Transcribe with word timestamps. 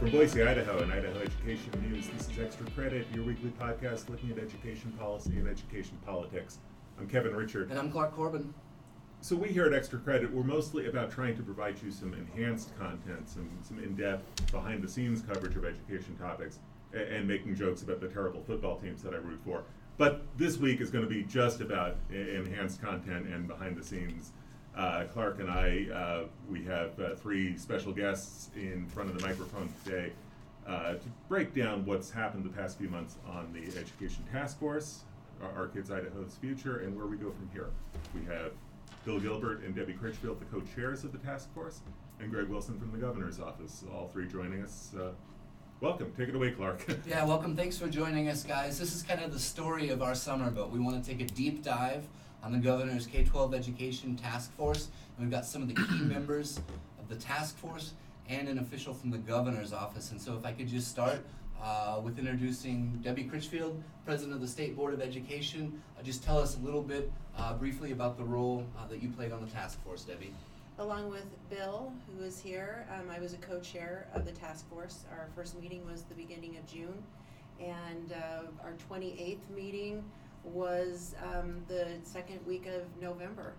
From 0.00 0.10
Boise, 0.12 0.42
Idaho, 0.42 0.78
and 0.78 0.90
Idaho 0.90 1.20
Education 1.20 1.70
News, 1.90 2.08
this 2.08 2.30
is 2.30 2.38
Extra 2.38 2.64
Credit, 2.70 3.06
your 3.14 3.22
weekly 3.22 3.50
podcast 3.60 4.08
looking 4.08 4.30
at 4.30 4.38
education 4.38 4.90
policy 4.92 5.32
and 5.36 5.46
education 5.46 5.98
politics. 6.06 6.58
I'm 6.98 7.06
Kevin 7.06 7.32
Richert. 7.32 7.68
And 7.68 7.78
I'm 7.78 7.92
Clark 7.92 8.16
Corbin. 8.16 8.54
So 9.20 9.36
we 9.36 9.48
here 9.48 9.66
at 9.66 9.74
Extra 9.74 9.98
Credit, 9.98 10.32
we're 10.32 10.42
mostly 10.42 10.86
about 10.86 11.10
trying 11.10 11.36
to 11.36 11.42
provide 11.42 11.82
you 11.82 11.90
some 11.90 12.14
enhanced 12.14 12.76
content, 12.78 13.28
some, 13.28 13.50
some 13.60 13.78
in-depth, 13.78 14.50
behind-the-scenes 14.50 15.20
coverage 15.20 15.54
of 15.56 15.66
education 15.66 16.16
topics, 16.16 16.60
a- 16.94 17.12
and 17.14 17.28
making 17.28 17.54
jokes 17.54 17.82
about 17.82 18.00
the 18.00 18.08
terrible 18.08 18.42
football 18.42 18.78
teams 18.78 19.02
that 19.02 19.12
I 19.12 19.18
root 19.18 19.40
for. 19.44 19.64
But 19.98 20.22
this 20.38 20.56
week 20.56 20.80
is 20.80 20.88
going 20.90 21.04
to 21.04 21.10
be 21.10 21.24
just 21.24 21.60
about 21.60 21.96
enhanced 22.10 22.80
content 22.80 23.26
and 23.26 23.46
behind-the-scenes. 23.46 24.32
Uh, 24.76 25.04
Clark 25.12 25.40
and 25.40 25.50
I, 25.50 25.86
uh, 25.92 26.24
we 26.48 26.64
have 26.64 26.98
uh, 27.00 27.14
three 27.16 27.58
special 27.58 27.92
guests 27.92 28.50
in 28.54 28.86
front 28.86 29.10
of 29.10 29.18
the 29.18 29.26
microphone 29.26 29.72
today 29.84 30.12
uh, 30.66 30.92
to 30.94 31.08
break 31.28 31.52
down 31.54 31.84
what's 31.84 32.10
happened 32.10 32.44
the 32.44 32.48
past 32.50 32.78
few 32.78 32.88
months 32.88 33.16
on 33.26 33.52
the 33.52 33.66
Education 33.78 34.24
Task 34.30 34.58
Force, 34.60 35.00
our, 35.56 35.66
Kids 35.68 35.90
Idaho's 35.90 36.36
Future, 36.40 36.80
and 36.80 36.96
where 36.96 37.06
we 37.06 37.16
go 37.16 37.30
from 37.30 37.48
here. 37.52 37.70
We 38.14 38.24
have 38.32 38.52
Bill 39.04 39.18
Gilbert 39.18 39.62
and 39.64 39.74
Debbie 39.74 39.94
Critchfield, 39.94 40.38
the 40.38 40.44
co-chairs 40.46 41.02
of 41.02 41.12
the 41.12 41.18
task 41.18 41.52
force, 41.52 41.80
and 42.20 42.30
Greg 42.30 42.48
Wilson 42.48 42.78
from 42.78 42.92
the 42.92 42.98
governor's 42.98 43.40
office, 43.40 43.84
all 43.92 44.08
three 44.08 44.28
joining 44.28 44.62
us. 44.62 44.92
Uh, 44.96 45.10
welcome. 45.80 46.12
Take 46.16 46.28
it 46.28 46.34
away, 46.34 46.52
Clark. 46.52 46.84
Yeah, 47.08 47.24
welcome. 47.24 47.56
Thanks 47.56 47.76
for 47.76 47.88
joining 47.88 48.28
us, 48.28 48.44
guys. 48.44 48.78
This 48.78 48.94
is 48.94 49.02
kind 49.02 49.20
of 49.22 49.32
the 49.32 49.38
story 49.38 49.88
of 49.88 50.02
our 50.02 50.14
summer, 50.14 50.50
but 50.50 50.70
we 50.70 50.78
want 50.78 51.02
to 51.02 51.10
take 51.10 51.20
a 51.20 51.32
deep 51.32 51.64
dive 51.64 52.06
on 52.42 52.52
the 52.52 52.58
governor's 52.58 53.06
K 53.06 53.24
12 53.24 53.54
education 53.54 54.16
task 54.16 54.52
force. 54.56 54.88
And 55.16 55.26
we've 55.26 55.30
got 55.30 55.44
some 55.44 55.62
of 55.62 55.68
the 55.68 55.74
key 55.74 55.98
members 56.02 56.60
of 56.98 57.08
the 57.08 57.16
task 57.16 57.56
force 57.58 57.92
and 58.28 58.48
an 58.48 58.58
official 58.58 58.94
from 58.94 59.10
the 59.10 59.18
governor's 59.18 59.72
office. 59.72 60.10
And 60.10 60.20
so, 60.20 60.36
if 60.36 60.44
I 60.46 60.52
could 60.52 60.68
just 60.68 60.88
start 60.88 61.20
uh, 61.62 62.00
with 62.02 62.18
introducing 62.18 62.98
Debbie 63.02 63.24
Critchfield, 63.24 63.82
president 64.04 64.34
of 64.34 64.40
the 64.40 64.48
State 64.48 64.76
Board 64.76 64.94
of 64.94 65.00
Education. 65.00 65.80
Uh, 65.98 66.02
just 66.02 66.22
tell 66.22 66.38
us 66.38 66.56
a 66.56 66.60
little 66.60 66.82
bit 66.82 67.10
uh, 67.36 67.54
briefly 67.54 67.92
about 67.92 68.16
the 68.16 68.24
role 68.24 68.64
uh, 68.78 68.86
that 68.88 69.02
you 69.02 69.08
played 69.10 69.32
on 69.32 69.40
the 69.40 69.50
task 69.50 69.82
force, 69.84 70.02
Debbie. 70.02 70.32
Along 70.78 71.10
with 71.10 71.26
Bill, 71.50 71.92
who 72.16 72.24
is 72.24 72.40
here, 72.40 72.86
um, 72.94 73.10
I 73.14 73.20
was 73.20 73.34
a 73.34 73.38
co-chair 73.38 74.06
of 74.14 74.24
the 74.24 74.32
task 74.32 74.68
force. 74.70 75.04
Our 75.12 75.28
first 75.36 75.60
meeting 75.60 75.84
was 75.90 76.02
the 76.02 76.14
beginning 76.14 76.56
of 76.56 76.66
June, 76.66 77.02
and 77.60 78.12
uh, 78.12 78.64
our 78.64 78.72
28th 78.90 79.38
meeting 79.54 80.02
was 80.44 81.14
um, 81.22 81.62
the 81.68 81.88
second 82.02 82.40
week 82.46 82.66
of 82.66 82.82
November, 83.00 83.54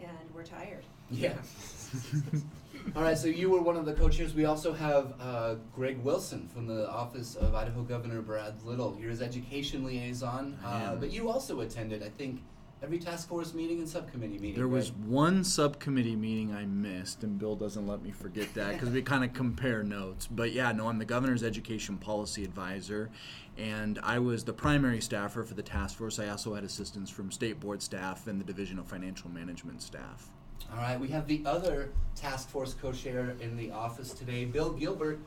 and 0.00 0.10
we're 0.34 0.44
tired. 0.44 0.84
Yeah. 1.10 1.34
All 2.96 3.02
right, 3.02 3.16
so 3.18 3.26
you 3.28 3.50
were 3.50 3.60
one 3.60 3.76
of 3.76 3.84
the 3.84 3.94
co-chairs. 3.94 4.34
We 4.34 4.44
also 4.44 4.72
have 4.72 5.14
uh, 5.20 5.54
Greg 5.74 5.98
Wilson 5.98 6.48
from 6.52 6.66
the 6.66 6.88
office 6.90 7.34
of 7.34 7.54
Idaho 7.54 7.82
Governor 7.82 8.22
Brad 8.22 8.62
Little. 8.64 8.96
You're 9.00 9.10
his 9.10 9.22
education 9.22 9.84
liaison, 9.84 10.58
uh, 10.64 10.94
but 10.96 11.12
you 11.12 11.28
also 11.30 11.60
attended, 11.60 12.02
I 12.02 12.10
think, 12.10 12.42
every 12.82 12.98
task 12.98 13.28
force 13.28 13.54
meeting 13.54 13.78
and 13.78 13.88
subcommittee 13.88 14.38
meeting. 14.38 14.54
There 14.54 14.68
was 14.68 14.90
right? 14.90 15.00
one 15.08 15.44
subcommittee 15.44 16.16
meeting 16.16 16.54
I 16.54 16.66
missed, 16.66 17.22
and 17.22 17.38
Bill 17.38 17.56
doesn't 17.56 17.86
let 17.86 18.02
me 18.02 18.10
forget 18.10 18.52
that 18.54 18.74
because 18.74 18.90
we 18.90 19.02
kind 19.02 19.24
of 19.24 19.32
compare 19.32 19.82
notes. 19.82 20.26
But 20.26 20.52
yeah, 20.52 20.72
no, 20.72 20.88
I'm 20.88 20.98
the 20.98 21.04
governor's 21.04 21.42
education 21.42 21.96
policy 21.96 22.44
advisor, 22.44 23.10
and 23.56 23.98
I 24.02 24.18
was 24.18 24.44
the 24.44 24.52
primary 24.52 25.00
staffer 25.00 25.42
for 25.42 25.54
the 25.54 25.62
task 25.62 25.96
force. 25.96 26.18
I 26.18 26.28
also 26.28 26.54
had 26.54 26.64
assistance 26.64 27.10
from 27.10 27.30
state 27.30 27.60
board 27.60 27.82
staff 27.82 28.26
and 28.26 28.40
the 28.40 28.44
division 28.44 28.78
of 28.78 28.86
financial 28.86 29.30
management 29.30 29.82
staff. 29.82 30.28
All 30.70 30.78
right, 30.78 30.98
we 30.98 31.08
have 31.08 31.26
the 31.26 31.42
other 31.46 31.90
task 32.14 32.48
force 32.48 32.74
co-chair 32.74 33.36
in 33.40 33.56
the 33.56 33.70
office 33.70 34.12
today, 34.12 34.44
Bill 34.44 34.72
Gilbert. 34.72 35.20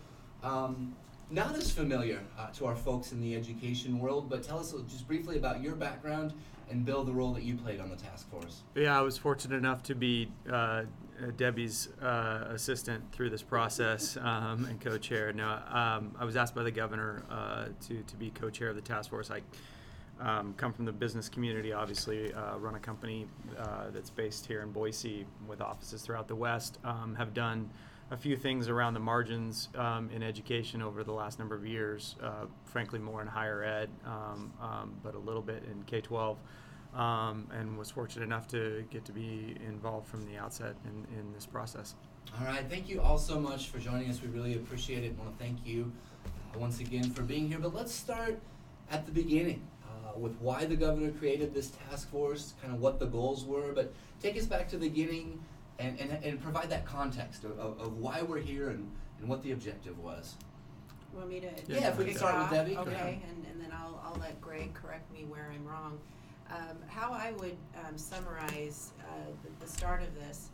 Um, 0.43 0.95
not 1.31 1.55
as 1.55 1.71
familiar 1.71 2.21
uh, 2.37 2.47
to 2.47 2.65
our 2.65 2.75
folks 2.75 3.11
in 3.11 3.21
the 3.21 3.35
education 3.35 3.99
world, 3.99 4.29
but 4.29 4.43
tell 4.43 4.59
us 4.59 4.73
just 4.89 5.07
briefly 5.07 5.37
about 5.37 5.61
your 5.61 5.75
background 5.75 6.33
and 6.69 6.85
Bill, 6.85 7.03
the 7.03 7.11
role 7.11 7.33
that 7.33 7.43
you 7.43 7.55
played 7.55 7.79
on 7.79 7.89
the 7.89 7.95
task 7.95 8.29
force. 8.29 8.63
Yeah, 8.75 8.97
I 8.97 9.01
was 9.01 9.17
fortunate 9.17 9.55
enough 9.57 9.83
to 9.83 9.95
be 9.95 10.31
uh, 10.51 10.83
Debbie's 11.37 11.89
uh, 12.01 12.47
assistant 12.49 13.11
through 13.11 13.29
this 13.29 13.41
process 13.41 14.17
um, 14.21 14.65
and 14.65 14.79
co-chair. 14.79 15.33
Now, 15.33 15.63
um, 15.69 16.15
I 16.19 16.25
was 16.25 16.35
asked 16.35 16.55
by 16.55 16.63
the 16.63 16.71
governor 16.71 17.23
uh, 17.29 17.65
to 17.87 18.03
to 18.03 18.15
be 18.15 18.29
co-chair 18.31 18.69
of 18.69 18.75
the 18.75 18.81
task 18.81 19.09
force. 19.09 19.31
I 19.31 19.41
um, 20.19 20.53
come 20.57 20.73
from 20.73 20.85
the 20.85 20.91
business 20.91 21.29
community, 21.29 21.71
obviously, 21.71 22.33
uh, 22.33 22.57
run 22.57 22.75
a 22.75 22.79
company 22.79 23.25
uh, 23.57 23.89
that's 23.93 24.09
based 24.09 24.45
here 24.45 24.61
in 24.61 24.71
Boise 24.71 25.25
with 25.47 25.61
offices 25.61 26.01
throughout 26.01 26.27
the 26.27 26.35
West. 26.35 26.77
Um, 26.83 27.15
have 27.15 27.33
done 27.33 27.69
a 28.11 28.17
few 28.17 28.35
things 28.35 28.69
around 28.69 28.93
the 28.93 28.99
margins 28.99 29.69
um, 29.75 30.09
in 30.13 30.23
education 30.23 30.81
over 30.81 31.03
the 31.03 31.11
last 31.11 31.39
number 31.39 31.55
of 31.55 31.65
years. 31.65 32.15
Uh, 32.21 32.45
frankly, 32.65 32.99
more 32.99 33.21
in 33.21 33.27
higher 33.27 33.63
ed, 33.63 33.89
um, 34.05 34.51
um, 34.61 34.95
but 35.03 35.15
a 35.15 35.19
little 35.19 35.41
bit 35.41 35.63
in 35.71 35.83
K 35.83 36.01
12 36.01 36.37
um, 36.95 37.47
and 37.51 37.77
was 37.77 37.91
fortunate 37.91 38.23
enough 38.23 38.47
to 38.47 38.83
get 38.89 39.05
to 39.05 39.11
be 39.11 39.55
involved 39.67 40.07
from 40.07 40.25
the 40.25 40.37
outset 40.37 40.75
in, 40.85 41.19
in 41.19 41.31
this 41.33 41.45
process. 41.45 41.95
All 42.39 42.45
right, 42.45 42.65
thank 42.69 42.89
you 42.89 43.01
all 43.01 43.17
so 43.17 43.39
much 43.39 43.67
for 43.67 43.79
joining 43.79 44.09
us. 44.09 44.21
We 44.21 44.29
really 44.29 44.55
appreciate 44.55 45.03
it. 45.03 45.17
want 45.17 45.37
to 45.37 45.43
thank 45.43 45.65
you 45.65 45.91
uh, 46.25 46.59
once 46.59 46.79
again 46.79 47.11
for 47.11 47.21
being 47.21 47.47
here. 47.47 47.59
But 47.59 47.73
let's 47.73 47.93
start 47.93 48.39
at 48.91 49.05
the 49.05 49.11
beginning 49.11 49.67
uh, 49.83 50.17
with 50.17 50.35
why 50.39 50.65
the 50.65 50.75
governor 50.75 51.11
created 51.11 51.53
this 51.53 51.71
task 51.89 52.09
force, 52.09 52.53
kind 52.61 52.73
of 52.73 52.81
what 52.81 52.99
the 52.99 53.05
goals 53.05 53.45
were. 53.45 53.71
But 53.73 53.93
take 54.21 54.37
us 54.37 54.45
back 54.45 54.67
to 54.69 54.77
the 54.77 54.89
beginning 54.89 55.43
and, 55.79 55.99
and, 55.99 56.23
and 56.23 56.41
provide 56.41 56.69
that 56.69 56.85
context 56.85 57.43
of, 57.43 57.57
of, 57.57 57.79
of 57.79 57.97
why 57.97 58.21
we're 58.21 58.39
here 58.39 58.69
and, 58.69 58.91
and 59.19 59.27
what 59.27 59.41
the 59.41 59.53
objective 59.53 59.97
was. 59.97 60.35
You 61.11 61.17
Want 61.17 61.29
me 61.29 61.39
to? 61.39 61.49
Yeah, 61.67 61.89
if 61.89 61.97
we 61.97 62.05
kick 62.05 62.13
could 62.13 62.19
start 62.19 62.35
it 62.35 62.37
with 62.37 62.45
off? 62.45 62.51
Debbie. 62.51 62.77
Okay, 62.77 63.21
and, 63.27 63.45
and 63.45 63.61
then 63.61 63.71
I'll, 63.71 64.01
I'll 64.05 64.19
let 64.19 64.39
Greg 64.41 64.73
correct 64.73 65.11
me 65.11 65.25
where 65.25 65.51
I'm 65.53 65.65
wrong. 65.65 65.97
Um, 66.51 66.77
how 66.87 67.13
I 67.13 67.31
would 67.39 67.57
um, 67.87 67.97
summarize 67.97 68.91
uh, 69.01 69.05
the, 69.43 69.65
the 69.65 69.71
start 69.71 70.01
of 70.01 70.13
this, 70.15 70.49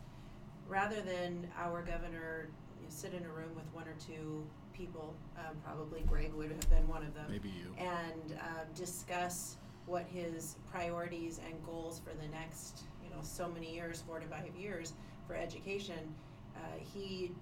rather 0.68 1.00
than 1.00 1.46
our 1.58 1.82
governor 1.82 2.48
you 2.78 2.84
know, 2.84 2.90
sit 2.90 3.12
in 3.12 3.24
a 3.24 3.28
room 3.28 3.54
with 3.54 3.64
one 3.72 3.86
or 3.88 3.94
two 4.06 4.44
people, 4.72 5.14
um, 5.38 5.56
probably 5.64 6.02
Greg 6.06 6.32
would 6.34 6.50
have 6.50 6.70
been 6.70 6.86
one 6.86 7.02
of 7.02 7.14
them, 7.14 7.26
Maybe 7.30 7.48
you. 7.48 7.74
and 7.78 8.38
uh, 8.38 8.64
discuss 8.74 9.56
what 9.86 10.04
his 10.12 10.56
priorities 10.70 11.40
and 11.46 11.54
goals 11.64 12.00
for 12.04 12.14
the 12.20 12.28
next, 12.28 12.82
you 13.02 13.08
know, 13.08 13.22
so 13.22 13.48
many 13.48 13.74
years, 13.74 14.02
four 14.06 14.20
to 14.20 14.26
five 14.26 14.50
years 14.58 14.92
for 15.26 15.34
education. 15.34 16.14
Uh, 16.56 16.60
he 16.94 17.32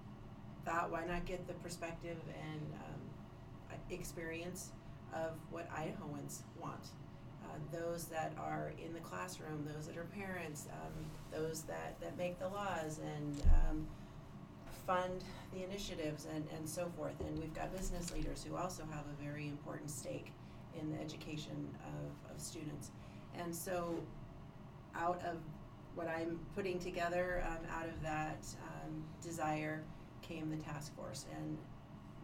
thought, 0.65 0.91
why 0.91 1.05
not 1.05 1.25
get 1.25 1.47
the 1.47 1.53
perspective 1.55 2.17
and 2.51 2.61
um, 2.73 3.79
experience 3.89 4.71
of 5.13 5.31
what 5.51 5.69
Idahoans 5.71 6.39
want? 6.59 6.87
Uh, 7.43 7.47
those 7.71 8.05
that 8.05 8.33
are 8.39 8.73
in 8.83 8.93
the 8.93 8.99
classroom, 8.99 9.67
those 9.73 9.87
that 9.87 9.97
are 9.97 10.05
parents, 10.05 10.67
um, 10.71 11.05
those 11.31 11.61
that, 11.61 11.99
that 12.01 12.17
make 12.17 12.39
the 12.39 12.47
laws 12.47 12.99
and 13.15 13.43
um, 13.69 13.87
fund 14.85 15.23
the 15.53 15.63
initiatives 15.63 16.27
and, 16.33 16.45
and 16.57 16.67
so 16.67 16.91
forth. 16.97 17.19
And 17.19 17.37
we've 17.39 17.53
got 17.53 17.75
business 17.75 18.11
leaders 18.11 18.43
who 18.47 18.55
also 18.55 18.83
have 18.91 19.03
a 19.05 19.23
very 19.23 19.47
important 19.47 19.89
stake 19.89 20.31
in 20.79 20.91
the 20.91 20.99
education 20.99 21.67
of, 21.85 22.33
of 22.33 22.41
students. 22.41 22.91
And 23.37 23.53
so, 23.53 23.95
out 24.95 25.21
of 25.25 25.37
what 25.95 26.07
I'm 26.07 26.39
putting 26.55 26.77
together, 26.79 27.43
um, 27.47 27.65
out 27.73 27.87
of 27.87 28.01
that 28.03 28.45
um, 28.63 29.03
desire 29.23 29.83
came 30.21 30.49
the 30.49 30.57
task 30.57 30.95
force. 30.95 31.25
And 31.37 31.57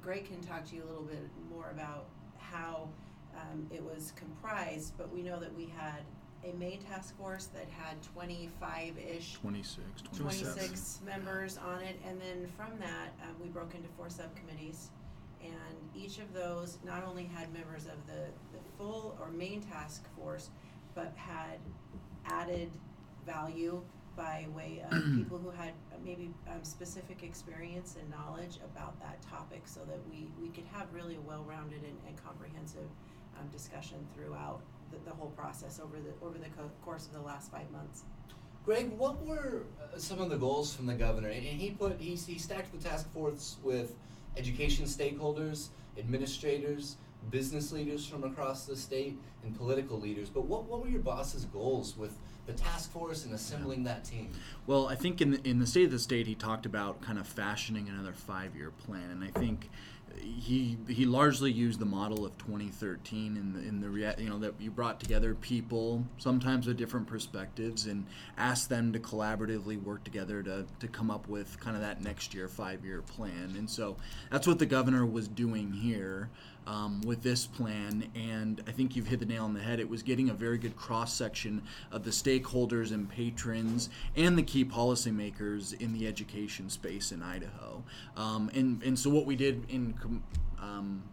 Greg 0.01 0.25
can 0.25 0.41
talk 0.41 0.65
to 0.69 0.75
you 0.75 0.83
a 0.83 0.87
little 0.87 1.03
bit 1.03 1.29
more 1.49 1.71
about 1.71 2.05
how 2.37 2.89
um, 3.35 3.67
it 3.71 3.83
was 3.83 4.13
comprised, 4.15 4.93
but 4.97 5.11
we 5.13 5.21
know 5.21 5.39
that 5.39 5.55
we 5.55 5.65
had 5.65 6.01
a 6.43 6.53
main 6.57 6.81
task 6.81 7.15
force 7.17 7.45
that 7.47 7.67
had 7.69 7.95
25-ish 8.17 9.33
26, 9.35 9.79
26 10.15 10.55
27. 10.55 11.05
members 11.05 11.57
on 11.57 11.81
it, 11.81 11.99
and 12.07 12.19
then 12.19 12.47
from 12.57 12.77
that, 12.79 13.13
um, 13.23 13.35
we 13.41 13.47
broke 13.47 13.75
into 13.75 13.87
four 13.95 14.09
subcommittees. 14.09 14.89
And 15.43 15.77
each 15.95 16.19
of 16.19 16.33
those 16.33 16.77
not 16.83 17.03
only 17.03 17.23
had 17.23 17.51
members 17.53 17.85
of 17.85 18.05
the, 18.07 18.25
the 18.51 18.59
full 18.77 19.17
or 19.19 19.31
main 19.31 19.61
task 19.61 20.03
force, 20.15 20.49
but 20.93 21.13
had 21.15 21.57
added 22.25 22.69
value 23.25 23.81
by 24.15 24.47
way 24.55 24.83
of 24.89 24.91
people 25.15 25.37
who 25.37 25.49
had 25.49 25.71
maybe 26.03 26.31
um, 26.47 26.63
specific 26.63 27.23
experience 27.23 27.95
and 27.99 28.09
knowledge 28.09 28.57
about 28.63 28.99
that 28.99 29.21
topic 29.21 29.61
so 29.65 29.81
that 29.87 29.99
we, 30.09 30.27
we 30.41 30.49
could 30.49 30.65
have 30.71 30.87
really 30.93 31.15
a 31.15 31.21
well-rounded 31.21 31.81
and, 31.83 31.97
and 32.07 32.23
comprehensive 32.23 32.87
um, 33.39 33.47
discussion 33.51 33.97
throughout 34.15 34.59
the, 34.91 34.97
the 35.09 35.15
whole 35.15 35.29
process 35.29 35.79
over 35.81 35.97
the, 35.97 36.25
over 36.25 36.37
the 36.37 36.49
co- 36.49 36.71
course 36.83 37.07
of 37.07 37.13
the 37.13 37.21
last 37.21 37.51
five 37.51 37.69
months. 37.71 38.03
Greg, 38.65 38.91
what 38.97 39.25
were 39.25 39.63
uh, 39.81 39.97
some 39.97 40.21
of 40.21 40.29
the 40.29 40.37
goals 40.37 40.73
from 40.73 40.85
the 40.85 40.93
governor? 40.93 41.29
And 41.29 41.45
and 41.47 41.59
he 41.59 41.71
put 41.71 41.99
he, 41.99 42.15
he 42.15 42.37
stacked 42.37 42.71
the 42.71 42.89
task 42.89 43.11
force 43.11 43.57
with 43.63 43.95
education 44.37 44.85
stakeholders, 44.85 45.69
administrators, 45.97 46.97
business 47.31 47.71
leaders 47.71 48.05
from 48.05 48.23
across 48.23 48.65
the 48.65 48.75
state, 48.75 49.17
and 49.43 49.57
political 49.57 49.99
leaders. 49.99 50.29
But 50.29 50.45
what, 50.45 50.65
what 50.65 50.81
were 50.81 50.89
your 50.89 51.01
boss's 51.01 51.45
goals 51.45 51.97
with 51.97 52.17
the 52.45 52.53
task 52.53 52.91
force 52.91 53.25
and 53.25 53.33
assembling 53.33 53.83
that 53.83 54.03
team? 54.03 54.29
Well, 54.67 54.87
I 54.87 54.95
think 54.95 55.21
in 55.21 55.31
the, 55.31 55.47
in 55.47 55.59
the 55.59 55.67
state 55.67 55.85
of 55.85 55.91
the 55.91 55.99
state, 55.99 56.27
he 56.27 56.35
talked 56.35 56.65
about 56.65 57.01
kind 57.01 57.19
of 57.19 57.27
fashioning 57.27 57.89
another 57.89 58.13
five-year 58.13 58.71
plan, 58.71 59.09
and 59.11 59.23
I 59.23 59.39
think 59.39 59.69
he 60.19 60.77
he 60.87 61.05
largely 61.05 61.51
used 61.51 61.79
the 61.79 61.85
model 61.85 62.25
of 62.25 62.37
2013 62.37 63.37
in 63.37 63.53
the 63.53 63.59
in 63.59 63.79
the 63.79 64.15
you 64.21 64.29
know 64.29 64.39
that 64.39 64.53
you 64.59 64.71
brought 64.71 64.99
together 64.99 65.35
people 65.35 66.05
sometimes 66.17 66.67
with 66.67 66.77
different 66.77 67.07
perspectives 67.07 67.85
and 67.85 68.05
asked 68.37 68.69
them 68.69 68.91
to 68.93 68.99
collaboratively 68.99 69.81
work 69.81 70.03
together 70.03 70.43
to 70.43 70.65
to 70.79 70.87
come 70.87 71.09
up 71.09 71.27
with 71.27 71.59
kind 71.59 71.75
of 71.75 71.81
that 71.81 72.01
next 72.01 72.33
year 72.33 72.47
five 72.47 72.83
year 72.85 73.01
plan 73.01 73.53
and 73.57 73.69
so 73.69 73.95
that's 74.29 74.47
what 74.47 74.59
the 74.59 74.65
governor 74.65 75.05
was 75.05 75.27
doing 75.27 75.71
here 75.71 76.29
um, 76.67 77.01
with 77.01 77.23
this 77.23 77.47
plan 77.47 78.09
and 78.15 78.63
I 78.67 78.71
think 78.71 78.95
you've 78.95 79.07
hit 79.07 79.19
the 79.19 79.25
nail 79.25 79.43
on 79.45 79.53
the 79.53 79.59
head. 79.59 79.79
It 79.79 79.89
was 79.89 80.03
getting 80.03 80.29
a 80.29 80.33
very 80.33 80.57
good 80.57 80.75
cross 80.75 81.13
section 81.13 81.63
of 81.91 82.03
the 82.03 82.11
stakeholders 82.11 82.91
and 82.91 83.09
patrons 83.09 83.89
and 84.15 84.37
the 84.37 84.43
key 84.43 84.65
policymakers 84.65 85.79
in 85.79 85.93
the 85.93 86.07
education 86.07 86.69
space 86.69 87.11
in 87.11 87.21
Idaho. 87.21 87.83
Um, 88.15 88.49
and 88.53 88.81
and 88.83 88.97
so 88.97 89.09
what 89.09 89.25
we 89.25 89.35
did 89.35 89.69
in 89.69 89.93
com- 89.93 90.23
um, 90.59 91.03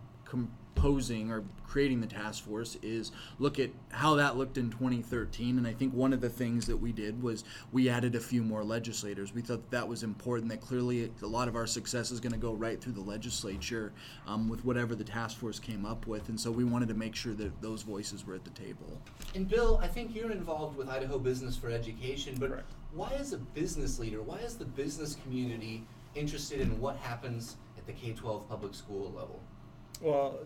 composing 0.78 1.30
or 1.30 1.44
creating 1.66 2.00
the 2.00 2.06
task 2.06 2.44
force 2.44 2.76
is 2.82 3.12
look 3.38 3.58
at 3.58 3.70
how 3.90 4.14
that 4.14 4.36
looked 4.36 4.56
in 4.56 4.70
2013 4.70 5.58
and 5.58 5.66
i 5.66 5.72
think 5.72 5.92
one 5.92 6.12
of 6.12 6.20
the 6.20 6.28
things 6.28 6.66
that 6.66 6.76
we 6.76 6.92
did 6.92 7.20
was 7.22 7.44
we 7.72 7.88
added 7.88 8.14
a 8.14 8.20
few 8.20 8.42
more 8.42 8.64
legislators 8.64 9.34
we 9.34 9.42
thought 9.42 9.70
that, 9.70 9.70
that 9.70 9.88
was 9.88 10.02
important 10.02 10.48
that 10.48 10.60
clearly 10.60 11.10
a 11.22 11.26
lot 11.26 11.48
of 11.48 11.56
our 11.56 11.66
success 11.66 12.10
is 12.10 12.20
going 12.20 12.32
to 12.32 12.38
go 12.38 12.52
right 12.52 12.80
through 12.80 12.92
the 12.92 13.00
legislature 13.00 13.92
um, 14.26 14.48
with 14.48 14.64
whatever 14.64 14.94
the 14.94 15.04
task 15.04 15.36
force 15.36 15.58
came 15.58 15.84
up 15.84 16.06
with 16.06 16.28
and 16.28 16.40
so 16.40 16.50
we 16.50 16.64
wanted 16.64 16.88
to 16.88 16.94
make 16.94 17.14
sure 17.14 17.34
that 17.34 17.60
those 17.60 17.82
voices 17.82 18.24
were 18.26 18.34
at 18.34 18.44
the 18.44 18.50
table 18.50 19.00
And 19.34 19.48
Bill, 19.48 19.78
I 19.82 19.88
think 19.88 20.14
you're 20.14 20.30
involved 20.30 20.76
with 20.76 20.88
Idaho 20.88 21.18
Business 21.18 21.56
for 21.56 21.70
Education, 21.70 22.36
but 22.38 22.50
Correct. 22.50 22.72
why 22.92 23.10
is 23.12 23.32
a 23.32 23.38
business 23.38 23.98
leader, 23.98 24.22
why 24.22 24.38
is 24.38 24.56
the 24.56 24.64
business 24.64 25.16
community 25.24 25.84
interested 26.14 26.60
in 26.60 26.80
what 26.80 26.96
happens 26.96 27.56
at 27.76 27.86
the 27.86 27.92
K 27.92 28.12
12 28.12 28.48
public 28.48 28.74
school 28.74 29.12
level? 29.14 29.40
Well, 30.00 30.38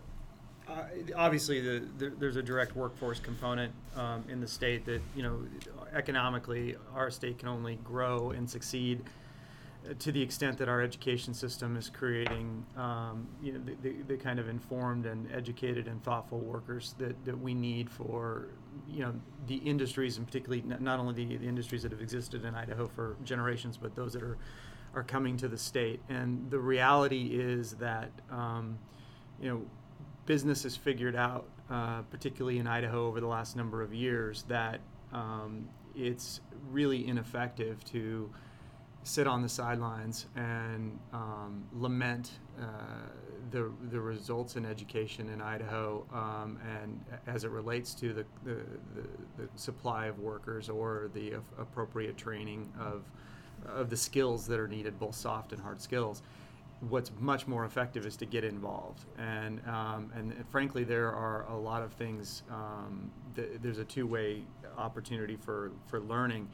uh, 0.72 0.84
obviously, 1.16 1.60
the, 1.60 1.82
there, 1.98 2.12
there's 2.18 2.36
a 2.36 2.42
direct 2.42 2.74
workforce 2.74 3.20
component 3.20 3.72
um, 3.96 4.24
in 4.28 4.40
the 4.40 4.48
state 4.48 4.84
that 4.86 5.02
you 5.14 5.22
know, 5.22 5.40
economically, 5.92 6.76
our 6.94 7.10
state 7.10 7.38
can 7.38 7.48
only 7.48 7.76
grow 7.84 8.30
and 8.30 8.48
succeed 8.48 9.02
uh, 9.88 9.94
to 9.98 10.12
the 10.12 10.22
extent 10.22 10.56
that 10.58 10.68
our 10.68 10.80
education 10.80 11.34
system 11.34 11.76
is 11.76 11.90
creating, 11.90 12.64
um, 12.76 13.26
you 13.42 13.52
know, 13.52 13.60
the, 13.64 13.74
the, 13.82 14.02
the 14.08 14.16
kind 14.16 14.38
of 14.38 14.48
informed 14.48 15.06
and 15.06 15.30
educated 15.32 15.88
and 15.88 16.02
thoughtful 16.04 16.38
workers 16.38 16.94
that, 16.98 17.22
that 17.24 17.38
we 17.38 17.52
need 17.52 17.90
for, 17.90 18.48
you 18.88 19.00
know, 19.00 19.12
the 19.48 19.56
industries 19.56 20.16
and 20.16 20.26
particularly 20.26 20.62
not 20.80 20.98
only 20.98 21.12
the, 21.12 21.36
the 21.36 21.46
industries 21.46 21.82
that 21.82 21.92
have 21.92 22.00
existed 22.00 22.44
in 22.44 22.54
Idaho 22.54 22.88
for 22.88 23.16
generations, 23.24 23.76
but 23.76 23.94
those 23.94 24.12
that 24.12 24.22
are, 24.22 24.38
are 24.94 25.02
coming 25.02 25.36
to 25.36 25.48
the 25.48 25.58
state. 25.58 26.00
And 26.08 26.50
the 26.50 26.58
reality 26.58 27.30
is 27.32 27.72
that, 27.72 28.10
um, 28.30 28.78
you 29.40 29.48
know, 29.48 29.62
business 30.26 30.62
has 30.62 30.76
figured 30.76 31.16
out, 31.16 31.46
uh, 31.70 32.02
particularly 32.02 32.58
in 32.58 32.66
Idaho 32.66 33.06
over 33.06 33.20
the 33.20 33.26
last 33.26 33.56
number 33.56 33.82
of 33.82 33.92
years, 33.92 34.44
that 34.48 34.80
um, 35.12 35.68
it's 35.94 36.40
really 36.70 37.06
ineffective 37.06 37.84
to 37.86 38.30
sit 39.04 39.26
on 39.26 39.42
the 39.42 39.48
sidelines 39.48 40.26
and 40.36 40.98
um, 41.12 41.64
lament 41.72 42.30
uh, 42.60 42.64
the, 43.50 43.70
the 43.90 44.00
results 44.00 44.56
in 44.56 44.64
education 44.64 45.28
in 45.28 45.40
Idaho 45.40 46.06
um, 46.12 46.58
and 46.80 47.00
as 47.26 47.44
it 47.44 47.50
relates 47.50 47.94
to 47.94 48.12
the, 48.12 48.24
the, 48.44 48.54
the, 48.94 49.42
the 49.42 49.48
supply 49.56 50.06
of 50.06 50.20
workers 50.20 50.68
or 50.68 51.10
the 51.14 51.34
appropriate 51.58 52.16
training 52.16 52.72
of, 52.78 53.02
of 53.66 53.90
the 53.90 53.96
skills 53.96 54.46
that 54.46 54.60
are 54.60 54.68
needed, 54.68 54.98
both 54.98 55.16
soft 55.16 55.52
and 55.52 55.60
hard 55.60 55.82
skills 55.82 56.22
what's 56.88 57.12
much 57.20 57.46
more 57.46 57.64
effective 57.64 58.06
is 58.06 58.16
to 58.16 58.26
get 58.26 58.44
involved. 58.44 59.04
And 59.18 59.60
um, 59.68 60.10
and 60.14 60.44
frankly, 60.50 60.84
there 60.84 61.12
are 61.12 61.46
a 61.48 61.56
lot 61.56 61.82
of 61.82 61.92
things. 61.92 62.42
Um, 62.50 63.10
th- 63.36 63.58
there's 63.62 63.78
a 63.78 63.84
two-way 63.84 64.42
opportunity 64.76 65.36
for 65.36 65.72
for 65.86 66.00
learning. 66.00 66.48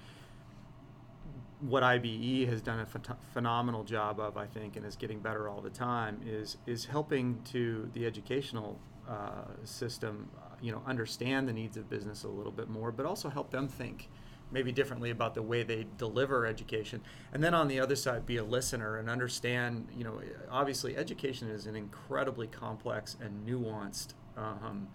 What 1.60 1.82
IBE 1.82 2.46
has 2.48 2.62
done 2.62 2.80
a 2.80 2.86
ph- 2.86 3.18
phenomenal 3.32 3.82
job 3.82 4.20
of, 4.20 4.36
I 4.36 4.46
think, 4.46 4.76
and 4.76 4.86
is 4.86 4.94
getting 4.94 5.18
better 5.18 5.48
all 5.48 5.60
the 5.60 5.70
time, 5.70 6.20
is 6.24 6.56
is 6.66 6.84
helping 6.84 7.40
to 7.52 7.90
the 7.94 8.06
educational 8.06 8.78
uh, 9.08 9.44
system, 9.64 10.28
you 10.60 10.70
know, 10.70 10.82
understand 10.86 11.48
the 11.48 11.52
needs 11.52 11.76
of 11.76 11.88
business 11.88 12.24
a 12.24 12.28
little 12.28 12.52
bit 12.52 12.68
more, 12.68 12.92
but 12.92 13.06
also 13.06 13.28
help 13.28 13.50
them 13.50 13.66
think 13.66 14.08
maybe 14.50 14.72
differently 14.72 15.10
about 15.10 15.34
the 15.34 15.42
way 15.42 15.62
they 15.62 15.86
deliver 15.96 16.46
education. 16.46 17.00
And 17.32 17.42
then 17.42 17.54
on 17.54 17.68
the 17.68 17.80
other 17.80 17.96
side 17.96 18.26
be 18.26 18.36
a 18.38 18.44
listener 18.44 18.96
and 18.96 19.10
understand 19.10 19.88
you 19.96 20.04
know 20.04 20.20
obviously 20.50 20.96
education 20.96 21.48
is 21.48 21.66
an 21.66 21.76
incredibly 21.76 22.46
complex 22.46 23.16
and 23.20 23.46
nuanced 23.46 24.14
um, 24.36 24.88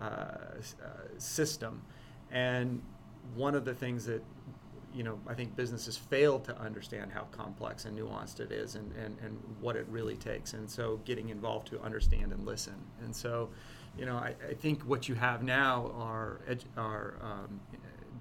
uh, 0.00 0.04
uh, 0.04 0.58
system. 1.18 1.82
And 2.30 2.82
one 3.34 3.54
of 3.54 3.64
the 3.64 3.74
things 3.74 4.06
that 4.06 4.22
you 4.94 5.02
know 5.02 5.18
I 5.26 5.34
think 5.34 5.56
businesses 5.56 5.96
fail 5.96 6.38
to 6.40 6.56
understand 6.58 7.12
how 7.12 7.22
complex 7.32 7.84
and 7.84 7.98
nuanced 7.98 8.40
it 8.40 8.52
is 8.52 8.76
and, 8.76 8.92
and, 8.92 9.16
and 9.22 9.38
what 9.60 9.76
it 9.76 9.86
really 9.88 10.16
takes. 10.16 10.52
And 10.54 10.70
so 10.70 11.00
getting 11.04 11.28
involved 11.30 11.66
to 11.68 11.80
understand 11.80 12.32
and 12.32 12.46
listen. 12.46 12.74
And 13.02 13.14
so 13.14 13.50
you 13.98 14.06
know 14.06 14.16
I, 14.16 14.34
I 14.48 14.54
think 14.54 14.82
what 14.82 15.08
you 15.08 15.14
have 15.14 15.42
now 15.42 15.92
are 15.96 16.40
edu- 16.48 16.64
are 16.76 17.14
um, 17.20 17.60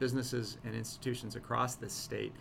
businesses 0.03 0.57
and 0.65 0.75
institutions 0.75 1.37
across 1.37 1.75
this 1.75 1.93
state 1.93 2.33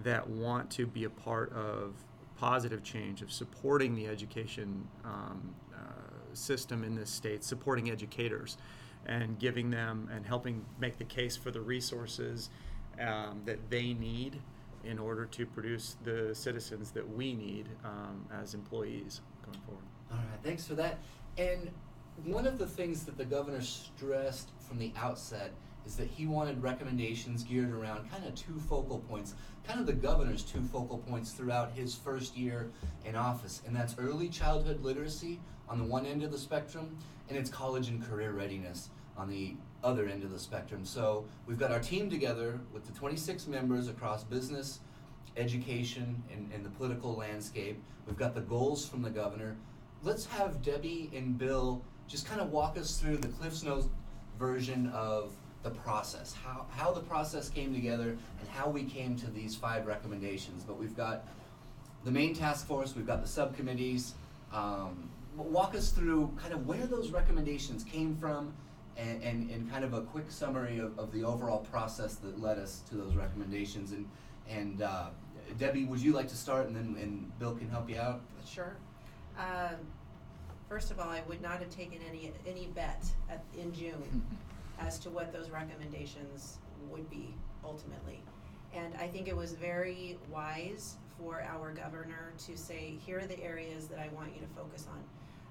that 0.00 0.28
want 0.28 0.68
to 0.68 0.86
be 0.86 1.04
a 1.04 1.08
part 1.08 1.50
of 1.54 1.94
positive 2.36 2.82
change, 2.82 3.22
of 3.22 3.32
supporting 3.32 3.94
the 3.94 4.06
education 4.06 4.86
um, 5.02 5.54
uh, 5.74 5.78
system 6.34 6.84
in 6.84 6.94
this 6.94 7.08
state, 7.08 7.42
supporting 7.42 7.90
educators, 7.90 8.58
and 9.06 9.38
giving 9.38 9.70
them 9.70 10.10
and 10.14 10.26
helping 10.26 10.62
make 10.78 10.98
the 10.98 11.04
case 11.04 11.38
for 11.38 11.50
the 11.50 11.60
resources 11.62 12.50
um, 13.00 13.40
that 13.46 13.70
they 13.70 13.94
need 13.94 14.38
in 14.84 14.98
order 14.98 15.24
to 15.24 15.46
produce 15.46 15.96
the 16.04 16.34
citizens 16.34 16.90
that 16.90 17.08
we 17.16 17.32
need 17.32 17.66
um, 17.82 18.26
as 18.42 18.52
employees 18.52 19.22
going 19.42 19.58
forward. 19.64 19.84
All 20.12 20.18
right, 20.18 20.40
thanks 20.44 20.66
for 20.66 20.74
that. 20.74 20.98
And 21.38 21.70
one 22.24 22.46
of 22.46 22.58
the 22.58 22.66
things 22.66 23.04
that 23.04 23.16
the 23.16 23.24
governor 23.24 23.62
stressed 23.62 24.50
from 24.68 24.78
the 24.78 24.92
outset 24.98 25.52
is 25.86 25.96
that 25.96 26.08
he 26.08 26.26
wanted 26.26 26.60
recommendations 26.62 27.44
geared 27.44 27.70
around 27.70 28.10
kind 28.10 28.24
of 28.26 28.34
two 28.34 28.58
focal 28.68 28.98
points, 29.08 29.34
kind 29.66 29.78
of 29.78 29.86
the 29.86 29.92
governor's 29.92 30.42
two 30.42 30.60
focal 30.60 30.98
points 30.98 31.30
throughout 31.30 31.70
his 31.72 31.94
first 31.94 32.36
year 32.36 32.70
in 33.04 33.14
office, 33.14 33.62
and 33.66 33.74
that's 33.74 33.94
early 33.98 34.28
childhood 34.28 34.82
literacy 34.82 35.38
on 35.68 35.78
the 35.78 35.84
one 35.84 36.04
end 36.04 36.22
of 36.22 36.32
the 36.32 36.38
spectrum, 36.38 36.96
and 37.28 37.38
it's 37.38 37.50
college 37.50 37.88
and 37.88 38.04
career 38.04 38.32
readiness 38.32 38.90
on 39.16 39.30
the 39.30 39.54
other 39.84 40.08
end 40.08 40.24
of 40.24 40.30
the 40.30 40.38
spectrum. 40.38 40.84
So 40.84 41.24
we've 41.46 41.58
got 41.58 41.70
our 41.70 41.78
team 41.78 42.10
together 42.10 42.60
with 42.72 42.84
the 42.84 42.92
26 42.92 43.46
members 43.46 43.88
across 43.88 44.24
business, 44.24 44.80
education, 45.36 46.22
and, 46.32 46.50
and 46.52 46.64
the 46.64 46.70
political 46.70 47.14
landscape. 47.14 47.80
We've 48.06 48.16
got 48.16 48.34
the 48.34 48.40
goals 48.40 48.86
from 48.86 49.02
the 49.02 49.10
governor. 49.10 49.56
Let's 50.02 50.26
have 50.26 50.62
Debbie 50.62 51.10
and 51.14 51.38
Bill 51.38 51.82
just 52.08 52.26
kind 52.26 52.40
of 52.40 52.50
walk 52.50 52.76
us 52.76 52.98
through 52.98 53.18
the 53.18 53.28
Cliff's 53.28 53.62
Notes 53.62 53.88
version 54.38 54.88
of 54.88 55.32
the 55.66 55.74
process, 55.80 56.32
how, 56.44 56.64
how 56.70 56.92
the 56.92 57.00
process 57.00 57.48
came 57.48 57.74
together, 57.74 58.10
and 58.10 58.48
how 58.50 58.68
we 58.68 58.84
came 58.84 59.16
to 59.16 59.30
these 59.30 59.56
five 59.56 59.86
recommendations. 59.86 60.62
But 60.62 60.78
we've 60.78 60.96
got 60.96 61.26
the 62.04 62.10
main 62.12 62.34
task 62.34 62.66
force, 62.66 62.94
we've 62.94 63.06
got 63.06 63.20
the 63.20 63.28
subcommittees. 63.28 64.14
Um, 64.52 65.10
walk 65.36 65.74
us 65.74 65.90
through 65.90 66.32
kind 66.40 66.54
of 66.54 66.66
where 66.66 66.86
those 66.86 67.10
recommendations 67.10 67.82
came 67.82 68.16
from 68.16 68.54
and, 68.96 69.22
and, 69.22 69.50
and 69.50 69.70
kind 69.70 69.84
of 69.84 69.92
a 69.92 70.02
quick 70.02 70.30
summary 70.30 70.78
of, 70.78 70.96
of 70.98 71.12
the 71.12 71.24
overall 71.24 71.58
process 71.58 72.14
that 72.16 72.40
led 72.40 72.58
us 72.58 72.82
to 72.88 72.94
those 72.94 73.14
recommendations. 73.14 73.90
And, 73.90 74.08
and 74.48 74.82
uh, 74.82 75.08
Debbie, 75.58 75.84
would 75.84 76.00
you 76.00 76.12
like 76.12 76.28
to 76.28 76.36
start 76.36 76.68
and 76.68 76.76
then 76.76 76.96
and 77.02 77.38
Bill 77.38 77.54
can 77.56 77.68
help 77.68 77.90
you 77.90 77.98
out? 77.98 78.20
Sure. 78.48 78.76
Um, 79.36 79.76
first 80.68 80.90
of 80.90 81.00
all, 81.00 81.08
I 81.08 81.22
would 81.28 81.42
not 81.42 81.58
have 81.58 81.70
taken 81.70 81.98
any, 82.08 82.32
any 82.46 82.68
bet 82.68 83.04
at, 83.28 83.42
in 83.58 83.74
June 83.74 84.22
as 84.78 84.98
to 85.00 85.10
what 85.10 85.32
those 85.32 85.50
recommendations 85.50 86.58
would 86.90 87.08
be 87.10 87.34
ultimately. 87.64 88.22
And 88.74 88.94
I 88.96 89.08
think 89.08 89.28
it 89.28 89.36
was 89.36 89.52
very 89.52 90.18
wise 90.30 90.96
for 91.18 91.42
our 91.42 91.72
governor 91.72 92.32
to 92.46 92.56
say, 92.56 92.98
here 93.04 93.20
are 93.20 93.26
the 93.26 93.42
areas 93.42 93.86
that 93.88 93.98
I 93.98 94.08
want 94.14 94.34
you 94.34 94.40
to 94.40 94.46
focus 94.54 94.86
on. 94.90 95.02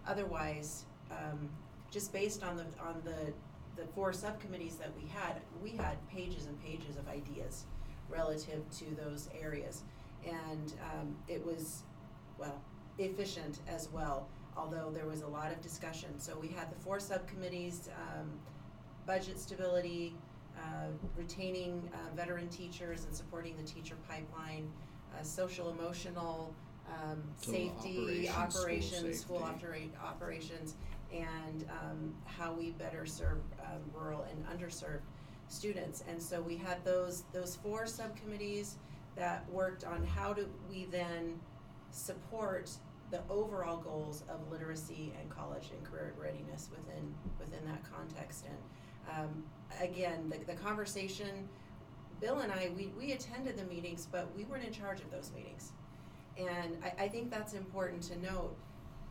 Otherwise, 0.08 0.86
um, 1.12 1.50
just 1.90 2.14
based 2.14 2.44
on 2.44 2.56
the, 2.58 2.66
on 2.80 3.02
the, 3.04 3.34
the 3.82 3.88
four 3.96 4.14
subcommittees 4.14 4.76
that 4.76 4.92
we 5.02 5.08
had, 5.10 5.42
we 5.64 5.72
had 5.72 5.96
pages 6.10 6.46
and 6.46 6.62
pages 6.64 6.98
of 6.98 7.08
ideas 7.08 7.66
relative 8.10 8.62
to 8.78 8.86
those 9.04 9.30
areas. 9.42 9.84
And, 10.26 10.74
um, 10.94 11.16
it 11.28 11.44
was, 11.44 11.84
well, 12.38 12.62
efficient 12.98 13.60
as 13.68 13.90
well, 13.92 14.28
although 14.56 14.92
there 14.94 15.06
was 15.06 15.22
a 15.22 15.28
lot 15.28 15.52
of 15.52 15.62
discussion. 15.62 16.20
So 16.20 16.38
we 16.40 16.48
had 16.48 16.72
the 16.72 16.80
four 16.84 17.00
subcommittees, 17.00 17.90
um, 17.98 18.30
budget 19.06 19.40
stability, 19.40 20.16
uh, 20.58 20.88
retaining 21.18 21.90
uh, 21.94 22.16
veteran 22.16 22.48
teachers 22.50 23.06
and 23.06 23.16
supporting 23.16 23.56
the 23.58 23.64
teacher 23.64 23.96
pipeline, 24.08 24.72
uh, 25.18 25.24
social 25.24 25.70
emotional 25.70 26.54
um, 26.88 27.24
So 27.38 27.52
safety, 27.52 28.30
operations, 28.30 28.30
school 28.30 28.64
operations, 28.64 29.20
school 29.20 29.40
safety. 29.40 29.66
operate, 29.66 29.92
operations, 30.04 30.76
and 31.14 31.66
um, 31.70 32.14
how 32.26 32.54
we 32.54 32.72
better 32.72 33.06
serve 33.06 33.40
um, 33.64 33.82
rural 33.94 34.26
and 34.30 34.46
underserved 34.48 35.02
students. 35.48 36.04
And 36.08 36.22
so 36.22 36.42
we 36.42 36.58
had 36.58 36.84
those 36.86 37.24
those 37.34 37.56
four 37.56 37.88
subcommittees 37.88 38.78
that 39.16 39.50
worked 39.50 39.84
on 39.84 40.04
how 40.04 40.34
do 40.34 40.48
we 40.70 40.86
then 40.92 41.40
support 41.92 42.70
the 43.12 43.22
overall 43.30 43.78
goals 43.78 44.24
of 44.30 44.52
literacy 44.52 45.14
and 45.20 45.30
college 45.30 45.70
and 45.76 45.84
career 45.86 46.14
readiness 46.20 46.70
within 46.72 47.14
within 47.40 47.66
that 47.66 47.82
context. 47.92 48.46
And 48.46 48.58
um, 49.12 49.44
again, 49.82 50.30
the, 50.30 50.38
the 50.52 50.60
conversation, 50.60 51.48
Bill 52.22 52.40
and 52.40 52.52
I, 52.52 52.72
we, 52.76 52.92
we 52.98 53.12
attended 53.14 53.58
the 53.58 53.66
meetings, 53.66 54.08
but 54.12 54.30
we 54.36 54.46
weren't 54.46 54.64
in 54.64 54.74
charge 54.74 55.02
of 55.02 55.12
those 55.12 55.32
meetings. 55.36 55.74
And 56.38 56.78
I, 56.84 57.04
I 57.04 57.08
think 57.08 57.30
that's 57.30 57.54
important 57.54 58.02
to 58.04 58.22
note. 58.22 58.56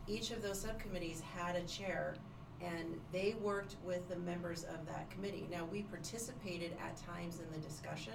Each 0.07 0.31
of 0.31 0.41
those 0.41 0.59
subcommittees 0.61 1.21
had 1.35 1.55
a 1.55 1.63
chair 1.63 2.15
and 2.61 2.99
they 3.11 3.35
worked 3.41 3.75
with 3.83 4.07
the 4.09 4.15
members 4.17 4.63
of 4.63 4.85
that 4.87 5.09
committee. 5.09 5.47
Now, 5.51 5.65
we 5.71 5.83
participated 5.83 6.71
at 6.83 6.95
times 6.97 7.39
in 7.39 7.51
the 7.51 7.65
discussion, 7.67 8.13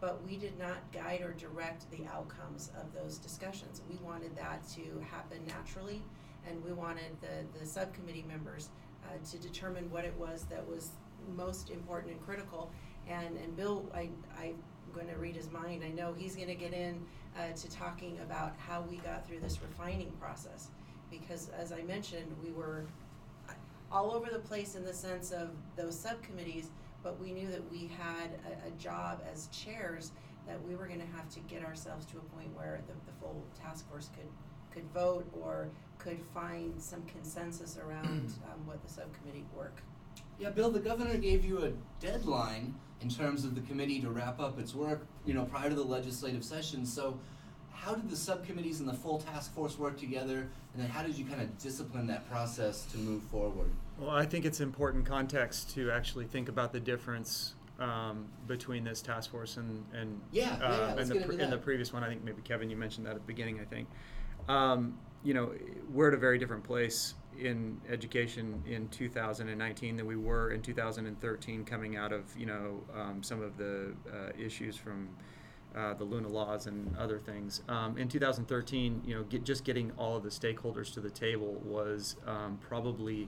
but 0.00 0.22
we 0.26 0.36
did 0.36 0.58
not 0.58 0.78
guide 0.92 1.22
or 1.22 1.32
direct 1.32 1.90
the 1.90 2.04
outcomes 2.06 2.70
of 2.78 2.92
those 2.92 3.18
discussions. 3.18 3.82
We 3.88 3.96
wanted 4.04 4.36
that 4.36 4.66
to 4.74 4.82
happen 5.10 5.38
naturally, 5.46 6.02
and 6.46 6.62
we 6.62 6.72
wanted 6.72 7.16
the, 7.20 7.58
the 7.58 7.66
subcommittee 7.66 8.24
members 8.28 8.68
uh, 9.04 9.16
to 9.30 9.38
determine 9.38 9.90
what 9.90 10.04
it 10.04 10.14
was 10.18 10.44
that 10.50 10.66
was 10.68 10.90
most 11.36 11.70
important 11.70 12.12
and 12.12 12.24
critical. 12.24 12.70
And, 13.08 13.36
and 13.36 13.56
Bill, 13.56 13.84
I, 13.94 14.08
I'm 14.40 14.54
going 14.94 15.08
to 15.08 15.16
read 15.16 15.36
his 15.36 15.50
mind. 15.50 15.82
I 15.84 15.90
know 15.90 16.14
he's 16.16 16.36
going 16.36 16.48
to 16.48 16.54
get 16.54 16.72
in 16.72 17.00
uh, 17.36 17.52
to 17.56 17.70
talking 17.70 18.18
about 18.22 18.54
how 18.58 18.82
we 18.82 18.96
got 18.98 19.26
through 19.26 19.40
this 19.40 19.58
refining 19.62 20.10
process. 20.20 20.68
Because 21.10 21.50
as 21.58 21.72
I 21.72 21.82
mentioned, 21.82 22.34
we 22.42 22.52
were 22.52 22.84
all 23.90 24.12
over 24.12 24.30
the 24.30 24.38
place 24.38 24.74
in 24.74 24.84
the 24.84 24.94
sense 24.94 25.30
of 25.30 25.50
those 25.76 25.98
subcommittees, 25.98 26.70
but 27.02 27.20
we 27.20 27.32
knew 27.32 27.48
that 27.50 27.70
we 27.70 27.90
had 27.98 28.30
a, 28.46 28.68
a 28.68 28.70
job 28.78 29.22
as 29.30 29.48
chairs 29.48 30.12
that 30.46 30.60
we 30.66 30.74
were 30.74 30.86
gonna 30.86 31.04
have 31.14 31.28
to 31.28 31.40
get 31.40 31.62
ourselves 31.62 32.06
to 32.06 32.16
a 32.16 32.36
point 32.36 32.48
where 32.56 32.80
the, 32.86 32.94
the 33.06 33.12
full 33.20 33.44
task 33.60 33.88
force 33.88 34.08
could, 34.16 34.28
could 34.72 34.90
vote 34.92 35.26
or 35.40 35.68
could 35.98 36.18
find 36.34 36.80
some 36.80 37.02
consensus 37.02 37.78
around, 37.78 38.34
um, 38.52 38.66
what 38.66 38.82
the 38.82 38.88
subcommittee 38.88 39.44
work. 39.54 39.82
Yeah, 40.42 40.50
Bill, 40.50 40.72
the 40.72 40.80
governor 40.80 41.16
gave 41.18 41.44
you 41.44 41.62
a 41.62 41.70
deadline 42.04 42.74
in 43.00 43.08
terms 43.08 43.44
of 43.44 43.54
the 43.54 43.60
committee 43.60 44.00
to 44.00 44.10
wrap 44.10 44.40
up 44.40 44.58
its 44.58 44.74
work, 44.74 45.06
you 45.24 45.34
know, 45.34 45.44
prior 45.44 45.68
to 45.68 45.74
the 45.76 45.84
legislative 45.84 46.42
session. 46.42 46.84
So, 46.84 47.16
how 47.72 47.94
did 47.94 48.10
the 48.10 48.16
subcommittees 48.16 48.80
and 48.80 48.88
the 48.88 48.92
full 48.92 49.18
task 49.18 49.54
force 49.54 49.78
work 49.78 49.96
together? 50.00 50.48
And 50.74 50.82
then 50.82 50.88
how 50.88 51.04
did 51.04 51.16
you 51.16 51.24
kind 51.26 51.40
of 51.40 51.56
discipline 51.58 52.08
that 52.08 52.28
process 52.28 52.86
to 52.86 52.98
move 52.98 53.22
forward? 53.24 53.70
Well, 54.00 54.10
I 54.10 54.26
think 54.26 54.44
it's 54.44 54.60
important 54.60 55.06
context 55.06 55.70
to 55.74 55.92
actually 55.92 56.24
think 56.24 56.48
about 56.48 56.72
the 56.72 56.80
difference 56.80 57.54
um, 57.78 58.26
between 58.48 58.82
this 58.82 59.00
task 59.00 59.30
force 59.30 59.58
and 59.58 59.84
and 59.94 60.20
Yeah, 60.32 60.56
yeah, 60.58 60.66
uh, 60.66 60.70
yeah, 60.70 60.86
let's 60.86 61.00
and 61.02 61.10
the 61.10 61.14
get 61.14 61.26
pre- 61.28 61.40
and 61.40 61.52
the 61.52 61.58
previous 61.58 61.92
one. 61.92 62.02
I 62.02 62.08
think 62.08 62.24
maybe 62.24 62.42
Kevin, 62.42 62.68
you 62.68 62.76
mentioned 62.76 63.06
that 63.06 63.14
at 63.14 63.20
the 63.24 63.32
beginning. 63.32 63.60
I 63.60 63.64
think 63.64 63.88
um, 64.48 64.98
you 65.24 65.34
know 65.34 65.52
we're 65.92 66.08
at 66.08 66.14
a 66.14 66.18
very 66.18 66.38
different 66.38 66.64
place 66.64 67.14
in 67.38 67.80
education 67.88 68.62
in 68.66 68.88
2019 68.88 69.96
than 69.96 70.06
we 70.06 70.16
were 70.16 70.50
in 70.50 70.60
2013, 70.60 71.64
coming 71.64 71.96
out 71.96 72.12
of 72.12 72.24
you 72.36 72.46
know 72.46 72.82
um, 72.94 73.22
some 73.22 73.42
of 73.42 73.56
the 73.56 73.92
uh, 74.12 74.30
issues 74.38 74.76
from. 74.76 75.08
Uh, 75.74 75.94
the 75.94 76.04
Luna 76.04 76.28
laws 76.28 76.66
and 76.66 76.94
other 76.98 77.18
things. 77.18 77.62
Um, 77.66 77.96
in 77.96 78.06
2013, 78.06 79.00
you 79.06 79.14
know, 79.14 79.22
get, 79.22 79.42
just 79.42 79.64
getting 79.64 79.90
all 79.96 80.18
of 80.18 80.22
the 80.22 80.28
stakeholders 80.28 80.92
to 80.92 81.00
the 81.00 81.08
table 81.08 81.62
was 81.64 82.16
um, 82.26 82.58
probably 82.60 83.26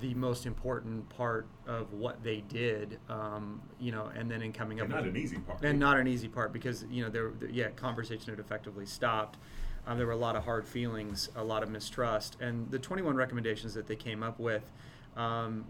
the 0.00 0.14
most 0.14 0.46
important 0.46 1.08
part 1.08 1.48
of 1.66 1.92
what 1.92 2.22
they 2.22 2.42
did, 2.42 3.00
um, 3.08 3.60
you 3.80 3.90
know, 3.90 4.08
and 4.16 4.30
then 4.30 4.40
in 4.40 4.52
coming 4.52 4.78
And 4.78 4.92
up 4.92 4.98
not 5.00 5.06
with 5.06 5.16
an 5.16 5.20
easy 5.20 5.38
part. 5.38 5.64
and 5.64 5.80
not 5.80 5.98
an 5.98 6.06
easy 6.06 6.28
part 6.28 6.52
because 6.52 6.84
you 6.88 7.02
know 7.02 7.10
there, 7.10 7.32
there- 7.40 7.50
yeah, 7.50 7.70
conversation 7.70 8.30
had 8.30 8.38
effectively 8.38 8.86
stopped. 8.86 9.36
Um, 9.88 9.96
there 9.96 10.06
were 10.06 10.12
a 10.12 10.16
lot 10.16 10.36
of 10.36 10.44
hard 10.44 10.66
feelings, 10.66 11.30
a 11.34 11.42
lot 11.42 11.62
of 11.62 11.70
mistrust, 11.70 12.36
and 12.40 12.70
the 12.70 12.78
21 12.78 13.16
recommendations 13.16 13.72
that 13.72 13.86
they 13.86 13.96
came 13.96 14.22
up 14.22 14.38
with, 14.38 14.70
um, 15.16 15.64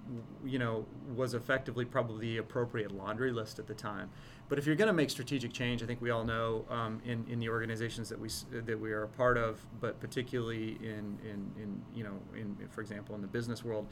you 0.44 0.58
know, 0.58 0.84
was 1.14 1.34
effectively 1.34 1.84
probably 1.84 2.32
the 2.32 2.38
appropriate 2.38 2.90
laundry 2.90 3.30
list 3.30 3.60
at 3.60 3.68
the 3.68 3.74
time. 3.74 4.10
But 4.48 4.58
if 4.58 4.66
you're 4.66 4.74
going 4.74 4.88
to 4.88 4.94
make 4.94 5.10
strategic 5.10 5.52
change, 5.52 5.84
I 5.84 5.86
think 5.86 6.00
we 6.00 6.10
all 6.10 6.24
know 6.24 6.64
um, 6.68 7.00
in, 7.04 7.24
in 7.30 7.38
the 7.38 7.48
organizations 7.48 8.08
that 8.08 8.18
we 8.18 8.28
that 8.50 8.80
we 8.80 8.90
are 8.90 9.04
a 9.04 9.08
part 9.08 9.38
of, 9.38 9.64
but 9.80 10.00
particularly 10.00 10.78
in, 10.82 11.16
in, 11.22 11.52
in 11.62 11.82
you 11.94 12.02
know 12.02 12.18
in 12.34 12.56
for 12.70 12.80
example 12.80 13.14
in 13.14 13.20
the 13.20 13.28
business 13.28 13.62
world, 13.62 13.86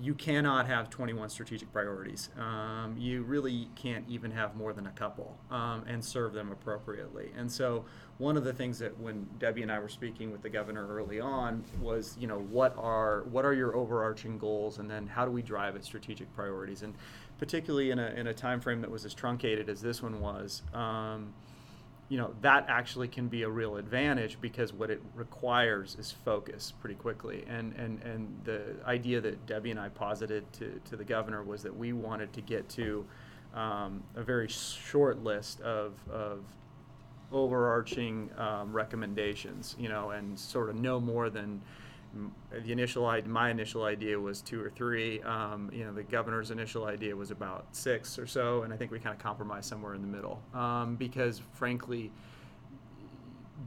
you 0.00 0.14
cannot 0.14 0.66
have 0.66 0.88
21 0.88 1.28
strategic 1.28 1.70
priorities. 1.72 2.30
Um, 2.38 2.96
you 2.98 3.22
really 3.22 3.68
can't 3.74 4.04
even 4.08 4.30
have 4.30 4.56
more 4.56 4.72
than 4.72 4.86
a 4.86 4.90
couple 4.90 5.36
um, 5.50 5.84
and 5.86 6.02
serve 6.02 6.32
them 6.32 6.50
appropriately. 6.50 7.30
And 7.36 7.50
so, 7.50 7.84
one 8.18 8.36
of 8.36 8.44
the 8.44 8.52
things 8.52 8.78
that 8.78 8.98
when 8.98 9.26
Debbie 9.38 9.62
and 9.62 9.72
I 9.72 9.78
were 9.80 9.88
speaking 9.88 10.30
with 10.30 10.42
the 10.42 10.48
governor 10.48 10.86
early 10.86 11.20
on 11.20 11.64
was, 11.80 12.16
you 12.18 12.26
know, 12.26 12.38
what 12.38 12.74
are 12.78 13.24
what 13.24 13.44
are 13.44 13.52
your 13.52 13.74
overarching 13.76 14.38
goals, 14.38 14.78
and 14.78 14.90
then 14.90 15.06
how 15.06 15.24
do 15.24 15.30
we 15.30 15.42
drive 15.42 15.76
at 15.76 15.84
strategic 15.84 16.32
priorities, 16.34 16.82
and 16.82 16.94
particularly 17.38 17.90
in 17.90 17.98
a 17.98 18.08
in 18.10 18.28
a 18.28 18.34
time 18.34 18.60
frame 18.60 18.80
that 18.80 18.90
was 18.90 19.04
as 19.04 19.12
truncated 19.12 19.68
as 19.68 19.82
this 19.82 20.02
one 20.02 20.20
was. 20.20 20.62
Um, 20.72 21.34
you 22.12 22.18
know 22.18 22.34
that 22.42 22.66
actually 22.68 23.08
can 23.08 23.26
be 23.26 23.42
a 23.42 23.48
real 23.48 23.76
advantage 23.76 24.36
because 24.38 24.70
what 24.70 24.90
it 24.90 25.00
requires 25.14 25.96
is 25.98 26.12
focus 26.12 26.74
pretty 26.78 26.94
quickly. 26.94 27.42
And 27.48 27.72
and 27.72 28.02
and 28.02 28.38
the 28.44 28.74
idea 28.84 29.22
that 29.22 29.46
debbie 29.46 29.70
and 29.70 29.80
i 29.80 29.88
posited 29.88 30.44
to, 30.52 30.78
to 30.90 30.96
the 30.96 31.04
governor 31.04 31.42
was 31.42 31.62
that 31.62 31.74
we 31.74 31.94
wanted 31.94 32.30
to 32.34 32.42
get 32.42 32.68
to 32.68 33.06
um, 33.54 34.02
a 34.14 34.22
very 34.22 34.46
short 34.46 35.24
list 35.24 35.62
of, 35.62 35.94
of 36.10 36.40
overarching 37.32 38.28
um, 38.36 38.74
recommendations 38.74 39.74
you 39.78 39.88
know 39.88 40.10
and 40.10 40.38
sort 40.38 40.68
of 40.68 40.76
no 40.76 41.00
more 41.00 41.30
than 41.30 41.62
the 42.50 42.72
initial 42.72 43.10
my 43.26 43.50
initial 43.50 43.84
idea 43.84 44.18
was 44.18 44.42
two 44.42 44.62
or 44.62 44.70
three. 44.70 45.22
Um, 45.22 45.70
you 45.72 45.84
know, 45.84 45.92
the 45.92 46.02
governor's 46.02 46.50
initial 46.50 46.84
idea 46.84 47.16
was 47.16 47.30
about 47.30 47.66
six 47.72 48.18
or 48.18 48.26
so, 48.26 48.62
and 48.62 48.72
I 48.72 48.76
think 48.76 48.90
we 48.90 48.98
kind 48.98 49.14
of 49.14 49.22
compromised 49.22 49.68
somewhere 49.68 49.94
in 49.94 50.02
the 50.02 50.08
middle 50.08 50.42
um, 50.54 50.96
because, 50.96 51.40
frankly, 51.52 52.12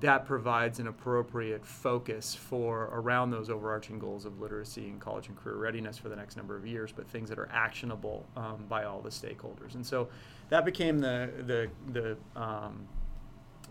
that 0.01 0.25
provides 0.25 0.79
an 0.79 0.87
appropriate 0.87 1.65
focus 1.65 2.35
for 2.35 2.89
around 2.91 3.31
those 3.31 3.49
overarching 3.49 3.97
goals 3.97 4.25
of 4.25 4.39
literacy 4.39 4.89
and 4.89 4.99
college 4.99 5.27
and 5.27 5.37
career 5.37 5.55
readiness 5.55 5.97
for 5.97 6.09
the 6.09 6.15
next 6.15 6.35
number 6.35 6.55
of 6.55 6.67
years, 6.67 6.91
but 6.91 7.07
things 7.07 7.29
that 7.29 7.39
are 7.39 7.49
actionable 7.51 8.25
um, 8.35 8.65
by 8.67 8.83
all 8.83 9.01
the 9.01 9.09
stakeholders. 9.09 9.75
And 9.75 9.85
so 9.85 10.09
that 10.49 10.65
became 10.65 10.99
the 10.99 11.29
the 11.47 11.69
the 11.93 12.17
um, 12.39 12.87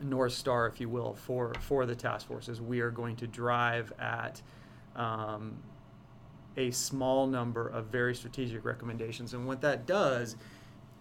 north 0.02 0.32
star, 0.32 0.66
if 0.66 0.80
you 0.80 0.88
will, 0.88 1.14
for 1.14 1.52
for 1.60 1.86
the 1.86 1.94
task 1.94 2.26
forces. 2.26 2.60
We 2.60 2.80
are 2.80 2.90
going 2.90 3.16
to 3.16 3.26
drive 3.26 3.92
at 3.98 4.40
um, 4.96 5.56
a 6.56 6.70
small 6.70 7.26
number 7.26 7.68
of 7.68 7.86
very 7.86 8.14
strategic 8.14 8.64
recommendations, 8.64 9.34
and 9.34 9.46
what 9.46 9.60
that 9.62 9.86
does 9.86 10.36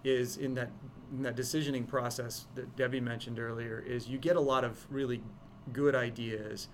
is 0.04 0.38
in 0.38 0.54
that 0.56 0.70
in 1.12 1.22
that 1.22 1.36
decisioning 1.36 1.88
process 1.88 2.48
that 2.56 2.76
Debbie 2.76 3.00
mentioned 3.00 3.40
earlier 3.40 3.84
is 3.86 4.08
you 4.08 4.18
get 4.18 4.36
a 4.36 4.42
lot 4.42 4.64
of 4.64 4.86
really 4.90 5.22
good 5.72 5.96
ideas, 5.96 6.68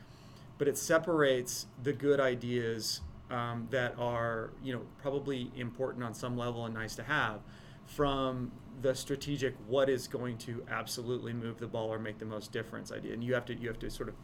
but 0.58 0.68
it 0.68 0.78
separates 0.78 1.68
the 1.84 1.94
good 1.94 2.20
ideas 2.20 3.02
um, 3.30 3.68
that 3.70 3.96
are 4.00 4.52
you 4.64 4.74
know 4.74 4.82
probably 5.02 5.52
important 5.56 6.04
on 6.04 6.14
some 6.14 6.38
level 6.38 6.66
and 6.66 6.74
nice 6.74 6.96
to 6.96 7.04
have 7.04 7.42
from 7.86 8.52
the 8.82 8.96
strategic 8.96 9.56
what 9.68 9.90
is 9.90 10.08
going 10.08 10.38
to 10.38 10.64
absolutely 10.70 11.34
move 11.34 11.60
the 11.60 11.68
ball 11.68 11.92
or 11.92 12.00
make 12.00 12.18
the 12.18 12.26
most 12.26 12.52
difference 12.52 12.92
idea. 12.92 13.14
And 13.14 13.24
you 13.24 13.34
have 13.34 13.46
to 13.46 13.56
you 13.56 13.68
have 13.68 13.80
to 13.80 13.90
sort 13.90 14.10
of 14.10 14.16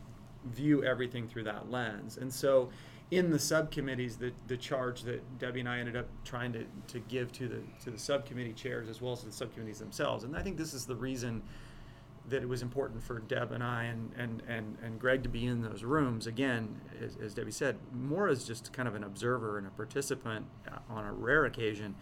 view 0.46 0.84
everything 0.84 1.28
through 1.28 1.44
that 1.44 1.72
lens. 1.72 2.18
And 2.18 2.34
so 2.34 2.70
in 3.12 3.30
the 3.30 3.40
subcommittees 3.40 4.18
the, 4.18 4.32
the 4.48 4.58
charge 4.58 5.04
that 5.04 5.22
debbie 5.38 5.60
and 5.60 5.70
i 5.70 5.78
ended 5.78 5.96
up 5.96 6.08
trying 6.24 6.52
to, 6.52 6.66
to 6.88 6.98
give 7.02 7.32
to 7.32 7.48
the 7.48 7.60
to 7.80 7.92
the 7.92 8.00
subcommittee 8.00 8.54
chairs 8.54 8.90
as 8.90 9.00
well 9.00 9.14
as 9.14 9.22
the 9.24 9.32
subcommittees 9.32 9.80
themselves. 9.80 10.24
And 10.24 10.36
i 10.36 10.42
think 10.42 10.58
this 10.58 10.74
is 10.74 10.86
the 10.86 10.96
reason 10.96 11.44
that 12.30 12.42
it 12.42 12.50
was 12.50 12.62
important 12.62 13.04
for 13.04 13.20
Deb 13.20 13.52
and 13.52 13.64
I 13.64 13.84
and, 13.84 14.12
and, 14.18 14.42
and, 14.48 14.78
and 14.84 15.00
Greg 15.00 15.24
to 15.24 15.30
be 15.30 15.46
in 15.46 15.62
those 15.62 15.84
rooms. 15.84 16.26
Again, 16.26 16.82
as, 17.00 17.18
as 17.18 17.34
Debbie 17.34 17.52
said, 17.52 17.78
more 17.94 18.28
as 18.28 18.46
just 18.46 18.74
kind 18.74 18.88
of 18.88 18.96
an 18.96 19.04
observer 19.04 19.58
and 19.58 19.68
a 19.68 19.70
participant 19.70 20.46
uh, 20.68 20.78
on 20.90 21.06
a 21.06 21.14
rare 21.14 21.46
occasion, 21.46 21.96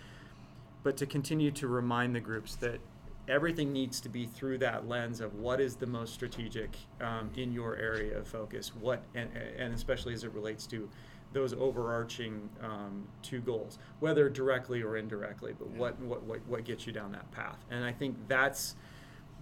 but 0.82 0.96
to 0.98 1.06
continue 1.06 1.52
to 1.52 1.68
remind 1.68 2.16
the 2.16 2.22
groups 2.22 2.56
that 2.56 2.80
everything 3.27 3.72
needs 3.72 4.01
to 4.01 4.10
be 4.10 4.25
through 4.25 4.58
that 4.58 4.88
lens 4.88 5.22
of 5.22 5.36
what 5.36 5.62
is 5.62 5.75
the 5.75 5.88
most 5.88 6.13
strategic 6.13 6.75
um, 7.01 7.30
in 7.36 7.53
your 7.53 7.75
area 7.77 8.18
of 8.18 8.27
focus, 8.27 8.74
what 8.75 9.01
and, 9.15 9.30
and 9.58 9.74
especially 9.74 10.13
as 10.13 10.24
it 10.24 10.34
relates 10.34 10.68
to 10.68 10.89
those 11.32 11.53
overarching 11.53 12.48
um, 12.62 13.08
two 13.22 13.42
goals, 13.42 13.80
whether 14.00 14.30
directly 14.30 14.84
or 14.84 14.98
indirectly, 14.98 15.53
but 15.58 15.68
what, 15.72 16.00
what, 16.01 16.22
what, 16.24 16.39
what 16.48 16.63
gets 16.63 16.86
you 16.86 16.94
down 16.94 17.12
that 17.12 17.30
path. 17.32 17.58
And 17.72 17.84
I 17.84 17.92
think 17.92 18.15
that's 18.27 18.75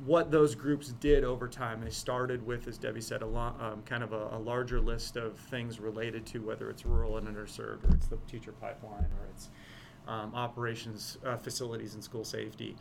what 0.05 0.31
those 0.31 0.55
groups 0.55 0.93
did 0.99 1.23
over 1.23 1.47
time, 1.47 1.81
they 1.81 1.89
started 1.89 2.45
with, 2.45 2.67
as 2.67 2.77
Debbie 2.77 3.01
said, 3.01 3.21
a 3.21 3.25
lot, 3.25 3.61
um, 3.61 3.83
kind 3.83 4.03
of 4.03 4.13
a, 4.13 4.29
a, 4.31 4.39
larger 4.39 4.79
list 4.79 5.15
of 5.15 5.37
things 5.37 5.79
related 5.79 6.25
to 6.27 6.39
whether 6.39 6.69
it's 6.69 6.85
rural 6.85 7.17
and 7.17 7.27
underserved, 7.27 7.87
or 7.87 7.93
it's 7.93 8.07
the 8.07 8.17
teacher 8.27 8.51
pipeline, 8.51 9.03
or 9.03 9.27
it's 9.29 9.49
um, 10.07 10.33
operations, 10.33 11.19
uh, 11.25 11.37
facilities, 11.37 11.93
and 11.93 12.03
school 12.03 12.23
safety, 12.23 12.75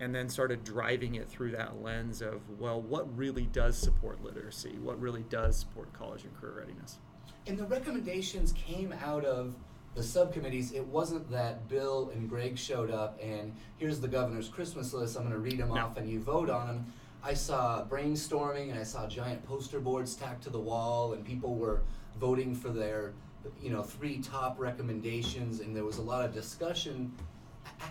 and 0.00 0.14
then 0.14 0.28
started 0.28 0.64
driving 0.64 1.16
it 1.16 1.28
through 1.28 1.52
that 1.52 1.82
lens 1.82 2.22
of, 2.22 2.40
well, 2.58 2.80
what 2.80 3.14
really 3.16 3.44
does 3.46 3.76
support 3.76 4.24
literacy? 4.24 4.78
What 4.82 4.98
really 5.00 5.24
does 5.28 5.56
support 5.56 5.92
college 5.92 6.24
and 6.24 6.34
career 6.40 6.60
readiness? 6.60 6.98
And 7.46 7.58
the 7.58 7.66
recommendations 7.66 8.52
came 8.52 8.94
out 9.04 9.24
of 9.24 9.54
the 9.94 10.02
subcommittees, 10.02 10.72
it 10.72 10.86
wasn't 10.86 11.28
that 11.30 11.68
Bill 11.68 12.10
and 12.14 12.28
Greg 12.28 12.56
showed 12.56 12.90
up 12.90 13.18
and 13.20 13.52
here's 13.78 14.00
the 14.00 14.08
governor's 14.08 14.48
Christmas 14.48 14.92
list, 14.92 15.16
I'm 15.16 15.24
going 15.24 15.34
to 15.34 15.40
read 15.40 15.58
them 15.58 15.70
no. 15.70 15.80
off 15.80 15.96
and 15.96 16.08
you 16.08 16.20
vote 16.20 16.48
on 16.48 16.68
them. 16.68 16.92
I 17.22 17.34
saw 17.34 17.84
brainstorming 17.84 18.70
and 18.70 18.78
I 18.78 18.84
saw 18.84 19.06
giant 19.08 19.44
poster 19.44 19.80
boards 19.80 20.14
tacked 20.14 20.44
to 20.44 20.50
the 20.50 20.60
wall 20.60 21.12
and 21.12 21.24
people 21.24 21.56
were 21.56 21.82
voting 22.18 22.54
for 22.54 22.68
their 22.68 23.12
you 23.60 23.70
know 23.70 23.82
three 23.82 24.18
top 24.18 24.60
recommendations 24.60 25.60
and 25.60 25.74
there 25.74 25.84
was 25.84 25.98
a 25.98 26.02
lot 26.02 26.24
of 26.24 26.32
discussion. 26.32 27.12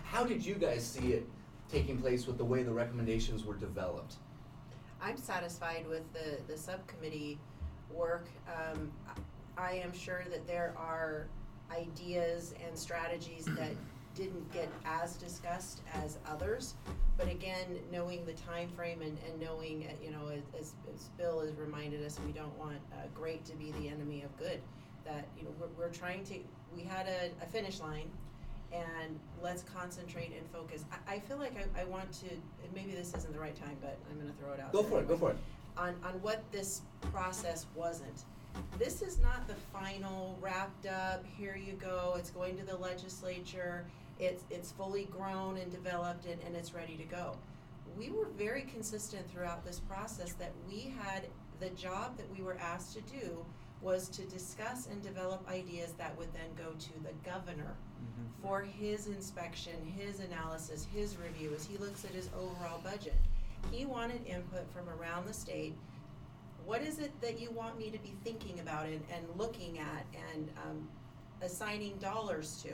How 0.04 0.24
did 0.24 0.44
you 0.44 0.54
guys 0.54 0.84
see 0.86 1.12
it 1.12 1.28
taking 1.70 1.98
place 1.98 2.26
with 2.26 2.38
the 2.38 2.44
way 2.44 2.62
the 2.62 2.72
recommendations 2.72 3.44
were 3.44 3.56
developed? 3.56 4.16
I'm 5.02 5.16
satisfied 5.16 5.86
with 5.88 6.02
the, 6.12 6.38
the 6.52 6.58
subcommittee 6.58 7.38
work. 7.90 8.26
Um, 8.48 8.90
I 9.56 9.72
am 9.74 9.92
sure 9.92 10.24
that 10.30 10.46
there 10.46 10.74
are 10.76 11.26
ideas 11.70 12.54
and 12.66 12.76
strategies 12.78 13.44
that 13.44 13.72
didn't 14.14 14.52
get 14.52 14.68
as 14.84 15.16
discussed 15.16 15.82
as 15.94 16.18
others. 16.28 16.74
But 17.16 17.28
again, 17.28 17.78
knowing 17.92 18.24
the 18.24 18.32
time 18.32 18.68
frame 18.70 19.02
and, 19.02 19.16
and 19.28 19.40
knowing, 19.40 19.86
uh, 19.86 20.04
you 20.04 20.10
know, 20.10 20.28
as, 20.58 20.74
as 20.92 21.08
Bill 21.16 21.40
has 21.40 21.54
reminded 21.56 22.04
us, 22.04 22.18
we 22.26 22.32
don't 22.32 22.56
want 22.58 22.78
uh, 22.92 23.06
great 23.14 23.44
to 23.46 23.54
be 23.54 23.72
the 23.72 23.88
enemy 23.88 24.22
of 24.22 24.36
good. 24.38 24.60
That, 25.04 25.28
you 25.38 25.44
know, 25.44 25.50
we're, 25.60 25.68
we're 25.78 25.92
trying 25.92 26.24
to, 26.24 26.34
we 26.74 26.82
had 26.82 27.06
a, 27.06 27.30
a 27.42 27.46
finish 27.46 27.80
line 27.80 28.10
and 28.72 29.18
let's 29.42 29.62
concentrate 29.62 30.32
and 30.36 30.48
focus. 30.52 30.84
I, 30.92 31.14
I 31.14 31.18
feel 31.20 31.38
like 31.38 31.54
I, 31.56 31.80
I 31.80 31.84
want 31.84 32.12
to, 32.20 32.28
maybe 32.74 32.92
this 32.92 33.14
isn't 33.14 33.32
the 33.32 33.40
right 33.40 33.56
time, 33.56 33.76
but 33.80 33.98
I'm 34.10 34.16
going 34.16 34.32
to 34.32 34.38
throw 34.42 34.52
it 34.52 34.60
out. 34.60 34.72
Go 34.72 34.82
for 34.82 35.00
it, 35.00 35.08
go 35.08 35.16
for 35.16 35.30
it. 35.30 35.36
On, 35.76 35.94
on 36.04 36.12
what 36.22 36.42
this 36.52 36.82
process 37.12 37.66
wasn't 37.74 38.24
this 38.78 39.02
is 39.02 39.18
not 39.20 39.46
the 39.46 39.54
final 39.72 40.38
wrapped 40.40 40.86
up, 40.86 41.24
here 41.36 41.56
you 41.56 41.74
go, 41.74 42.14
it's 42.18 42.30
going 42.30 42.56
to 42.56 42.64
the 42.64 42.76
legislature, 42.76 43.84
it's, 44.18 44.44
it's 44.50 44.72
fully 44.72 45.04
grown 45.04 45.56
and 45.58 45.70
developed 45.70 46.26
and, 46.26 46.40
and 46.46 46.56
it's 46.56 46.74
ready 46.74 46.96
to 46.96 47.04
go. 47.04 47.36
We 47.98 48.10
were 48.10 48.26
very 48.38 48.62
consistent 48.62 49.30
throughout 49.30 49.64
this 49.64 49.80
process 49.80 50.32
that 50.34 50.52
we 50.68 50.94
had 50.98 51.26
the 51.58 51.70
job 51.70 52.16
that 52.16 52.30
we 52.34 52.42
were 52.42 52.56
asked 52.60 52.94
to 52.94 53.00
do 53.02 53.44
was 53.82 54.08
to 54.08 54.22
discuss 54.22 54.86
and 54.86 55.02
develop 55.02 55.46
ideas 55.48 55.92
that 55.92 56.16
would 56.16 56.32
then 56.32 56.50
go 56.56 56.72
to 56.72 56.92
the 57.02 57.12
governor 57.28 57.74
mm-hmm. 58.00 58.46
for 58.46 58.62
his 58.62 59.06
inspection, 59.06 59.74
his 59.96 60.20
analysis, 60.20 60.86
his 60.94 61.16
review 61.16 61.52
as 61.54 61.64
he 61.64 61.76
looks 61.78 62.04
at 62.04 62.10
his 62.12 62.28
overall 62.38 62.80
budget. 62.82 63.14
He 63.70 63.84
wanted 63.84 64.26
input 64.26 64.70
from 64.72 64.88
around 64.88 65.26
the 65.26 65.34
state 65.34 65.74
what 66.64 66.82
is 66.82 66.98
it 66.98 67.18
that 67.20 67.40
you 67.40 67.50
want 67.50 67.78
me 67.78 67.90
to 67.90 67.98
be 67.98 68.14
thinking 68.22 68.60
about 68.60 68.86
and, 68.86 69.02
and 69.12 69.24
looking 69.36 69.78
at 69.78 70.06
and 70.32 70.48
um, 70.64 70.88
assigning 71.42 71.96
dollars 71.98 72.62
to? 72.62 72.70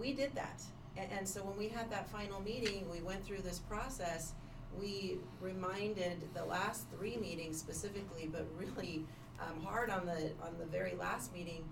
We 0.00 0.12
did 0.12 0.34
that. 0.34 0.62
And, 0.96 1.08
and 1.18 1.28
so 1.28 1.44
when 1.44 1.56
we 1.56 1.68
had 1.68 1.90
that 1.90 2.08
final 2.10 2.40
meeting, 2.40 2.88
we 2.90 3.00
went 3.00 3.24
through 3.24 3.42
this 3.42 3.58
process. 3.60 4.32
We 4.78 5.18
reminded 5.40 6.28
the 6.34 6.44
last 6.44 6.86
three 6.96 7.16
meetings 7.16 7.58
specifically, 7.58 8.28
but 8.32 8.46
really 8.58 9.04
um, 9.40 9.62
hard 9.62 9.90
on 9.90 10.06
the 10.06 10.32
on 10.42 10.56
the 10.58 10.66
very 10.66 10.94
last 10.94 11.32
meeting, 11.32 11.64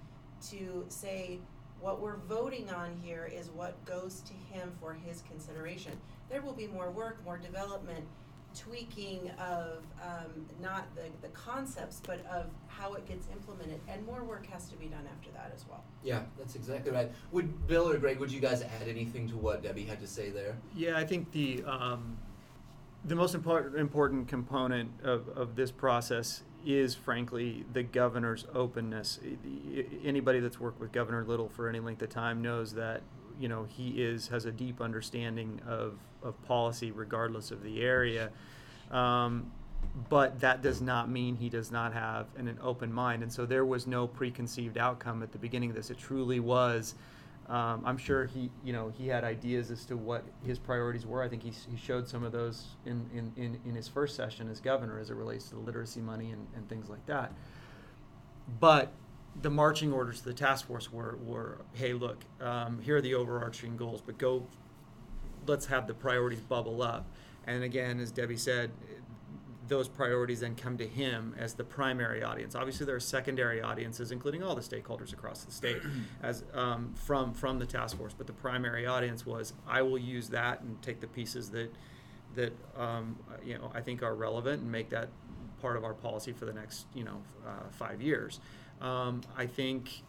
to 0.50 0.84
say 0.88 1.38
what 1.80 2.00
we're 2.00 2.18
voting 2.28 2.70
on 2.70 2.94
here 3.02 3.30
is 3.32 3.50
what 3.50 3.82
goes 3.84 4.20
to 4.22 4.32
him 4.54 4.72
for 4.80 4.92
his 4.92 5.22
consideration. 5.22 5.92
There 6.28 6.42
will 6.42 6.52
be 6.52 6.66
more 6.66 6.90
work, 6.90 7.24
more 7.24 7.38
development, 7.38 8.04
tweaking 8.56 9.30
of 9.38 9.84
um, 10.02 10.46
not 10.60 10.94
the, 10.94 11.04
the 11.22 11.32
concepts, 11.32 12.00
but 12.04 12.24
of 12.26 12.46
how 12.66 12.94
it 12.94 13.06
gets 13.06 13.28
implemented. 13.32 13.80
And 13.88 14.04
more 14.04 14.24
work 14.24 14.46
has 14.46 14.68
to 14.68 14.76
be 14.76 14.86
done 14.86 15.06
after 15.12 15.30
that 15.32 15.52
as 15.54 15.64
well. 15.68 15.82
Yeah, 16.02 16.22
that's 16.38 16.54
exactly 16.54 16.90
right. 16.90 17.10
Would 17.32 17.66
Bill 17.66 17.88
or 17.88 17.98
Greg, 17.98 18.18
would 18.18 18.32
you 18.32 18.40
guys 18.40 18.62
add 18.62 18.88
anything 18.88 19.28
to 19.28 19.36
what 19.36 19.62
Debbie 19.62 19.84
had 19.84 20.00
to 20.00 20.06
say 20.06 20.30
there? 20.30 20.56
Yeah, 20.74 20.96
I 20.96 21.04
think 21.04 21.30
the 21.32 21.62
um, 21.64 22.18
the 23.04 23.14
most 23.14 23.34
important 23.34 23.76
important 23.76 24.28
component 24.28 24.90
of, 25.02 25.28
of 25.28 25.56
this 25.56 25.70
process 25.70 26.42
is 26.64 26.94
frankly 26.94 27.64
the 27.72 27.82
governor's 27.82 28.46
openness. 28.54 29.18
Anybody 30.04 30.40
that's 30.40 30.60
worked 30.60 30.80
with 30.80 30.92
Governor 30.92 31.24
Little 31.24 31.48
for 31.48 31.68
any 31.68 31.80
length 31.80 32.02
of 32.02 32.10
time 32.10 32.42
knows 32.42 32.74
that 32.74 33.02
you 33.38 33.48
know 33.48 33.64
he 33.64 34.02
is 34.02 34.28
has 34.28 34.44
a 34.44 34.52
deep 34.52 34.80
understanding 34.80 35.60
of 35.66 35.98
of 36.22 36.40
policy 36.44 36.90
regardless 36.90 37.50
of 37.50 37.62
the 37.62 37.82
area. 37.82 38.30
Um, 38.90 39.52
but 40.08 40.40
that 40.40 40.62
does 40.62 40.80
not 40.80 41.08
mean 41.08 41.36
he 41.36 41.48
does 41.48 41.70
not 41.70 41.92
have 41.92 42.26
an, 42.36 42.48
an, 42.48 42.58
open 42.62 42.92
mind. 42.92 43.22
And 43.22 43.32
so 43.32 43.46
there 43.46 43.64
was 43.64 43.86
no 43.86 44.06
preconceived 44.06 44.76
outcome 44.76 45.22
at 45.22 45.32
the 45.32 45.38
beginning 45.38 45.70
of 45.70 45.76
this. 45.76 45.90
It 45.90 45.98
truly 45.98 46.38
was. 46.38 46.94
Um, 47.50 47.82
I'm 47.84 47.98
sure 47.98 48.26
he, 48.26 48.48
you 48.64 48.72
know, 48.72 48.92
he 48.96 49.08
had 49.08 49.24
ideas 49.24 49.72
as 49.72 49.84
to 49.86 49.96
what 49.96 50.22
his 50.46 50.56
priorities 50.56 51.04
were. 51.04 51.20
I 51.20 51.28
think 51.28 51.42
he, 51.42 51.50
he 51.50 51.76
showed 51.76 52.08
some 52.08 52.22
of 52.22 52.30
those 52.30 52.76
in, 52.86 53.10
in, 53.12 53.32
in, 53.36 53.60
in 53.66 53.74
his 53.74 53.88
first 53.88 54.14
session 54.14 54.48
as 54.48 54.60
governor 54.60 55.00
as 55.00 55.10
it 55.10 55.14
relates 55.14 55.48
to 55.48 55.56
the 55.56 55.60
literacy 55.60 56.00
money 56.00 56.30
and, 56.30 56.46
and 56.54 56.68
things 56.68 56.88
like 56.88 57.04
that. 57.06 57.32
But 58.60 58.92
the 59.42 59.50
marching 59.50 59.92
orders 59.92 60.20
to 60.20 60.26
the 60.26 60.34
task 60.34 60.68
force 60.68 60.92
were, 60.92 61.18
were 61.24 61.62
hey, 61.72 61.92
look, 61.92 62.18
um, 62.40 62.80
here 62.82 62.98
are 62.98 63.00
the 63.00 63.14
overarching 63.14 63.76
goals, 63.76 64.00
but 64.00 64.16
go, 64.16 64.46
let's 65.44 65.66
have 65.66 65.88
the 65.88 65.94
priorities 65.94 66.40
bubble 66.40 66.82
up. 66.82 67.06
And 67.48 67.64
again, 67.64 67.98
as 67.98 68.12
Debbie 68.12 68.36
said, 68.36 68.70
those 69.70 69.88
priorities 69.88 70.40
then 70.40 70.54
come 70.54 70.76
to 70.76 70.86
him 70.86 71.34
as 71.38 71.54
the 71.54 71.64
primary 71.64 72.22
audience. 72.22 72.54
Obviously, 72.54 72.84
there 72.84 72.96
are 72.96 73.00
secondary 73.00 73.62
audiences, 73.62 74.12
including 74.12 74.42
all 74.42 74.54
the 74.54 74.60
stakeholders 74.60 75.14
across 75.14 75.44
the 75.44 75.52
state, 75.52 75.80
as 76.22 76.44
um, 76.52 76.92
from 76.94 77.32
from 77.32 77.58
the 77.58 77.64
task 77.64 77.96
force. 77.96 78.12
But 78.12 78.26
the 78.26 78.34
primary 78.34 78.86
audience 78.86 79.24
was, 79.24 79.54
I 79.66 79.80
will 79.80 79.98
use 79.98 80.28
that 80.28 80.60
and 80.60 80.80
take 80.82 81.00
the 81.00 81.06
pieces 81.06 81.50
that 81.50 81.72
that 82.34 82.52
um, 82.76 83.18
you 83.42 83.56
know 83.56 83.70
I 83.74 83.80
think 83.80 84.02
are 84.02 84.14
relevant 84.14 84.60
and 84.60 84.70
make 84.70 84.90
that 84.90 85.08
part 85.62 85.76
of 85.76 85.84
our 85.84 85.94
policy 85.94 86.32
for 86.32 86.44
the 86.44 86.52
next 86.52 86.86
you 86.94 87.04
know 87.04 87.22
uh, 87.46 87.70
five 87.70 88.02
years. 88.02 88.40
Um, 88.82 89.22
I 89.36 89.46
think 89.46 90.02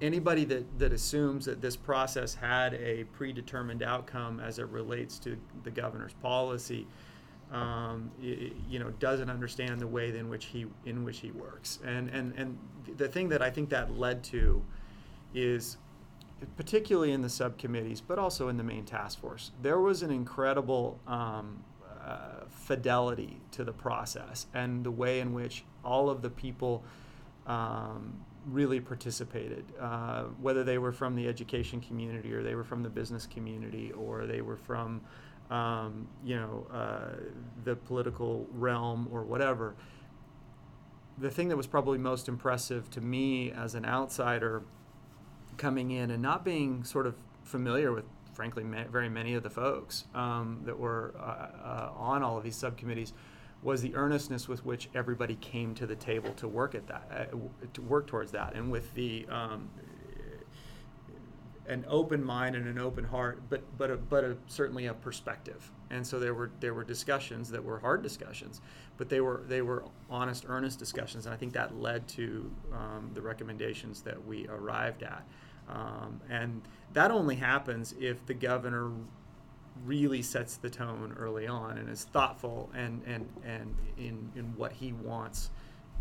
anybody 0.00 0.44
that, 0.44 0.78
that 0.78 0.92
assumes 0.92 1.44
that 1.46 1.60
this 1.60 1.76
process 1.76 2.34
had 2.34 2.74
a 2.74 3.04
predetermined 3.12 3.82
outcome 3.82 4.40
as 4.40 4.58
it 4.58 4.66
relates 4.68 5.18
to 5.20 5.38
the 5.62 5.70
governor's 5.70 6.14
policy, 6.14 6.86
um, 7.52 8.10
you 8.20 8.78
know, 8.78 8.90
doesn't 8.98 9.30
understand 9.30 9.80
the 9.80 9.86
way 9.86 10.16
in 10.16 10.28
which 10.28 10.46
he 10.46 10.66
in 10.84 11.04
which 11.04 11.18
he 11.18 11.30
works. 11.30 11.78
And 11.84 12.08
and 12.10 12.34
and 12.36 12.58
the 12.96 13.08
thing 13.08 13.28
that 13.28 13.42
I 13.42 13.50
think 13.50 13.68
that 13.70 13.96
led 13.96 14.24
to 14.24 14.62
is 15.34 15.76
particularly 16.56 17.12
in 17.12 17.22
the 17.22 17.28
subcommittees, 17.28 18.00
but 18.00 18.18
also 18.18 18.48
in 18.48 18.56
the 18.56 18.64
main 18.64 18.84
task 18.84 19.20
force, 19.20 19.52
there 19.62 19.78
was 19.78 20.02
an 20.02 20.10
incredible 20.10 21.00
um, 21.06 21.62
uh, 22.04 22.44
fidelity 22.50 23.40
to 23.50 23.64
the 23.64 23.72
process 23.72 24.46
and 24.54 24.84
the 24.84 24.90
way 24.90 25.20
in 25.20 25.32
which 25.32 25.64
all 25.84 26.10
of 26.10 26.22
the 26.22 26.30
people 26.30 26.84
um, 27.46 28.12
really 28.46 28.80
participated, 28.80 29.64
uh, 29.80 30.24
whether 30.40 30.64
they 30.64 30.78
were 30.78 30.92
from 30.92 31.14
the 31.14 31.26
education 31.26 31.80
community 31.80 32.32
or 32.32 32.42
they 32.42 32.54
were 32.54 32.64
from 32.64 32.82
the 32.82 32.90
business 32.90 33.26
community 33.26 33.90
or 33.92 34.26
they 34.26 34.42
were 34.42 34.56
from, 34.56 35.00
um, 35.50 36.08
you 36.24 36.36
know, 36.36 36.66
uh, 36.72 37.16
the 37.64 37.76
political 37.76 38.46
realm 38.52 39.08
or 39.12 39.22
whatever. 39.22 39.74
The 41.18 41.30
thing 41.30 41.48
that 41.48 41.56
was 41.56 41.66
probably 41.66 41.98
most 41.98 42.28
impressive 42.28 42.90
to 42.90 43.00
me 43.00 43.52
as 43.52 43.74
an 43.74 43.84
outsider 43.84 44.62
coming 45.56 45.90
in 45.92 46.10
and 46.10 46.22
not 46.22 46.44
being 46.44 46.82
sort 46.82 47.06
of 47.06 47.14
familiar 47.44 47.92
with, 47.92 48.04
frankly, 48.32 48.64
ma- 48.64 48.84
very 48.90 49.08
many 49.08 49.34
of 49.34 49.42
the 49.42 49.50
folks 49.50 50.04
um, 50.14 50.62
that 50.64 50.78
were 50.78 51.14
uh, 51.18 51.22
uh 51.22 51.90
on 51.96 52.22
all 52.22 52.36
of 52.36 52.42
these 52.42 52.56
subcommittees 52.56 53.12
was 53.62 53.80
the 53.80 53.94
earnestness 53.94 54.46
with 54.46 54.64
which 54.64 54.90
everybody 54.94 55.36
came 55.36 55.74
to 55.74 55.86
the 55.86 55.96
table 55.96 56.30
to 56.34 56.46
work 56.46 56.74
at 56.74 56.86
that, 56.86 57.30
uh, 57.32 57.36
to 57.72 57.80
work 57.80 58.06
towards 58.06 58.30
that, 58.32 58.54
and 58.54 58.70
with 58.70 58.92
the 58.94 59.26
um, 59.30 59.70
an 61.68 61.84
open 61.88 62.22
mind 62.22 62.56
and 62.56 62.66
an 62.68 62.78
open 62.78 63.04
heart, 63.04 63.42
but 63.48 63.62
but 63.78 63.90
a, 63.90 63.96
but 63.96 64.24
a, 64.24 64.36
certainly 64.46 64.86
a 64.86 64.94
perspective. 64.94 65.70
And 65.90 66.06
so 66.06 66.18
there 66.18 66.34
were 66.34 66.50
there 66.60 66.74
were 66.74 66.84
discussions 66.84 67.50
that 67.50 67.62
were 67.62 67.78
hard 67.78 68.02
discussions, 68.02 68.60
but 68.96 69.08
they 69.08 69.20
were 69.20 69.44
they 69.48 69.62
were 69.62 69.84
honest, 70.10 70.44
earnest 70.48 70.78
discussions, 70.78 71.26
and 71.26 71.34
I 71.34 71.38
think 71.38 71.52
that 71.54 71.76
led 71.80 72.06
to 72.08 72.50
um, 72.72 73.10
the 73.14 73.22
recommendations 73.22 74.02
that 74.02 74.26
we 74.26 74.46
arrived 74.48 75.02
at. 75.02 75.26
Um, 75.68 76.20
and 76.28 76.60
that 76.92 77.10
only 77.10 77.36
happens 77.36 77.94
if 77.98 78.24
the 78.26 78.34
governor 78.34 78.90
really 79.84 80.22
sets 80.22 80.56
the 80.56 80.70
tone 80.70 81.14
early 81.18 81.46
on 81.46 81.78
and 81.78 81.88
is 81.88 82.04
thoughtful 82.04 82.70
and 82.74 83.02
and 83.06 83.28
and 83.44 83.74
in 83.96 84.30
in 84.36 84.44
what 84.56 84.72
he 84.72 84.92
wants 84.92 85.50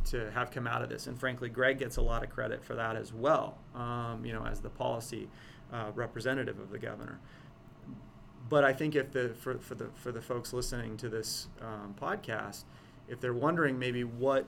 to 0.06 0.30
have 0.32 0.52
come 0.52 0.68
out 0.68 0.82
of 0.82 0.90
this. 0.90 1.08
And 1.08 1.18
frankly, 1.18 1.50
Greg 1.50 1.80
gets 1.80 1.98
a 1.98 2.02
lot 2.02 2.24
of 2.24 2.30
credit 2.30 2.64
for 2.64 2.76
that 2.76 2.96
as 2.96 3.14
well. 3.14 3.58
Um, 3.74 4.26
you 4.26 4.34
know, 4.34 4.46
as 4.46 4.60
the 4.60 4.70
policy 4.70 5.30
uh, 5.74 5.92
representative 5.96 6.60
of 6.60 6.70
the 6.70 6.80
governor. 6.80 7.20
But 8.50 8.64
I 8.64 8.74
think 8.74 8.96
if 8.96 9.12
the 9.12 9.30
for, 9.30 9.58
for 9.58 9.76
the 9.76 9.90
for 9.96 10.12
the 10.12 10.22
folks 10.22 10.54
listening 10.54 10.98
to 10.98 11.10
this 11.10 11.48
um, 11.62 11.96
podcast, 12.00 12.66
if 13.08 13.20
they're 13.20 13.34
wondering 13.34 13.80
maybe 13.80 14.04
what 14.04 14.46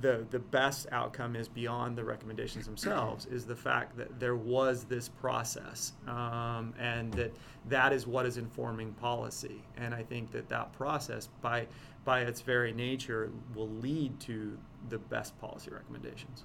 the 0.00 0.26
the 0.30 0.38
best 0.38 0.86
outcome 0.92 1.34
is 1.34 1.48
beyond 1.48 1.96
the 1.96 2.04
recommendations 2.04 2.66
themselves 2.66 3.26
is 3.26 3.46
the 3.46 3.56
fact 3.56 3.96
that 3.96 4.20
there 4.20 4.36
was 4.36 4.84
this 4.84 5.08
process 5.08 5.92
um, 6.06 6.74
and 6.78 7.12
that 7.14 7.32
that 7.68 7.92
is 7.92 8.06
what 8.06 8.26
is 8.26 8.36
informing 8.36 8.92
policy 8.94 9.62
and 9.76 9.94
i 9.94 10.02
think 10.02 10.30
that 10.30 10.48
that 10.48 10.72
process 10.72 11.28
by 11.40 11.66
by 12.04 12.20
its 12.20 12.40
very 12.40 12.72
nature 12.72 13.30
will 13.54 13.68
lead 13.68 14.18
to 14.20 14.56
the 14.88 14.98
best 14.98 15.38
policy 15.40 15.70
recommendations 15.70 16.44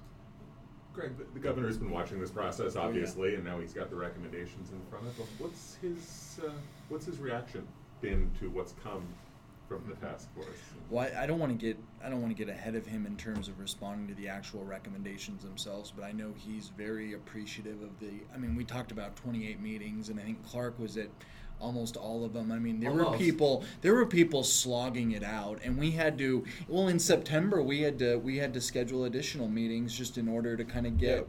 Greg, 0.94 1.18
the, 1.18 1.24
the 1.34 1.40
governor 1.40 1.66
has 1.66 1.76
been 1.76 1.90
watching 1.90 2.20
this 2.20 2.30
process, 2.30 2.76
obviously, 2.76 3.34
and 3.34 3.44
now 3.44 3.58
he's 3.58 3.72
got 3.72 3.90
the 3.90 3.96
recommendations 3.96 4.70
in 4.70 4.80
front 4.88 5.06
of 5.06 5.16
him. 5.16 5.26
What's 5.38 5.76
his 5.82 6.40
uh, 6.44 6.50
What's 6.88 7.06
his 7.06 7.18
reaction 7.18 7.66
been 8.00 8.30
to 8.38 8.48
what's 8.50 8.74
come 8.82 9.04
from 9.68 9.82
the 9.88 9.94
task 9.96 10.32
force? 10.34 10.46
Well, 10.90 11.08
I, 11.16 11.24
I 11.24 11.26
don't 11.26 11.40
want 11.40 11.58
to 11.58 11.66
get 11.66 11.76
I 12.04 12.08
don't 12.08 12.22
want 12.22 12.36
to 12.36 12.44
get 12.44 12.52
ahead 12.52 12.76
of 12.76 12.86
him 12.86 13.06
in 13.06 13.16
terms 13.16 13.48
of 13.48 13.58
responding 13.58 14.06
to 14.08 14.14
the 14.14 14.28
actual 14.28 14.62
recommendations 14.64 15.42
themselves, 15.42 15.92
but 15.94 16.04
I 16.04 16.12
know 16.12 16.32
he's 16.36 16.68
very 16.76 17.14
appreciative 17.14 17.82
of 17.82 17.98
the. 17.98 18.12
I 18.32 18.38
mean, 18.38 18.54
we 18.54 18.64
talked 18.64 18.92
about 18.92 19.16
28 19.16 19.60
meetings, 19.60 20.10
and 20.10 20.20
I 20.20 20.22
think 20.22 20.46
Clark 20.46 20.78
was 20.78 20.96
at 20.96 21.08
almost 21.64 21.96
all 21.96 22.24
of 22.24 22.34
them. 22.34 22.52
I 22.52 22.58
mean, 22.58 22.78
there 22.78 22.92
were 22.92 23.16
people 23.16 23.64
there 23.80 23.94
were 23.94 24.06
people 24.06 24.44
slogging 24.44 25.12
it 25.12 25.24
out, 25.24 25.60
and 25.64 25.78
we 25.78 25.92
had 25.92 26.18
to. 26.18 26.44
Well, 26.68 26.88
in 26.88 26.98
September 26.98 27.62
we 27.62 27.80
had 27.80 27.98
to 28.00 28.16
we 28.16 28.36
had 28.36 28.52
to 28.54 28.60
schedule 28.60 29.04
additional 29.04 29.48
meetings 29.48 29.96
just 29.96 30.18
in 30.18 30.28
order 30.28 30.56
to 30.56 30.64
kind 30.64 30.86
of 30.86 30.98
get. 30.98 31.26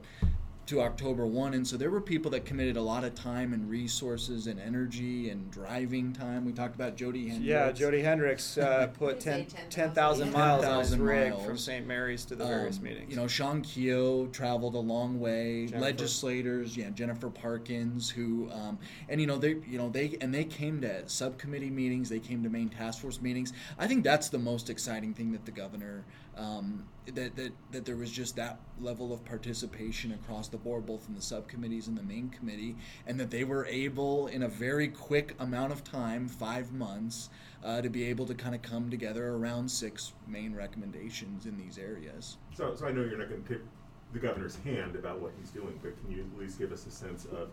To 0.69 0.82
October 0.82 1.28
1, 1.28 1.54
and 1.54 1.67
so 1.67 1.78
there 1.78 1.91
were 1.91 2.01
people 2.01 2.32
that 2.32 2.43
committed 2.43 2.75
a 2.75 2.82
lot 2.82 3.04
of 3.04 3.13
time 3.13 3.54
and 3.54 3.69
resources 3.69 4.47
and 4.47 4.60
energy 4.60 5.30
and 5.30 5.51
driving 5.51 6.12
time. 6.12 6.43
We 6.43 6.54
talked 6.54 6.73
about 6.73 6.95
Jody 6.95 7.28
Hendricks. 7.28 7.45
yeah 7.47 7.71
jody 7.71 8.01
hendricks 8.01 8.58
uh, 8.58 8.88
put 8.97 9.19
Did 9.19 9.25
you 9.38 9.43
10 9.43 9.49
say 9.49 9.58
10,000 9.69 10.32
10,000? 10.32 10.32
miles 10.34 10.65
on 10.65 10.80
his 10.80 10.97
rig 10.97 11.34
miles. 11.34 11.45
from 11.45 11.58
st 11.60 11.86
mary's 11.86 12.25
to 12.25 12.36
the 12.36 12.45
various 12.45 12.78
Um, 12.80 12.84
meetings 12.84 13.12
You 13.12 13.15
know, 13.15 13.28
Shawn 13.28 13.62
Keough 13.62 14.32
traveled 14.34 14.73
a 14.73 14.80
long 14.80 15.19
way. 15.19 15.67
Jennifer. 15.67 15.86
Legislators, 15.86 16.75
yeah, 16.75 16.89
Jennifer 16.89 17.30
Parkins, 17.30 18.10
who, 18.10 18.49
um, 18.51 18.80
and 19.08 19.21
you 19.21 19.28
know, 19.28 19.38
they, 19.38 19.58
you 19.67 19.78
know, 19.78 19.89
they 19.89 20.17
and 20.19 20.34
they 20.34 20.45
came 20.45 20.82
to 20.82 21.08
subcommittee 21.08 21.69
meetings. 21.69 22.10
They 22.10 22.19
came 22.19 22.41
to 22.41 22.49
main 22.49 22.69
task 22.69 23.01
force 23.01 23.21
meetings. 23.21 23.54
I 23.78 23.86
think 23.86 24.04
that's 24.04 24.30
the 24.30 24.39
most 24.39 24.71
exciting 24.71 25.13
thing 25.13 25.32
that 25.34 25.45
the 25.45 25.51
governor, 25.51 26.04
um, 26.38 26.86
that 27.13 27.36
that 27.36 27.52
that 27.71 27.86
there 27.86 27.95
was 27.95 28.12
just 28.12 28.36
that 28.36 28.60
level 28.80 29.13
of 29.13 29.24
participation 29.24 30.12
across 30.13 30.48
the 30.48 30.58
board, 30.58 30.86
both 30.86 31.08
in 31.08 31.15
the 31.15 31.21
subcommittees 31.21 31.88
and 31.88 31.98
the 31.98 32.04
main 32.04 32.30
committee, 32.30 32.76
and 33.08 33.19
that 33.19 33.32
they 33.32 33.43
were 33.43 33.65
able, 33.67 34.28
in 34.28 34.43
a 34.43 34.48
very 34.48 34.88
quick 34.88 35.36
amount 35.39 35.71
of 35.71 35.84
time, 35.84 36.28
five 36.28 36.71
months, 36.71 37.30
uh, 37.63 37.82
to 37.82 37.89
be 37.89 38.04
able 38.06 38.26
to 38.26 38.34
kind 38.34 38.56
of 38.56 38.62
come 38.62 38.89
together 38.89 39.30
around 39.36 39.69
six 39.69 40.13
main 40.28 40.54
recommendations 40.54 41.45
in 41.45 41.58
these 41.58 41.78
areas. 41.78 42.38
So, 42.56 42.76
so 42.76 42.88
I 42.88 42.91
know 42.91 43.02
you're 43.04 43.17
not 43.17 43.30
going 43.30 43.43
to 43.43 43.48
tip 43.48 43.65
the 44.13 44.19
governor's 44.19 44.56
hand 44.58 44.95
about 44.95 45.19
what 45.19 45.32
he's 45.39 45.52
doing, 45.52 45.80
but 45.82 46.00
can 46.02 46.12
you 46.12 46.21
at 46.21 46.39
least 46.39 46.58
give 46.60 46.71
us 46.71 46.86
a 46.86 46.91
sense 46.91 47.26
of 47.26 47.50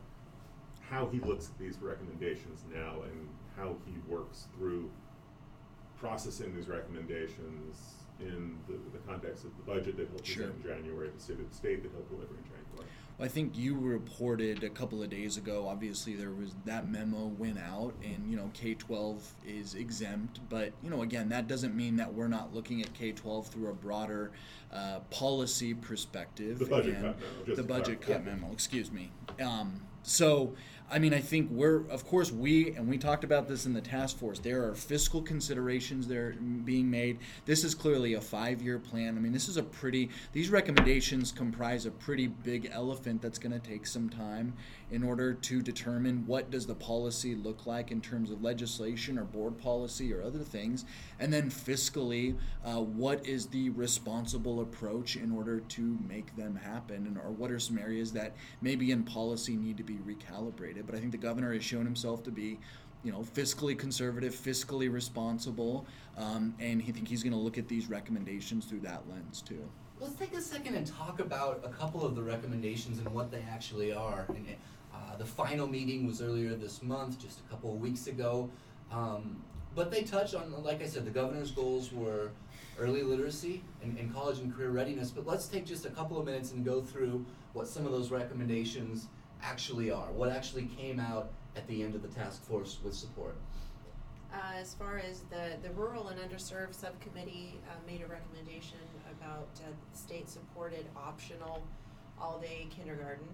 how 0.80 1.08
he 1.08 1.20
looks 1.20 1.48
at 1.48 1.58
these 1.58 1.78
recommendations 1.80 2.64
now 2.72 2.96
and 3.02 3.28
how 3.56 3.76
he 3.86 3.92
works 4.12 4.46
through 4.56 4.90
processing 5.96 6.54
these 6.54 6.68
recommendations 6.68 8.01
in 8.22 8.58
the, 8.66 8.74
the 8.92 8.98
context 9.06 9.44
of 9.44 9.50
the 9.56 9.62
budget 9.62 9.96
that 9.96 10.08
he'll 10.08 10.22
Sure. 10.24 10.46
present 10.46 10.64
in 10.64 10.70
January, 10.82 11.10
the 11.14 11.20
state 11.20 11.40
of 11.40 11.48
the 11.48 11.54
state 11.56 11.82
that 11.82 11.90
he'll 11.92 12.16
deliver 12.16 12.34
in 12.34 12.44
January? 12.44 12.58
Well, 13.18 13.26
I 13.26 13.28
think 13.28 13.56
you 13.56 13.76
reported 13.78 14.64
a 14.64 14.70
couple 14.70 15.02
of 15.02 15.10
days 15.10 15.36
ago. 15.36 15.68
Obviously, 15.68 16.14
there 16.14 16.30
was 16.30 16.54
that 16.64 16.88
memo 16.88 17.26
went 17.26 17.58
out, 17.58 17.94
and 18.02 18.28
you 18.28 18.36
know 18.36 18.50
K 18.54 18.74
twelve 18.74 19.22
is 19.46 19.74
exempt. 19.74 20.40
But 20.48 20.72
you 20.82 20.88
know, 20.90 21.02
again, 21.02 21.28
that 21.28 21.46
doesn't 21.46 21.76
mean 21.76 21.96
that 21.96 22.12
we're 22.12 22.28
not 22.28 22.54
looking 22.54 22.80
at 22.80 22.92
K 22.94 23.12
twelve 23.12 23.48
through 23.48 23.68
a 23.68 23.74
broader 23.74 24.32
uh, 24.72 25.00
policy 25.10 25.74
perspective. 25.74 26.58
The 26.58 26.64
budget 26.64 26.94
and 26.94 27.04
cut 27.04 27.20
memo, 27.20 27.44
just 27.44 27.56
the 27.56 27.62
budget 27.62 28.00
cut 28.00 28.24
memo. 28.24 28.50
Excuse 28.52 28.90
me. 28.90 29.10
Um, 29.40 29.82
so, 30.02 30.54
I 30.92 30.98
mean, 30.98 31.14
I 31.14 31.20
think 31.20 31.50
we're, 31.50 31.86
of 31.88 32.06
course, 32.06 32.30
we, 32.30 32.72
and 32.72 32.86
we 32.86 32.98
talked 32.98 33.24
about 33.24 33.48
this 33.48 33.64
in 33.64 33.72
the 33.72 33.80
task 33.80 34.18
force, 34.18 34.38
there 34.38 34.68
are 34.68 34.74
fiscal 34.74 35.22
considerations 35.22 36.06
that 36.08 36.18
are 36.18 36.32
being 36.32 36.90
made. 36.90 37.18
This 37.46 37.64
is 37.64 37.74
clearly 37.74 38.12
a 38.12 38.20
five 38.20 38.60
year 38.60 38.78
plan. 38.78 39.16
I 39.16 39.20
mean, 39.20 39.32
this 39.32 39.48
is 39.48 39.56
a 39.56 39.62
pretty, 39.62 40.10
these 40.32 40.50
recommendations 40.50 41.32
comprise 41.32 41.86
a 41.86 41.90
pretty 41.90 42.26
big 42.26 42.68
elephant 42.70 43.22
that's 43.22 43.38
going 43.38 43.58
to 43.58 43.58
take 43.58 43.86
some 43.86 44.10
time 44.10 44.52
in 44.90 45.02
order 45.02 45.32
to 45.32 45.62
determine 45.62 46.26
what 46.26 46.50
does 46.50 46.66
the 46.66 46.74
policy 46.74 47.34
look 47.34 47.66
like 47.66 47.90
in 47.90 48.02
terms 48.02 48.30
of 48.30 48.42
legislation 48.42 49.18
or 49.18 49.24
board 49.24 49.56
policy 49.56 50.12
or 50.12 50.22
other 50.22 50.40
things. 50.40 50.84
And 51.18 51.32
then 51.32 51.50
fiscally, 51.50 52.36
uh, 52.66 52.82
what 52.82 53.26
is 53.26 53.46
the 53.46 53.70
responsible 53.70 54.60
approach 54.60 55.16
in 55.16 55.32
order 55.32 55.60
to 55.60 55.98
make 56.06 56.36
them 56.36 56.54
happen? 56.54 57.06
And 57.06 57.16
or 57.16 57.30
what 57.30 57.50
are 57.50 57.58
some 57.58 57.78
areas 57.78 58.12
that 58.12 58.36
maybe 58.60 58.90
in 58.90 59.04
policy 59.04 59.56
need 59.56 59.78
to 59.78 59.82
be 59.82 59.94
recalibrated? 59.94 60.81
But 60.86 60.94
I 60.94 60.98
think 60.98 61.12
the 61.12 61.18
governor 61.18 61.52
has 61.52 61.64
shown 61.64 61.84
himself 61.84 62.22
to 62.24 62.30
be, 62.30 62.58
you 63.02 63.12
know, 63.12 63.20
fiscally 63.20 63.76
conservative, 63.76 64.34
fiscally 64.34 64.92
responsible, 64.92 65.86
um, 66.16 66.54
and 66.60 66.80
he 66.80 66.92
think 66.92 67.08
he's 67.08 67.22
going 67.22 67.32
to 67.32 67.38
look 67.38 67.58
at 67.58 67.68
these 67.68 67.88
recommendations 67.88 68.66
through 68.66 68.80
that 68.80 69.02
lens 69.10 69.42
too. 69.42 69.68
Let's 70.00 70.14
take 70.14 70.34
a 70.34 70.40
second 70.40 70.74
and 70.74 70.86
talk 70.86 71.20
about 71.20 71.60
a 71.64 71.68
couple 71.68 72.04
of 72.04 72.16
the 72.16 72.22
recommendations 72.22 72.98
and 72.98 73.08
what 73.14 73.30
they 73.30 73.44
actually 73.50 73.92
are. 73.92 74.26
And 74.28 74.46
uh, 74.92 75.16
the 75.16 75.24
final 75.24 75.66
meeting 75.66 76.06
was 76.06 76.20
earlier 76.20 76.54
this 76.54 76.82
month, 76.82 77.20
just 77.20 77.40
a 77.40 77.50
couple 77.50 77.72
of 77.72 77.80
weeks 77.80 78.08
ago. 78.08 78.50
Um, 78.90 79.42
but 79.74 79.90
they 79.90 80.02
touch 80.02 80.34
on, 80.34 80.52
like 80.62 80.82
I 80.82 80.86
said, 80.86 81.04
the 81.04 81.10
governor's 81.10 81.50
goals 81.50 81.92
were 81.92 82.30
early 82.78 83.02
literacy 83.02 83.62
and, 83.82 83.96
and 83.98 84.12
college 84.12 84.38
and 84.38 84.54
career 84.54 84.70
readiness. 84.70 85.10
But 85.10 85.26
let's 85.26 85.46
take 85.46 85.64
just 85.64 85.86
a 85.86 85.90
couple 85.90 86.18
of 86.18 86.26
minutes 86.26 86.52
and 86.52 86.64
go 86.64 86.82
through 86.82 87.24
what 87.52 87.68
some 87.68 87.86
of 87.86 87.92
those 87.92 88.10
recommendations 88.10 89.08
actually 89.42 89.90
are. 89.90 90.10
What 90.12 90.30
actually 90.30 90.68
came 90.76 91.00
out 91.00 91.30
at 91.56 91.66
the 91.66 91.82
end 91.82 91.94
of 91.94 92.02
the 92.02 92.08
task 92.08 92.42
force 92.44 92.78
with 92.82 92.94
support. 92.94 93.36
Uh, 94.32 94.38
as 94.58 94.72
far 94.72 94.98
as 94.98 95.20
the, 95.28 95.58
the 95.62 95.74
rural 95.74 96.08
and 96.08 96.18
underserved 96.18 96.74
subcommittee 96.74 97.60
uh, 97.68 97.74
made 97.86 98.00
a 98.00 98.06
recommendation 98.06 98.78
about 99.10 99.48
uh, 99.56 99.72
state-supported 99.92 100.86
optional 100.96 101.62
all-day 102.18 102.66
kindergarten. 102.74 103.26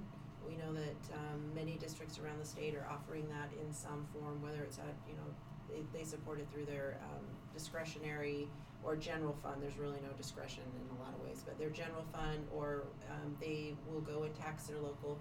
We 0.48 0.56
know 0.56 0.72
that 0.72 1.14
um, 1.14 1.54
many 1.54 1.76
districts 1.76 2.18
around 2.18 2.40
the 2.40 2.46
state 2.46 2.74
are 2.74 2.86
offering 2.90 3.28
that 3.28 3.50
in 3.62 3.72
some 3.72 4.06
form, 4.12 4.42
whether 4.42 4.62
it's 4.62 4.78
at, 4.78 4.96
you 5.06 5.14
know, 5.14 5.28
they, 5.70 5.98
they 5.98 6.04
support 6.04 6.40
it 6.40 6.48
through 6.52 6.64
their 6.64 6.98
um, 7.04 7.24
discretionary 7.54 8.48
or 8.82 8.96
general 8.96 9.36
fund. 9.42 9.62
There's 9.62 9.78
really 9.78 10.00
no 10.02 10.12
discretion 10.16 10.62
in 10.74 10.96
a 10.96 11.00
lot 11.00 11.14
of 11.14 11.24
ways, 11.24 11.42
but 11.44 11.58
their 11.58 11.70
general 11.70 12.04
fund 12.12 12.46
or 12.52 12.84
um, 13.10 13.36
they 13.40 13.74
will 13.92 14.00
go 14.00 14.22
and 14.22 14.34
tax 14.34 14.64
their 14.66 14.78
local 14.78 15.18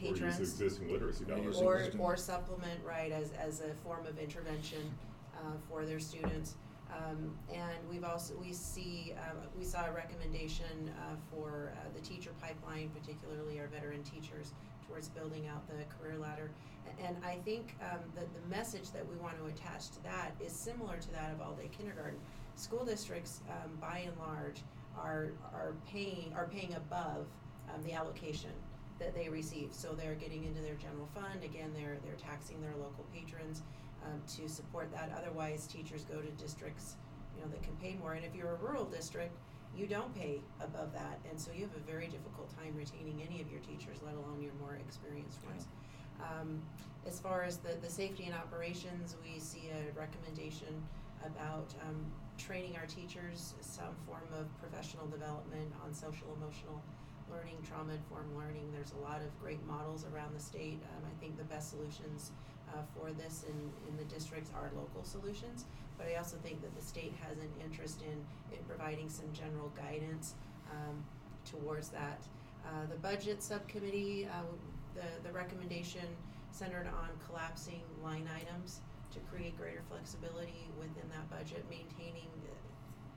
patrons 0.00 0.22
Or 0.22 0.26
use 0.26 0.38
existing 0.40 0.90
literacy 0.90 1.24
dollars. 1.24 1.58
or, 1.58 1.90
or 1.98 2.16
supplement, 2.16 2.80
right, 2.84 3.12
as, 3.12 3.32
as 3.32 3.60
a 3.60 3.74
form 3.84 4.06
of 4.06 4.18
intervention, 4.18 4.90
uh, 5.36 5.52
for 5.68 5.84
their 5.84 6.00
students. 6.00 6.56
Um, 6.90 7.36
and 7.52 7.78
we've 7.88 8.04
also, 8.04 8.34
we 8.40 8.52
see, 8.52 9.14
uh, 9.16 9.34
we 9.56 9.64
saw 9.64 9.86
a 9.86 9.92
recommendation, 9.92 10.90
uh, 10.98 11.14
for, 11.30 11.72
uh, 11.76 11.88
the 11.94 12.00
teacher 12.00 12.30
pipeline, 12.40 12.90
particularly 12.90 13.60
our 13.60 13.68
veteran 13.68 14.02
teachers, 14.02 14.54
towards 14.88 15.08
building 15.08 15.46
out 15.46 15.62
the 15.68 15.84
career 15.96 16.18
ladder. 16.18 16.50
And 17.04 17.16
I 17.24 17.36
think, 17.44 17.76
um, 17.80 18.00
the, 18.14 18.22
the 18.22 18.48
message 18.48 18.90
that 18.90 19.08
we 19.08 19.14
want 19.16 19.38
to 19.38 19.46
attach 19.46 19.90
to 19.90 20.02
that 20.02 20.32
is 20.44 20.52
similar 20.52 20.96
to 20.96 21.12
that 21.12 21.30
of 21.32 21.40
all-day 21.40 21.70
kindergarten. 21.76 22.18
School 22.56 22.84
districts, 22.84 23.40
um, 23.48 23.70
by 23.80 23.98
and 24.06 24.16
large, 24.18 24.62
are, 24.98 25.30
are 25.54 25.74
paying, 25.86 26.32
are 26.34 26.46
paying 26.46 26.74
above, 26.74 27.26
um, 27.72 27.82
the 27.84 27.92
allocation 27.92 28.50
that 29.00 29.14
they 29.14 29.28
receive. 29.28 29.70
So 29.72 29.92
they're 29.92 30.14
getting 30.14 30.44
into 30.44 30.60
their 30.60 30.76
general 30.76 31.08
fund, 31.14 31.42
again, 31.42 31.72
they're, 31.74 31.98
they're 32.04 32.20
taxing 32.20 32.60
their 32.60 32.76
local 32.76 33.04
patrons, 33.12 33.62
um, 34.06 34.22
to 34.36 34.48
support 34.48 34.92
that. 34.92 35.10
Otherwise, 35.16 35.66
teachers 35.66 36.04
go 36.04 36.20
to 36.20 36.30
districts, 36.42 36.96
you 37.34 37.42
know, 37.42 37.48
that 37.50 37.62
can 37.62 37.74
pay 37.76 37.96
more. 38.00 38.12
And 38.12 38.24
if 38.24 38.34
you're 38.34 38.52
a 38.52 38.56
rural 38.56 38.84
district, 38.84 39.34
you 39.76 39.86
don't 39.86 40.14
pay 40.14 40.40
above 40.60 40.92
that, 40.92 41.18
and 41.30 41.38
so 41.38 41.52
you 41.52 41.62
have 41.62 41.76
a 41.76 41.90
very 41.90 42.06
difficult 42.06 42.50
time 42.58 42.74
retaining 42.76 43.22
any 43.26 43.40
of 43.40 43.50
your 43.50 43.60
teachers, 43.60 43.98
let 44.04 44.14
alone 44.14 44.42
your 44.42 44.52
more 44.60 44.74
experienced 44.74 45.38
ones. 45.46 45.66
Um, 46.20 46.60
as 47.06 47.20
far 47.20 47.44
as 47.44 47.58
the, 47.58 47.74
the 47.80 47.88
safety 47.88 48.24
and 48.24 48.34
operations, 48.34 49.16
we 49.24 49.38
see 49.38 49.70
a 49.70 49.98
recommendation 49.98 50.74
about, 51.24 51.72
um, 51.88 52.04
training 52.40 52.74
our 52.80 52.86
teachers, 52.86 53.54
some 53.60 53.94
form 54.06 54.26
of 54.32 54.46
professional 54.58 55.06
development 55.06 55.70
on 55.84 55.92
social 55.92 56.26
emotional 56.40 56.82
learning, 57.30 57.56
trauma 57.66 57.92
informed 57.94 58.36
learning. 58.36 58.70
There's 58.72 58.92
a 58.92 59.02
lot 59.02 59.22
of 59.22 59.30
great 59.40 59.64
models 59.66 60.04
around 60.12 60.34
the 60.34 60.42
state. 60.42 60.78
Um, 60.96 61.02
I 61.06 61.14
think 61.20 61.38
the 61.38 61.44
best 61.44 61.70
solutions 61.70 62.30
uh, 62.72 62.82
for 62.94 63.12
this 63.12 63.44
in, 63.48 63.58
in 63.88 63.96
the 63.96 64.04
districts 64.12 64.50
are 64.54 64.70
local 64.76 65.02
solutions, 65.04 65.64
but 65.98 66.06
I 66.06 66.16
also 66.16 66.36
think 66.42 66.62
that 66.62 66.74
the 66.78 66.84
state 66.84 67.14
has 67.22 67.38
an 67.38 67.50
interest 67.62 68.02
in, 68.02 68.18
in 68.56 68.62
providing 68.66 69.08
some 69.08 69.26
general 69.32 69.72
guidance 69.76 70.34
um, 70.70 71.02
towards 71.44 71.88
that. 71.90 72.22
Uh, 72.64 72.86
the 72.88 72.96
budget 72.96 73.42
subcommittee, 73.42 74.28
uh, 74.30 74.42
the, 74.94 75.28
the 75.28 75.32
recommendation 75.32 76.06
centered 76.52 76.86
on 76.86 77.08
collapsing 77.26 77.80
line 78.02 78.28
items 78.36 78.80
to 79.12 79.18
create 79.32 79.56
greater 79.58 79.82
flexibility 79.88 80.68
within 80.78 81.08
that 81.10 81.28
budget, 81.30 81.64
maintaining 81.70 82.30
uh, 82.44 82.54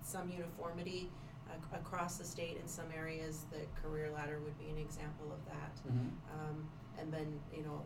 some 0.02 0.30
uniformity 0.30 1.10
ac- 1.52 1.76
across 1.82 2.18
the 2.18 2.24
state 2.26 2.58
in 2.62 2.68
some 2.68 2.86
areas. 2.96 3.46
The 3.52 3.66
career 3.82 4.12
ladder 4.12 4.40
would 4.44 4.58
be 4.60 4.70
an 4.70 4.78
example 4.78 5.32
of 5.32 5.44
that. 5.46 5.76
Mhm. 5.92 6.12
Um, 6.34 6.70
and 7.00 7.12
then, 7.12 7.40
you 7.56 7.64
know, 7.64 7.82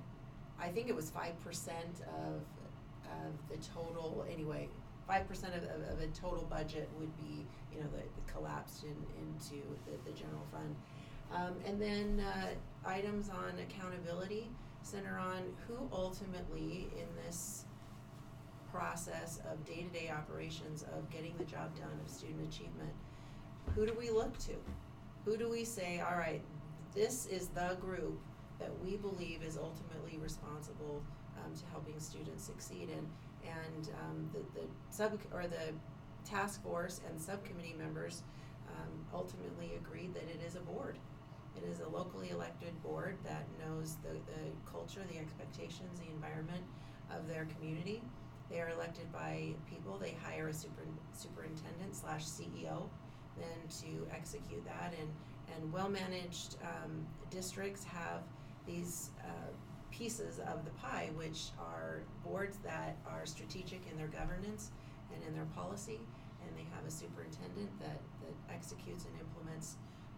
I 0.60 0.70
think 0.70 0.88
it 0.90 0.96
was 0.96 1.10
five 1.10 1.40
percent 1.44 2.02
of, 2.26 2.42
of 3.12 3.34
the 3.50 3.58
total, 3.58 4.26
anyway, 4.32 4.70
five 5.08 5.28
percent 5.28 5.54
of, 5.56 5.64
of, 5.64 5.82
of 5.94 6.02
a 6.02 6.08
total 6.08 6.44
budget 6.50 6.90
would 7.00 7.16
be, 7.18 7.46
you 7.74 7.80
know, 7.82 7.88
the, 7.92 8.04
the 8.04 8.32
collapsed 8.32 8.84
in, 8.84 8.96
into 9.22 9.64
the, 9.86 10.10
the 10.12 10.18
general 10.18 10.46
fund. 10.52 10.76
Um, 11.32 11.56
and 11.66 11.82
then, 11.82 12.22
uh, 12.26 12.48
items 12.86 13.30
on 13.30 13.54
accountability 13.60 14.50
center 14.82 15.18
on 15.18 15.42
who 15.68 15.76
ultimately 15.92 16.88
in 16.96 17.08
this 17.26 17.66
process 18.72 19.40
of 19.52 19.66
day-to-day 19.66 20.10
operations 20.10 20.84
of 20.96 21.10
getting 21.10 21.34
the 21.38 21.44
job 21.44 21.76
done 21.78 22.00
of 22.04 22.10
student 22.10 22.42
achievement, 22.54 22.92
who 23.76 23.86
do 23.86 23.94
we 23.98 24.10
look 24.10 24.38
to? 24.40 24.54
Who 25.26 25.38
do 25.38 25.50
we 25.50 25.64
say, 25.64 26.00
all 26.00 26.18
right, 26.18 26.42
this 26.96 27.26
is 27.28 27.48
the 27.50 27.78
group 27.80 28.20
that 28.60 28.72
we 28.84 28.98
believe 28.98 29.44
is 29.44 29.58
ultimately 29.58 30.18
responsible 30.18 31.04
um, 31.38 31.54
to 31.56 31.66
helping 31.72 32.00
students 32.00 32.44
succeed 32.44 32.90
and 32.90 33.08
and 33.48 33.90
um, 34.04 34.30
the, 34.34 34.40
the 34.60 34.68
sub 34.90 35.18
or 35.34 35.48
the 35.48 35.74
task 36.26 36.62
force 36.62 37.00
and 37.08 37.20
subcommittee 37.20 37.76
members 37.78 38.24
um, 38.70 38.92
ultimately 39.14 39.72
agreed 39.76 40.14
that 40.14 40.24
it 40.24 40.42
is 40.46 40.56
a 40.56 40.60
board. 40.60 40.98
It 41.56 41.64
is 41.70 41.80
a 41.80 41.88
locally 41.88 42.30
elected 42.32 42.82
board 42.84 43.18
that 43.24 43.46
knows 43.58 43.96
the, 44.04 44.14
the 44.32 44.70
culture, 44.70 45.02
the 45.12 45.18
expectations, 45.18 46.00
the 46.00 46.12
environment 46.14 46.64
of 47.16 47.28
their 47.28 47.48
community. 47.58 48.02
They 48.50 48.60
are 48.60 48.70
elected 48.70 49.12
by 49.12 49.54
people. 49.70 49.98
They 49.98 50.16
hire 50.24 50.50
a 50.50 50.54
super, 50.54 50.84
superintendent 51.14 51.96
slash 51.96 52.26
CEO 52.26 52.90
then 53.40 53.60
to 53.82 54.16
execute 54.16 54.64
that. 54.66 54.94
And, 55.00 55.10
and 55.56 55.74
well 55.74 55.90
managed 55.90 56.58
um, 56.64 57.06
districts 57.30 57.84
have 57.84 58.22
these 58.66 59.12
uh, 59.24 59.50
pieces 59.92 60.40
of 60.40 60.66
the 60.66 60.72
pie, 60.72 61.10
which 61.16 61.50
are 61.60 62.02
boards 62.24 62.58
that 62.64 62.98
are 63.08 63.26
strategic 63.26 63.82
in 63.90 63.98
their 63.98 64.08
governance 64.08 64.72
and 65.14 65.24
in 65.28 65.34
their 65.34 65.48
policy. 65.56 66.00
And 66.44 66.56
they 66.56 66.68
have 66.76 66.86
a 66.88 66.92
superintendent 66.92 67.72
that, 67.80 68.00
that 68.22 68.54
executes 68.54 69.06
and 69.06 69.14
implements 69.20 69.76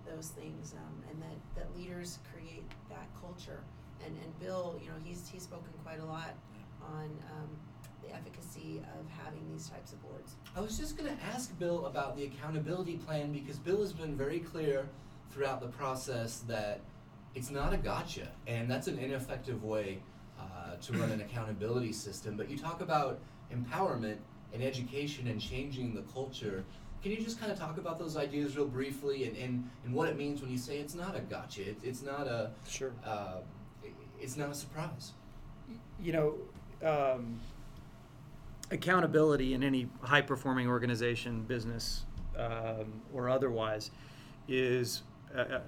those 0.08 0.30
things, 0.30 0.74
um, 0.78 1.04
and 1.10 1.22
that, 1.22 1.38
that 1.56 1.78
leaders 1.78 2.20
create 2.34 2.64
that 2.90 3.08
culture. 3.20 3.62
And, 4.06 4.16
and 4.24 4.40
Bill, 4.40 4.80
you 4.82 4.90
know, 4.90 4.96
he's, 5.04 5.28
he's 5.32 5.44
spoken 5.44 5.70
quite 5.84 6.00
a 6.00 6.06
lot 6.06 6.34
on 6.82 7.06
um, 7.06 7.50
the 8.04 8.14
efficacy 8.14 8.82
of 9.00 9.06
having 9.24 9.48
these 9.52 9.68
types 9.70 9.94
of 9.94 10.02
boards. 10.04 10.36
I 10.56 10.62
was 10.62 10.78
just 10.78 10.98
going 10.98 11.16
to 11.16 11.24
ask 11.24 11.58
Bill 11.60 11.86
about 11.86 12.16
the 12.18 12.26
accountability 12.26 12.98
plan 12.98 13.32
because 13.32 13.58
Bill 13.58 13.80
has 13.82 13.94
been 13.94 14.16
very 14.16 14.40
clear 14.40 14.88
throughout 15.32 15.62
the 15.62 15.68
process 15.68 16.40
that 16.48 16.82
it's 17.36 17.52
not 17.52 17.74
a 17.74 17.78
gotcha, 17.78 18.28
and 18.48 18.70
that's 18.70 18.88
an 18.88 18.98
ineffective 18.98 19.64
way 19.64 20.00
uh, 20.40 20.76
to 20.82 20.94
run 20.94 21.12
an 21.12 21.22
accountability 21.22 21.94
system. 21.94 22.36
But 22.36 22.50
you 22.50 22.58
talk 22.58 22.82
about 22.82 23.20
empowerment 23.54 24.18
and 24.54 24.64
education 24.64 25.28
and 25.28 25.40
changing 25.40 25.94
the 25.94 26.02
culture. 26.14 26.64
Can 27.04 27.12
you 27.12 27.18
just 27.22 27.40
kind 27.40 27.52
of 27.52 27.58
talk 27.60 27.78
about 27.78 28.00
those 28.00 28.18
ideas 28.18 28.58
real 28.58 28.66
briefly 28.66 29.26
and, 29.26 29.38
and, 29.38 29.70
and 29.86 29.94
what 29.94 30.10
it 30.10 30.18
means 30.18 30.42
when 30.42 30.50
you 30.52 30.58
say 30.58 30.80
it's 30.80 30.96
not 30.96 31.16
a 31.16 31.20
gotcha? 31.22 31.70
It, 31.70 31.78
it's 31.84 32.02
not 32.02 32.28
a 32.28 32.52
Sure. 32.68 32.92
uh, 33.06 33.38
it's 34.20 34.36
not 34.36 34.50
a 34.50 34.54
surprise. 34.56 35.14
you 36.02 36.12
know, 36.12 36.36
um, 36.84 37.40
accountability 38.72 39.54
in 39.54 39.64
any 39.64 39.88
high 40.02 40.22
performing 40.22 40.68
organization, 40.68 41.44
business, 41.44 42.06
um, 42.38 43.02
or 43.14 43.30
otherwise, 43.30 43.92
is 44.48 45.04
uh, 45.36 45.42
uh, 45.42 45.60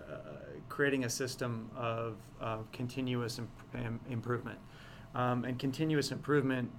creating 0.69 1.05
a 1.05 1.09
system 1.09 1.69
of, 1.75 2.17
of 2.39 2.71
continuous 2.71 3.39
imp- 3.39 4.01
improvement. 4.09 4.59
Um, 5.13 5.43
and 5.45 5.59
continuous 5.59 6.11
improvement 6.11 6.71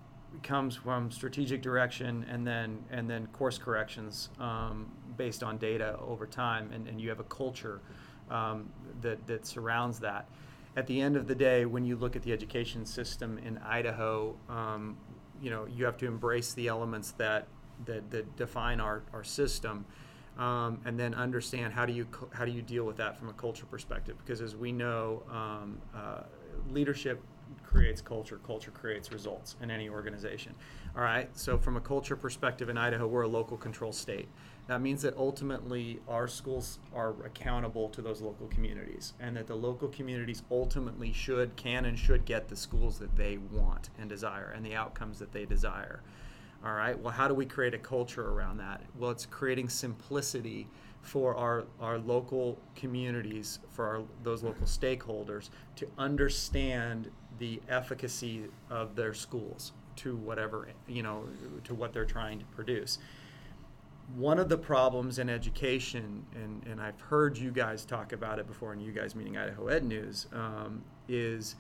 comes 0.43 0.75
from 0.75 1.11
strategic 1.11 1.61
direction 1.61 2.25
and 2.29 2.47
then 2.47 2.83
and 2.91 3.09
then 3.09 3.27
course 3.29 3.59
corrections 3.59 4.31
um, 4.41 4.91
based 5.19 5.43
on 5.43 5.59
data 5.59 5.99
over 6.01 6.27
time 6.27 6.71
and, 6.73 6.89
and 6.89 6.99
you 6.99 7.11
have 7.11 7.21
a 7.21 7.25
culture 7.25 7.83
um, 8.31 8.71
that, 9.03 9.25
that 9.27 9.47
surrounds 9.47 9.99
that 10.01 10.27
at 10.77 10.87
the 10.87 10.99
end 10.99 11.17
of 11.17 11.27
the 11.27 11.35
day 11.35 11.67
when 11.67 11.85
you 11.85 11.97
look 11.97 12.17
at 12.17 12.23
the 12.23 12.33
education 12.33 12.87
system 12.87 13.39
in 13.39 13.59
Idaho 13.59 14.35
um, 14.49 14.97
you 15.43 15.51
know 15.51 15.67
you 15.67 15.85
have 15.85 15.97
to 15.99 16.07
embrace 16.07 16.55
the 16.55 16.69
elements 16.69 17.11
that 17.13 17.49
that, 17.85 18.11
that 18.11 18.37
define 18.37 18.81
our, 18.81 19.03
our 19.13 19.25
system 19.25 19.85
um, 20.39 20.81
and 20.85 20.99
then 20.99 21.15
understand 21.15 21.73
how 21.73 21.85
do 21.85 21.93
you 21.93 22.07
how 22.33 22.45
do 22.45 22.53
you 22.53 22.63
deal 22.63 22.85
with 22.85 22.97
that 22.97 23.19
from 23.19 23.29
a 23.29 23.33
culture 23.35 23.67
perspective? 23.67 24.17
Because 24.25 24.41
as 24.41 24.57
we 24.57 24.73
know 24.73 25.23
um, 25.31 25.79
uh, 25.95 26.23
leadership 26.71 27.21
creates 27.63 28.01
culture 28.01 28.41
culture 28.47 28.71
creates 28.71 29.13
results 29.13 29.57
in 29.61 29.71
any 29.71 29.91
organization. 29.91 30.55
All 30.97 31.03
right 31.03 31.29
so 31.37 31.59
from 31.59 31.77
a 31.77 31.81
culture 31.81 32.17
perspective 32.17 32.69
in 32.69 32.79
idaho 32.79 33.07
we're 33.07 33.23
a 33.23 33.29
local 33.29 33.57
control 33.57 33.93
state 33.93 34.29
that 34.69 34.81
means 34.81 35.03
that 35.03 35.17
ultimately 35.17 36.01
our 36.09 36.29
schools 36.29 36.79
are 36.95 37.15
accountable 37.25 37.89
to 37.91 38.01
those 38.01 38.21
local 38.21 38.47
communities 38.47 39.13
and 39.21 39.37
that 39.37 39.47
the 39.47 39.55
local 39.55 39.89
communities 39.89 40.43
ultimately 40.51 41.13
should 41.13 41.55
can 41.57 41.85
and 41.85 41.99
should 41.99 42.25
get 42.25 42.49
the 42.49 42.57
schools 42.57 42.99
that 42.99 43.17
they 43.17 43.39
want 43.51 43.91
and 43.99 44.09
desire 44.09 44.53
and 44.55 44.65
the 44.65 44.75
outcomes 44.75 45.19
that 45.19 45.33
they 45.33 45.45
desire 45.45 46.01
all 46.65 46.75
right. 46.75 46.99
Well, 46.99 47.13
how 47.13 47.27
do 47.27 47.35
we 47.35 47.45
create 47.45 47.75
a 47.75 47.79
culture 47.79 48.29
around 48.29 48.59
that? 48.59 48.83
Well, 48.97 49.11
it's 49.11 49.27
creating 49.27 49.69
simplicity 49.69 50.69
for 51.01 51.35
our, 51.35 51.65
our 51.81 51.99
local 51.99 52.57
communities, 52.77 53.59
for 53.73 53.85
our, 53.85 54.03
those 54.23 54.45
local 54.45 54.67
stakeholders 54.67 55.51
to 55.77 55.89
understand 55.99 57.11
the 57.41 57.61
efficacy 57.69 58.45
of 58.71 58.95
their 58.95 59.13
schools 59.13 59.73
to 59.97 60.15
whatever, 60.17 60.69
you 60.87 61.03
know, 61.03 61.25
to 61.65 61.75
what 61.75 61.93
they're 61.93 62.05
trying 62.05 62.39
to 62.39 62.45
produce. 62.47 62.99
One 64.17 64.39
of 64.39 64.49
the 64.49 64.59
problems 64.59 65.19
in 65.19 65.31
education, 65.31 66.25
and, 66.35 66.63
and 66.67 66.81
I've 66.81 67.01
heard 67.01 67.39
you 67.39 67.51
guys 67.51 67.85
talk 67.85 68.13
about 68.13 68.39
it 68.39 68.47
before, 68.47 68.73
and 68.73 68.83
you 68.83 68.93
guys 68.93 69.15
meeting 69.15 69.39
Idaho 69.39 69.69
Ed 69.69 69.85
News, 69.85 70.27
um, 70.33 70.83
is 71.09 71.57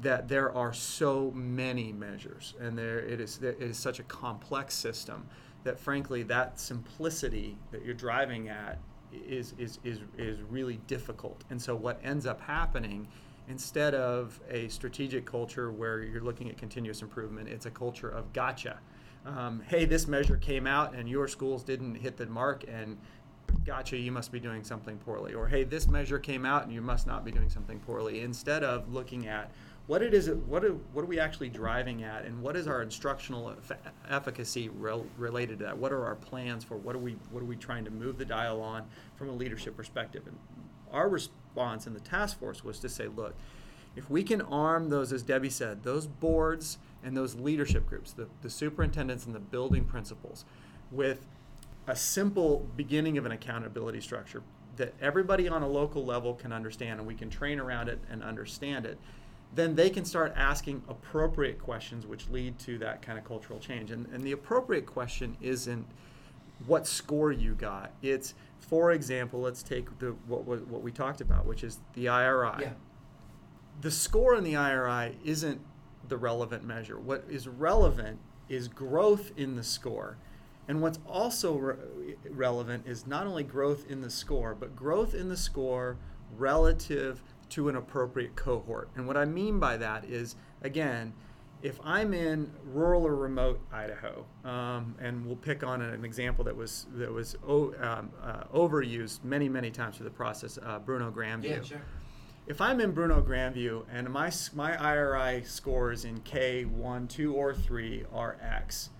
that 0.00 0.28
there 0.28 0.52
are 0.52 0.72
so 0.72 1.30
many 1.32 1.92
measures 1.92 2.54
and 2.60 2.78
there 2.78 3.00
it 3.00 3.20
is 3.20 3.42
it 3.42 3.60
is 3.60 3.76
such 3.76 3.98
a 3.98 4.02
complex 4.04 4.74
system 4.74 5.26
that 5.64 5.78
frankly 5.78 6.22
that 6.22 6.58
simplicity 6.58 7.56
that 7.70 7.84
you're 7.84 7.94
driving 7.94 8.48
at 8.48 8.78
is 9.12 9.54
is 9.58 9.78
is, 9.84 10.00
is 10.16 10.38
really 10.48 10.80
difficult. 10.86 11.44
And 11.50 11.60
so 11.60 11.76
what 11.76 12.00
ends 12.02 12.26
up 12.26 12.40
happening 12.40 13.06
instead 13.48 13.94
of 13.94 14.40
a 14.48 14.68
strategic 14.68 15.26
culture 15.26 15.70
where 15.70 16.02
you're 16.02 16.22
looking 16.22 16.48
at 16.48 16.56
continuous 16.56 17.02
improvement 17.02 17.48
it's 17.48 17.66
a 17.66 17.70
culture 17.70 18.08
of 18.08 18.32
gotcha 18.32 18.78
um, 19.24 19.62
hey 19.68 19.84
this 19.84 20.06
measure 20.06 20.36
came 20.36 20.66
out 20.66 20.94
and 20.94 21.08
your 21.08 21.28
schools 21.28 21.62
didn't 21.62 21.94
hit 21.94 22.16
the 22.16 22.26
mark 22.26 22.64
and 22.68 22.98
gotcha, 23.64 23.96
you 23.96 24.12
must 24.12 24.32
be 24.32 24.40
doing 24.40 24.64
something 24.64 24.98
poorly. 24.98 25.34
Or, 25.34 25.46
hey, 25.46 25.64
this 25.64 25.86
measure 25.86 26.18
came 26.18 26.44
out 26.44 26.64
and 26.64 26.72
you 26.72 26.80
must 26.80 27.06
not 27.06 27.24
be 27.24 27.30
doing 27.30 27.48
something 27.48 27.78
poorly. 27.80 28.20
Instead 28.20 28.64
of 28.64 28.92
looking 28.92 29.28
at 29.28 29.50
what 29.86 30.02
it 30.02 30.14
is, 30.14 30.30
what 30.30 30.64
are, 30.64 30.72
what 30.92 31.02
are 31.02 31.06
we 31.06 31.18
actually 31.18 31.48
driving 31.48 32.04
at, 32.04 32.24
and 32.24 32.40
what 32.40 32.56
is 32.56 32.66
our 32.66 32.82
instructional 32.82 33.50
eff- 33.50 33.78
efficacy 34.08 34.68
rel- 34.68 35.06
related 35.18 35.58
to 35.58 35.64
that? 35.66 35.76
What 35.76 35.92
are 35.92 36.04
our 36.04 36.14
plans 36.14 36.64
for? 36.64 36.76
What 36.76 36.94
are 36.94 37.00
we 37.00 37.16
what 37.30 37.42
are 37.42 37.46
we 37.46 37.56
trying 37.56 37.84
to 37.84 37.90
move 37.90 38.16
the 38.16 38.24
dial 38.24 38.60
on 38.60 38.84
from 39.16 39.28
a 39.28 39.32
leadership 39.32 39.76
perspective? 39.76 40.22
And 40.26 40.36
our 40.92 41.08
response 41.08 41.86
in 41.86 41.94
the 41.94 42.00
task 42.00 42.38
force 42.38 42.62
was 42.62 42.78
to 42.80 42.88
say, 42.88 43.08
look, 43.08 43.34
if 43.96 44.08
we 44.08 44.22
can 44.22 44.40
arm 44.40 44.88
those, 44.88 45.12
as 45.12 45.22
Debbie 45.22 45.50
said, 45.50 45.82
those 45.82 46.06
boards 46.06 46.78
and 47.04 47.16
those 47.16 47.34
leadership 47.34 47.86
groups, 47.86 48.12
the, 48.12 48.28
the 48.42 48.50
superintendents 48.50 49.26
and 49.26 49.34
the 49.34 49.40
building 49.40 49.84
principals, 49.84 50.44
with 50.90 51.26
a 51.86 51.96
simple 51.96 52.66
beginning 52.76 53.18
of 53.18 53.26
an 53.26 53.32
accountability 53.32 54.00
structure 54.00 54.42
that 54.76 54.94
everybody 55.00 55.48
on 55.48 55.62
a 55.62 55.68
local 55.68 56.04
level 56.04 56.34
can 56.34 56.52
understand 56.52 56.98
and 56.98 57.06
we 57.06 57.14
can 57.14 57.28
train 57.28 57.60
around 57.60 57.88
it 57.88 57.98
and 58.10 58.22
understand 58.22 58.86
it, 58.86 58.98
then 59.54 59.74
they 59.74 59.90
can 59.90 60.04
start 60.04 60.32
asking 60.36 60.82
appropriate 60.88 61.58
questions 61.58 62.06
which 62.06 62.28
lead 62.30 62.58
to 62.58 62.78
that 62.78 63.02
kind 63.02 63.18
of 63.18 63.24
cultural 63.24 63.58
change. 63.58 63.90
And, 63.90 64.06
and 64.06 64.24
the 64.24 64.32
appropriate 64.32 64.86
question 64.86 65.36
isn't 65.42 65.86
what 66.66 66.86
score 66.86 67.32
you 67.32 67.54
got. 67.54 67.92
It's, 68.00 68.34
for 68.60 68.92
example, 68.92 69.40
let's 69.40 69.62
take 69.62 69.98
the 69.98 70.14
what 70.26 70.44
what, 70.44 70.66
what 70.68 70.82
we 70.82 70.90
talked 70.90 71.20
about, 71.20 71.44
which 71.44 71.64
is 71.64 71.80
the 71.94 72.08
IRI. 72.08 72.62
Yeah. 72.62 72.70
The 73.80 73.90
score 73.90 74.36
in 74.36 74.44
the 74.44 74.56
IRI 74.56 75.18
isn't 75.24 75.60
the 76.12 76.18
relevant 76.18 76.62
measure. 76.62 76.98
What 77.00 77.24
is 77.30 77.48
relevant 77.48 78.18
is 78.46 78.68
growth 78.68 79.32
in 79.38 79.56
the 79.56 79.62
score. 79.62 80.18
And 80.68 80.82
what's 80.82 80.98
also 81.08 81.56
re- 81.56 82.16
relevant 82.28 82.86
is 82.86 83.06
not 83.06 83.26
only 83.26 83.42
growth 83.44 83.90
in 83.90 84.02
the 84.02 84.10
score, 84.10 84.54
but 84.54 84.76
growth 84.76 85.14
in 85.14 85.30
the 85.30 85.38
score 85.38 85.96
relative 86.36 87.22
to 87.48 87.70
an 87.70 87.76
appropriate 87.76 88.36
cohort. 88.36 88.90
And 88.94 89.06
what 89.06 89.16
I 89.16 89.24
mean 89.24 89.58
by 89.58 89.78
that 89.78 90.04
is, 90.04 90.36
again, 90.60 91.14
if 91.62 91.80
I'm 91.82 92.12
in 92.12 92.50
rural 92.62 93.06
or 93.06 93.16
remote 93.16 93.60
Idaho, 93.72 94.26
um, 94.44 94.94
and 95.00 95.24
we'll 95.24 95.36
pick 95.36 95.64
on 95.64 95.80
an 95.80 96.04
example 96.04 96.44
that 96.44 96.54
was 96.56 96.88
that 96.96 97.10
was 97.10 97.36
o- 97.48 97.72
um, 97.80 98.10
uh, 98.22 98.44
overused 98.52 99.24
many 99.24 99.48
many 99.48 99.70
times 99.70 99.96
through 99.96 100.04
the 100.04 100.10
process, 100.10 100.58
uh, 100.62 100.78
Bruneau 100.78 101.10
Grand 101.10 101.40
View. 101.42 101.52
Yeah, 101.52 101.62
sure. 101.62 101.82
If 102.44 102.60
I'm 102.60 102.80
in 102.80 102.90
Bruneau 102.90 103.20
Grand 103.20 103.54
View 103.54 103.86
and 103.92 104.10
my 104.10 104.32
my 104.52 104.76
IRI 104.76 105.44
scores 105.44 106.04
in 106.04 106.20
K 106.22 106.64
one, 106.64 107.06
two, 107.06 107.34
or 107.34 107.54
three 107.54 108.04
are 108.12 108.36
X, 108.42 108.90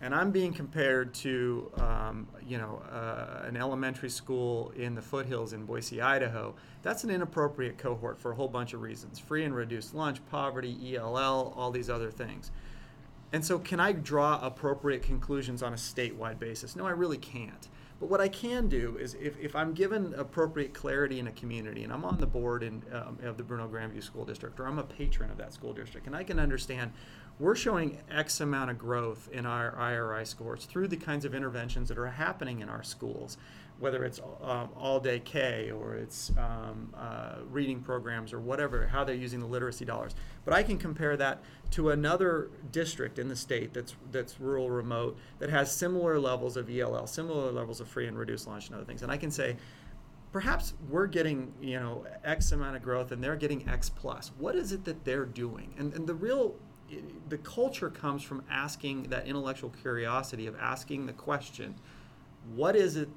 and 0.00 0.14
I'm 0.14 0.30
being 0.30 0.52
compared 0.52 1.12
to 1.14 1.72
um, 1.78 2.28
you 2.46 2.58
know 2.58 2.80
uh, 2.88 3.42
an 3.44 3.56
elementary 3.56 4.08
school 4.08 4.72
in 4.76 4.94
the 4.94 5.02
foothills 5.02 5.52
in 5.52 5.64
Boise, 5.64 6.00
Idaho, 6.00 6.54
that's 6.82 7.02
an 7.02 7.10
inappropriate 7.10 7.76
cohort 7.76 8.20
for 8.20 8.30
a 8.30 8.36
whole 8.36 8.46
bunch 8.46 8.72
of 8.72 8.82
reasons: 8.82 9.18
free 9.18 9.42
and 9.42 9.54
reduced 9.54 9.92
lunch, 9.92 10.24
poverty, 10.30 10.96
ELL, 10.96 11.54
all 11.56 11.72
these 11.72 11.90
other 11.90 12.12
things. 12.12 12.52
And 13.32 13.44
so, 13.44 13.58
can 13.58 13.80
I 13.80 13.90
draw 13.90 14.38
appropriate 14.40 15.02
conclusions 15.02 15.60
on 15.60 15.72
a 15.72 15.76
statewide 15.76 16.38
basis? 16.38 16.76
No, 16.76 16.86
I 16.86 16.90
really 16.90 17.18
can't. 17.18 17.66
But 17.98 18.10
what 18.10 18.20
I 18.20 18.28
can 18.28 18.68
do 18.68 18.98
is, 19.00 19.14
if, 19.14 19.38
if 19.40 19.56
I'm 19.56 19.72
given 19.72 20.14
appropriate 20.14 20.74
clarity 20.74 21.18
in 21.18 21.28
a 21.28 21.32
community, 21.32 21.82
and 21.82 21.92
I'm 21.92 22.04
on 22.04 22.18
the 22.18 22.26
board 22.26 22.62
in, 22.62 22.82
um, 22.92 23.18
of 23.22 23.38
the 23.38 23.42
Bruneau 23.42 23.68
Grand 23.68 23.92
View 23.92 24.02
School 24.02 24.24
District, 24.24 24.58
or 24.60 24.66
I'm 24.66 24.78
a 24.78 24.84
patron 24.84 25.30
of 25.30 25.38
that 25.38 25.54
school 25.54 25.72
district, 25.72 26.06
and 26.06 26.14
I 26.14 26.22
can 26.22 26.38
understand 26.38 26.92
we're 27.38 27.54
showing 27.54 27.98
X 28.10 28.40
amount 28.40 28.70
of 28.70 28.78
growth 28.78 29.28
in 29.32 29.46
our 29.46 29.74
IRI 29.78 30.24
scores 30.24 30.64
through 30.64 30.88
the 30.88 30.96
kinds 30.96 31.24
of 31.24 31.34
interventions 31.34 31.88
that 31.88 31.98
are 31.98 32.06
happening 32.06 32.60
in 32.60 32.68
our 32.68 32.82
schools, 32.82 33.38
whether 33.78 34.04
it's 34.04 34.20
um, 34.42 34.70
all 34.76 34.98
day 34.98 35.20
K 35.20 35.70
or 35.70 35.94
it's 35.94 36.32
um, 36.38 36.92
uh, 36.96 37.36
reading 37.50 37.80
programs 37.80 38.32
or 38.32 38.40
whatever, 38.40 38.86
how 38.86 39.04
they're 39.04 39.14
using 39.14 39.40
the 39.40 39.46
literacy 39.46 39.84
dollars. 39.84 40.14
But 40.44 40.54
I 40.54 40.62
can 40.62 40.78
compare 40.78 41.16
that 41.16 41.42
to 41.72 41.90
another 41.90 42.50
district 42.72 43.18
in 43.18 43.28
the 43.28 43.36
state 43.36 43.74
that's 43.74 43.94
that's 44.10 44.40
rural 44.40 44.70
remote 44.70 45.18
that 45.38 45.50
has 45.50 45.74
similar 45.74 46.18
levels 46.18 46.56
of 46.56 46.70
ELL, 46.70 47.06
similar 47.06 47.52
levels 47.52 47.80
of 47.80 47.88
free 47.88 48.06
and 48.06 48.18
reduced 48.18 48.46
lunch 48.46 48.68
and 48.68 48.76
other 48.76 48.84
things. 48.84 49.02
And 49.02 49.12
I 49.12 49.16
can 49.16 49.30
say, 49.30 49.56
perhaps 50.32 50.74
we're 50.88 51.06
getting 51.06 51.52
you 51.60 51.78
know 51.78 52.06
X 52.24 52.52
amount 52.52 52.76
of 52.76 52.82
growth 52.82 53.12
and 53.12 53.22
they're 53.22 53.36
getting 53.36 53.68
X 53.68 53.90
plus. 53.90 54.32
What 54.38 54.56
is 54.56 54.72
it 54.72 54.84
that 54.84 55.04
they're 55.04 55.26
doing? 55.26 55.74
And 55.76 55.92
and 55.92 56.06
the 56.06 56.14
real 56.14 56.54
the 57.28 57.38
culture 57.38 57.90
comes 57.90 58.22
from 58.22 58.44
asking 58.48 59.04
that 59.04 59.26
intellectual 59.26 59.70
curiosity 59.70 60.46
of 60.46 60.56
asking 60.60 61.06
the 61.06 61.12
question, 61.12 61.74
what 62.54 62.76
is 62.76 62.96
it 62.96 63.08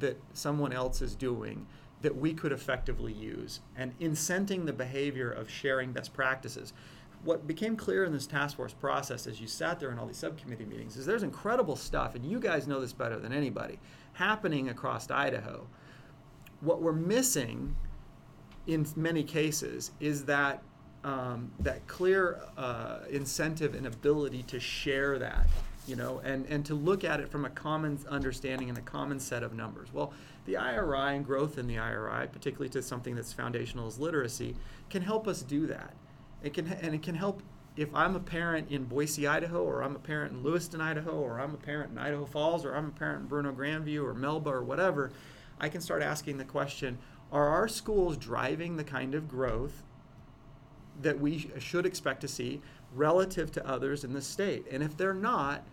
that 0.00 0.20
someone 0.32 0.72
else 0.72 1.02
is 1.02 1.14
doing 1.14 1.66
that 2.02 2.16
we 2.16 2.32
could 2.32 2.52
effectively 2.52 3.12
use 3.12 3.60
and 3.76 3.98
incenting 3.98 4.66
the 4.66 4.72
behavior 4.72 5.30
of 5.30 5.50
sharing 5.50 5.92
best 5.92 6.12
practices. 6.12 6.72
What 7.24 7.46
became 7.46 7.76
clear 7.76 8.04
in 8.04 8.12
this 8.12 8.26
task 8.26 8.56
force 8.56 8.72
process 8.72 9.26
as 9.26 9.40
you 9.40 9.48
sat 9.48 9.80
there 9.80 9.90
in 9.90 9.98
all 9.98 10.06
these 10.06 10.18
subcommittee 10.18 10.64
meetings 10.64 10.96
is 10.96 11.04
there's 11.04 11.24
incredible 11.24 11.74
stuff 11.74 12.14
and 12.14 12.24
you 12.24 12.38
guys 12.38 12.68
know 12.68 12.80
this 12.80 12.92
better 12.92 13.18
than 13.18 13.32
anybody 13.32 13.80
happening 14.12 14.68
across 14.68 15.10
idaho. 15.10 15.66
What 16.60 16.80
we're 16.80 16.92
missing 16.92 17.74
in 18.68 18.86
many 18.94 19.24
cases 19.24 19.90
is 19.98 20.24
that 20.26 20.62
um, 21.04 21.52
that 21.60 21.86
clear 21.86 22.40
uh, 22.56 22.98
incentive 23.08 23.74
and 23.74 23.86
ability 23.86 24.42
to 24.44 24.58
share 24.58 25.18
that 25.18 25.46
you 25.88 25.96
know, 25.96 26.20
and, 26.22 26.44
and 26.46 26.64
to 26.66 26.74
look 26.74 27.02
at 27.02 27.18
it 27.18 27.30
from 27.30 27.44
a 27.44 27.50
common 27.50 27.98
understanding 28.08 28.68
and 28.68 28.76
a 28.76 28.82
common 28.82 29.18
set 29.18 29.42
of 29.42 29.54
numbers. 29.54 29.88
Well, 29.92 30.12
the 30.44 30.56
IRI 30.56 31.16
and 31.16 31.24
growth 31.24 31.56
in 31.56 31.66
the 31.66 31.78
IRI, 31.78 32.28
particularly 32.28 32.68
to 32.70 32.82
something 32.82 33.14
that's 33.14 33.32
foundational 33.32 33.86
as 33.86 33.98
literacy, 33.98 34.54
can 34.90 35.02
help 35.02 35.26
us 35.26 35.42
do 35.42 35.66
that. 35.66 35.94
It 36.42 36.54
can 36.54 36.66
and 36.68 36.94
it 36.94 37.02
can 37.02 37.14
help 37.14 37.42
if 37.76 37.94
I'm 37.94 38.16
a 38.16 38.20
parent 38.20 38.70
in 38.70 38.84
Boise, 38.84 39.26
Idaho, 39.26 39.62
or 39.62 39.82
I'm 39.82 39.94
a 39.94 40.00
parent 40.00 40.32
in 40.32 40.42
Lewiston, 40.42 40.80
Idaho, 40.80 41.12
or 41.12 41.40
I'm 41.40 41.54
a 41.54 41.58
parent 41.58 41.92
in 41.92 41.98
Idaho 41.98 42.26
Falls, 42.26 42.64
or 42.64 42.74
I'm 42.74 42.86
a 42.86 42.90
parent 42.90 43.22
in 43.22 43.28
Bruneau 43.28 43.52
Grand 43.52 43.84
View 43.84 44.04
or 44.04 44.14
Melba 44.14 44.50
or 44.50 44.62
whatever, 44.62 45.10
I 45.60 45.68
can 45.68 45.80
start 45.80 46.02
asking 46.02 46.38
the 46.38 46.44
question: 46.44 46.98
Are 47.32 47.48
our 47.48 47.68
schools 47.68 48.16
driving 48.16 48.76
the 48.76 48.84
kind 48.84 49.14
of 49.14 49.28
growth 49.28 49.82
that 51.00 51.20
we 51.20 51.50
should 51.58 51.86
expect 51.86 52.20
to 52.22 52.28
see 52.28 52.60
relative 52.94 53.52
to 53.52 53.66
others 53.66 54.04
in 54.04 54.12
the 54.12 54.22
state? 54.22 54.66
And 54.70 54.82
if 54.82 54.96
they're 54.96 55.14
not, 55.14 55.64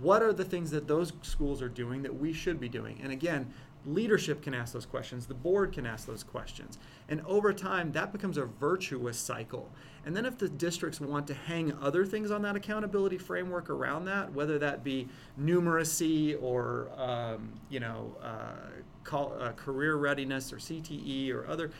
what 0.00 0.22
are 0.22 0.32
the 0.32 0.44
things 0.44 0.70
that 0.70 0.88
those 0.88 1.12
schools 1.22 1.62
are 1.62 1.68
doing 1.68 2.02
that 2.02 2.18
we 2.18 2.32
should 2.32 2.60
be 2.60 2.68
doing? 2.68 3.00
And 3.02 3.12
again, 3.12 3.52
leadership 3.86 4.42
can 4.42 4.54
ask 4.54 4.72
those 4.72 4.86
questions, 4.86 5.26
the 5.26 5.34
board 5.34 5.72
can 5.72 5.86
ask 5.86 6.06
those 6.06 6.22
questions. 6.22 6.78
And 7.08 7.20
over 7.24 7.52
time, 7.52 7.92
that 7.92 8.12
becomes 8.12 8.36
a 8.36 8.44
virtuous 8.44 9.16
cycle. 9.16 9.70
And 10.04 10.16
then 10.16 10.26
if 10.26 10.38
the 10.38 10.48
districts 10.48 11.00
want 11.00 11.26
to 11.28 11.34
hang 11.34 11.72
other 11.80 12.04
things 12.04 12.30
on 12.30 12.42
that 12.42 12.56
accountability 12.56 13.18
framework 13.18 13.70
around 13.70 14.04
that, 14.06 14.32
whether 14.32 14.58
that 14.58 14.84
be 14.84 15.08
numeracy 15.40 16.40
or 16.40 16.88
um, 16.96 17.52
you 17.70 17.80
know 17.80 18.16
uh, 18.22 18.70
call, 19.04 19.36
uh, 19.40 19.52
career 19.52 19.96
readiness 19.96 20.52
or 20.52 20.56
CTE 20.56 21.32
or 21.32 21.46
other, 21.46 21.70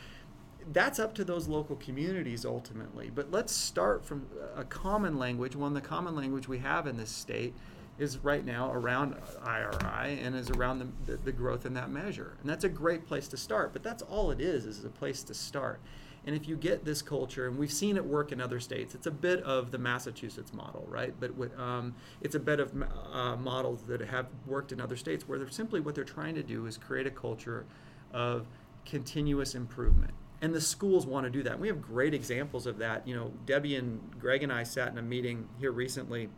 that's 0.73 0.99
up 0.99 1.13
to 1.15 1.23
those 1.23 1.47
local 1.47 1.77
communities 1.77 2.45
ultimately. 2.45 3.09
But 3.13 3.31
let's 3.31 3.53
start 3.53 4.05
from 4.05 4.25
a 4.55 4.63
common 4.65 5.17
language, 5.17 5.55
one 5.55 5.73
the 5.73 5.81
common 5.81 6.15
language 6.15 6.47
we 6.47 6.59
have 6.59 6.87
in 6.87 6.97
this 6.97 7.09
state 7.09 7.53
is 7.99 8.17
right 8.19 8.45
now 8.45 8.71
around 8.71 9.15
IRI 9.43 10.19
and 10.19 10.35
is 10.35 10.49
around 10.51 10.79
the, 10.79 11.11
the, 11.11 11.17
the, 11.17 11.31
growth 11.31 11.65
in 11.65 11.73
that 11.73 11.89
measure. 11.89 12.37
And 12.41 12.49
that's 12.49 12.63
a 12.63 12.69
great 12.69 13.07
place 13.07 13.27
to 13.29 13.37
start, 13.37 13.73
but 13.73 13.83
that's 13.83 14.03
all 14.03 14.29
it 14.31 14.39
is, 14.39 14.65
is 14.65 14.85
a 14.85 14.89
place 14.89 15.23
to 15.23 15.33
start. 15.33 15.79
And 16.25 16.35
if 16.35 16.47
you 16.47 16.57
get 16.57 16.83
this 16.83 17.01
culture, 17.01 17.47
and 17.47 17.57
we've 17.57 17.71
seen 17.71 17.95
it 17.95 18.05
work 18.05 18.33
in 18.33 18.41
other 18.41 18.59
states, 18.59 18.93
it's 18.93 19.07
a 19.07 19.11
bit 19.11 19.41
of 19.43 19.71
the 19.71 19.77
Massachusetts 19.77 20.53
model, 20.53 20.85
right? 20.89 21.13
But 21.19 21.31
um, 21.57 21.95
it's 22.21 22.35
a 22.35 22.39
bit 22.39 22.59
of 22.59 22.73
uh, 23.13 23.37
models 23.37 23.83
that 23.83 24.01
have 24.01 24.27
worked 24.45 24.73
in 24.73 24.81
other 24.81 24.97
states 24.97 25.27
where 25.27 25.39
they're 25.39 25.49
simply 25.49 25.79
what 25.79 25.95
they're 25.95 26.03
trying 26.03 26.35
to 26.35 26.43
do 26.43 26.65
is 26.65 26.77
create 26.77 27.07
a 27.07 27.11
culture 27.11 27.65
of 28.11 28.45
continuous 28.85 29.55
improvement. 29.55 30.11
And 30.41 30.53
the 30.53 30.61
schools 30.61 31.07
want 31.07 31.23
to 31.23 31.29
do 31.29 31.43
that. 31.43 31.59
We 31.59 31.67
have 31.69 31.81
great 31.81 32.13
examples 32.13 32.67
of 32.67 32.77
that. 32.79 33.07
You 33.07 33.15
know, 33.15 33.31
Debbie 33.45 33.75
and 33.75 34.01
Greg 34.19 34.43
and 34.43 34.51
I 34.51 34.63
sat 34.63 34.91
in 34.91 34.97
a 34.97 35.01
meeting 35.01 35.47
here 35.59 35.71
recently 35.71 36.29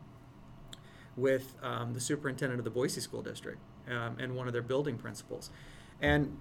with 1.19 1.55
um, 1.61 1.93
the 1.93 1.99
superintendent 1.99 2.59
of 2.59 2.63
the 2.63 2.71
Boise 2.71 3.01
School 3.01 3.21
District 3.21 3.59
um, 3.89 4.17
and 4.19 4.35
one 4.35 4.47
of 4.47 4.53
their 4.53 4.61
building 4.61 4.97
principals. 4.97 5.49
And 6.01 6.37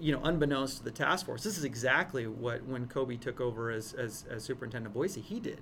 you 0.00 0.12
know, 0.12 0.20
unbeknownst 0.22 0.78
to 0.78 0.84
the 0.84 0.90
task 0.90 1.26
force, 1.26 1.42
this 1.42 1.58
is 1.58 1.64
exactly 1.64 2.26
what 2.26 2.64
when 2.64 2.86
Coby 2.86 3.20
took 3.20 3.40
over 3.40 3.70
as, 3.70 3.92
as, 3.92 4.24
as 4.30 4.42
superintendent 4.42 4.86
of 4.88 4.94
Boise, 4.94 5.20
he 5.20 5.38
did. 5.38 5.60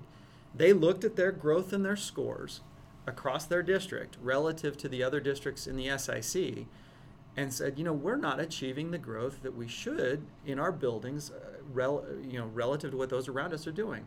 They 0.54 0.72
looked 0.72 1.04
at 1.04 1.16
their 1.16 1.32
growth 1.32 1.72
and 1.72 1.84
their 1.84 1.96
scores 1.96 2.60
across 3.06 3.46
their 3.46 3.62
district 3.62 4.18
relative 4.22 4.76
to 4.78 4.88
the 4.88 5.02
other 5.02 5.20
districts 5.20 5.66
in 5.66 5.76
the 5.76 5.96
SIC 5.98 6.66
and 7.36 7.52
said, 7.52 7.78
you 7.78 7.84
know, 7.84 7.92
we're 7.92 8.16
not 8.16 8.40
achieving 8.40 8.90
the 8.90 8.98
growth 8.98 9.42
that 9.42 9.56
we 9.56 9.68
should 9.68 10.26
in 10.44 10.58
our 10.58 10.72
buildings, 10.72 11.30
uh, 11.30 11.58
rel- 11.72 12.04
you 12.22 12.38
know, 12.38 12.46
relative 12.46 12.90
to 12.90 12.96
what 12.96 13.10
those 13.10 13.28
around 13.28 13.52
us 13.52 13.66
are 13.66 13.72
doing 13.72 14.04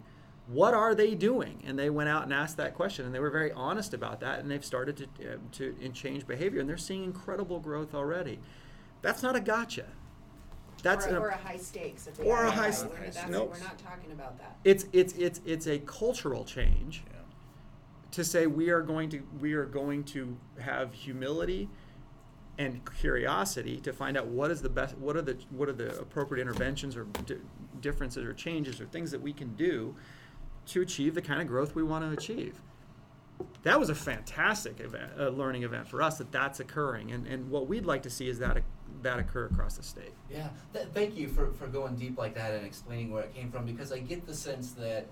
what 0.48 0.74
are 0.74 0.94
they 0.94 1.16
doing? 1.16 1.64
And 1.66 1.80
they 1.80 1.90
went 1.90 2.10
out 2.10 2.24
and 2.24 2.34
asked 2.34 2.58
that 2.58 2.74
question, 2.74 3.06
and 3.06 3.16
they 3.16 3.20
were 3.20 3.30
very 3.30 3.52
honest 3.54 3.94
about 3.94 4.20
that, 4.20 4.40
and 4.40 4.52
they've 4.52 4.64
started 4.64 4.98
to 4.98 5.06
uh, 5.06 5.38
to 5.54 5.90
change 5.94 6.28
behavior, 6.28 6.60
and 6.60 6.70
they're 6.70 6.78
seeing 6.78 7.04
incredible 7.04 7.60
growth 7.60 7.94
already. 7.94 8.40
That's 9.02 9.24
not 9.24 9.36
a 9.36 9.40
gotcha. 9.40 9.86
That's 10.82 11.08
or, 11.08 11.16
a, 11.16 11.20
or 11.20 11.28
a 11.30 11.38
high 11.38 11.58
stakes. 11.58 12.08
If 12.08 12.20
or 12.20 12.44
a 12.44 12.52
high 12.52 12.72
stakes. 12.72 13.18
Nope. 13.30 13.54
We're 13.54 13.64
not 13.64 13.78
talking 13.78 14.12
about 14.12 14.38
that. 14.40 14.58
It's 14.66 14.86
it's 14.92 15.14
it's 15.14 15.39
it's 15.46 15.68
a 15.68 15.80
cultural 15.80 16.44
change. 16.44 17.04
Yeah. 17.08 17.20
To 18.12 18.24
say 18.24 18.48
we 18.48 18.70
are 18.70 18.82
going 18.82 19.10
to 19.10 19.24
we 19.39 19.54
are 19.54 19.66
going 19.66 20.04
to 20.06 20.38
have 20.60 20.94
humility 20.94 21.70
and 22.58 22.82
curiosity 23.00 23.78
to 23.78 23.94
find 23.94 24.18
out 24.18 24.28
what 24.28 24.52
is 24.52 24.62
the 24.62 24.70
best 24.70 24.98
what 24.98 25.16
are 25.16 25.22
the 25.22 25.38
what 25.50 25.70
are 25.70 25.74
the 25.74 25.98
appropriate 26.00 26.41
interventions 26.41 26.96
or 26.96 27.06
di- 27.26 27.38
differences 27.82 28.24
or 28.24 28.34
changes 28.34 28.80
or 28.80 28.86
things 28.86 29.10
that 29.10 29.22
we 29.22 29.34
can 29.34 29.56
do 29.56 29.96
to 30.68 30.82
achieve 30.82 31.16
the 31.16 31.22
kind 31.22 31.41
of 31.41 31.47
growth 31.47 31.76
we 31.76 31.84
want 31.84 32.05
to 32.05 32.11
achieve. 32.11 32.61
That 33.64 33.80
was 33.80 33.89
a 33.89 33.95
fantastic 33.95 34.80
event, 34.80 35.18
learning 35.38 35.64
event 35.64 35.88
for 35.88 36.01
us 36.01 36.18
that 36.18 36.32
that's 36.32 36.59
occurring, 36.59 37.11
and, 37.11 37.26
and 37.28 37.49
what 37.49 37.68
we'd 37.68 37.86
like 37.86 38.03
to 38.03 38.09
see 38.09 38.28
is 38.30 38.39
that 38.39 38.61
that 39.01 39.20
occur 39.20 39.45
across 39.45 39.78
the 39.78 39.84
state. 39.84 40.14
Yeah, 40.30 40.49
Th- 40.74 40.88
thank 40.93 41.16
you 41.18 41.28
for, 41.28 41.51
for 41.53 41.68
going 41.68 41.95
deep 41.95 42.18
like 42.18 42.36
that 42.36 42.53
and 42.53 42.66
explaining 42.66 43.11
where 43.11 43.24
it 43.24 43.34
came 43.34 43.51
from 43.51 43.66
because 43.66 43.91
I 43.91 43.99
get 43.99 44.26
the 44.26 44.34
sense 44.34 44.72
that 44.74 45.07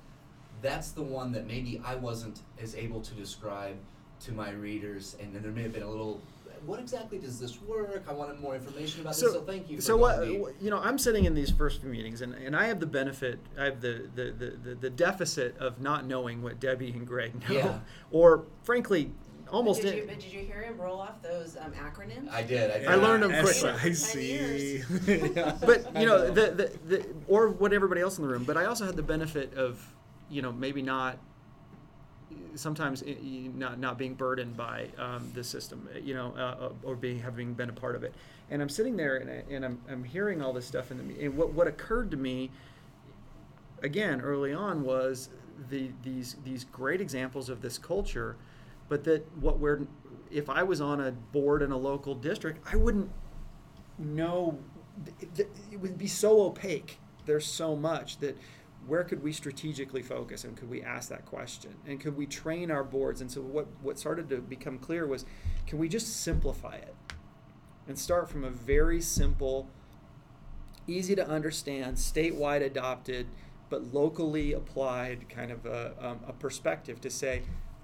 that's 0.61 0.91
the 0.91 1.01
one 1.01 1.31
that 1.31 1.47
maybe 1.47 1.81
I 1.83 1.95
wasn't 1.95 2.41
as 2.61 2.75
able 2.75 3.01
to 3.01 3.13
describe 3.13 3.75
to 4.21 4.31
my 4.31 4.51
readers, 4.51 5.15
and 5.19 5.33
then 5.33 5.41
there 5.41 5.51
may 5.51 5.63
have 5.63 5.73
been 5.73 5.83
a 5.83 5.89
little 5.89 6.21
what 6.65 6.79
exactly 6.79 7.17
does 7.17 7.39
this 7.39 7.61
work? 7.61 8.05
I 8.07 8.13
wanted 8.13 8.39
more 8.39 8.55
information 8.55 9.01
about 9.01 9.15
so, 9.15 9.25
this. 9.25 9.35
So 9.35 9.41
thank 9.41 9.69
you. 9.69 9.77
For 9.77 9.81
so 9.81 9.97
what 9.97 10.17
going 10.17 10.45
deep. 10.45 10.55
you 10.61 10.69
know 10.69 10.79
i'm 10.79 10.97
sitting 10.97 11.25
in 11.25 11.33
these 11.33 11.51
first 11.51 11.81
few 11.81 11.89
meetings 11.89 12.21
and, 12.21 12.33
and 12.33 12.55
i 12.55 12.65
have 12.65 12.79
the 12.79 12.85
benefit 12.85 13.39
i 13.59 13.65
have 13.65 13.81
the 13.81 14.09
the, 14.15 14.31
the, 14.31 14.57
the, 14.69 14.75
the 14.75 14.89
deficit 14.89 15.57
of 15.57 15.79
not 15.81 16.05
knowing 16.05 16.41
what 16.41 16.59
debbie 16.59 16.91
and 16.91 17.07
greg 17.07 17.33
know 17.49 17.55
Yeah. 17.55 17.79
or 18.11 18.45
frankly 18.63 19.11
almost 19.49 19.81
Did 19.81 19.93
in- 19.93 20.09
you, 20.09 20.15
did 20.15 20.23
you 20.23 20.39
hear 20.41 20.61
him 20.61 20.77
roll 20.77 20.99
off 20.99 21.21
those 21.21 21.57
um, 21.57 21.73
acronyms? 21.73 22.31
I 22.31 22.41
did. 22.41 22.71
I, 22.71 22.79
did. 22.79 22.87
I 22.87 22.95
learned 22.95 23.23
them 23.23 23.43
quickly. 23.43 23.69
I 23.69 23.91
see. 23.91 24.81
but 25.65 25.93
you 25.99 26.05
know 26.05 26.31
the, 26.31 26.51
the, 26.51 26.71
the 26.87 27.05
or 27.27 27.49
what 27.49 27.73
everybody 27.73 27.99
else 28.01 28.17
in 28.17 28.23
the 28.23 28.29
room 28.29 28.43
but 28.45 28.55
i 28.57 28.65
also 28.65 28.85
had 28.85 28.95
the 28.95 29.03
benefit 29.03 29.53
of 29.55 29.85
you 30.29 30.41
know 30.41 30.51
maybe 30.51 30.81
not 30.81 31.17
sometimes 32.55 33.03
i- 33.07 33.49
not 33.55 33.79
not 33.79 33.97
being 33.97 34.13
burdened 34.13 34.55
by 34.57 34.87
um, 34.97 35.31
the 35.33 35.43
system 35.43 35.87
you 36.03 36.13
know 36.13 36.33
uh, 36.35 36.69
or 36.83 36.95
being 36.95 37.19
having 37.19 37.53
been 37.53 37.69
a 37.69 37.73
part 37.73 37.95
of 37.95 38.03
it. 38.03 38.13
And 38.49 38.61
i'm 38.61 38.69
sitting 38.69 38.97
there 38.97 39.17
and, 39.17 39.29
I, 39.29 39.43
and 39.53 39.63
I'm, 39.65 39.79
I'm 39.89 40.03
hearing 40.03 40.41
all 40.41 40.51
this 40.51 40.65
stuff 40.65 40.91
in 40.91 40.97
the 40.97 41.25
and 41.25 41.37
what, 41.37 41.53
what 41.53 41.67
occurred 41.67 42.11
to 42.11 42.17
me 42.17 42.51
again 43.81 44.21
early 44.21 44.53
on 44.53 44.83
was 44.83 45.29
the 45.69 45.91
these 46.03 46.35
these 46.43 46.63
great 46.65 47.01
examples 47.01 47.49
of 47.49 47.61
this 47.61 47.77
culture 47.77 48.35
but 48.89 49.03
that 49.05 49.25
what 49.37 49.59
we're 49.59 49.81
if 50.29 50.49
i 50.49 50.63
was 50.63 50.81
on 50.81 50.99
a 50.99 51.11
board 51.11 51.61
in 51.61 51.71
a 51.71 51.77
local 51.77 52.13
district 52.15 52.59
i 52.71 52.75
wouldn't 52.75 53.09
know 53.97 54.57
it 55.37 55.79
would 55.79 55.97
be 55.97 56.07
so 56.07 56.41
opaque. 56.43 56.99
There's 57.25 57.45
so 57.45 57.75
much 57.75 58.17
that 58.19 58.37
where 58.87 59.03
could 59.03 59.21
we 59.23 59.31
strategically 59.31 60.01
focus 60.01 60.43
and 60.43 60.57
could 60.57 60.69
we 60.69 60.81
ask 60.81 61.09
that 61.09 61.25
question? 61.25 61.75
And 61.87 61.99
could 61.99 62.17
we 62.17 62.25
train 62.25 62.71
our 62.71 62.83
boards? 62.83 63.21
And 63.21 63.31
so 63.31 63.41
what 63.41 63.67
what 63.81 63.99
started 63.99 64.29
to 64.29 64.37
become 64.37 64.77
clear 64.77 65.05
was 65.05 65.25
can 65.67 65.77
we 65.77 65.87
just 65.87 66.21
simplify 66.21 66.75
it? 66.75 66.95
And 67.87 67.97
start 67.97 68.29
from 68.29 68.43
a 68.43 68.49
very 68.49 69.01
simple 69.01 69.67
easy 70.87 71.15
to 71.15 71.27
understand 71.27 71.97
statewide 71.97 72.63
adopted 72.63 73.27
but 73.69 73.93
locally 73.93 74.51
applied 74.51 75.29
kind 75.29 75.51
of 75.51 75.65
a, 75.65 75.93
um, 75.99 76.19
a 76.27 76.33
perspective 76.33 76.99
to 76.99 77.09
say 77.09 77.43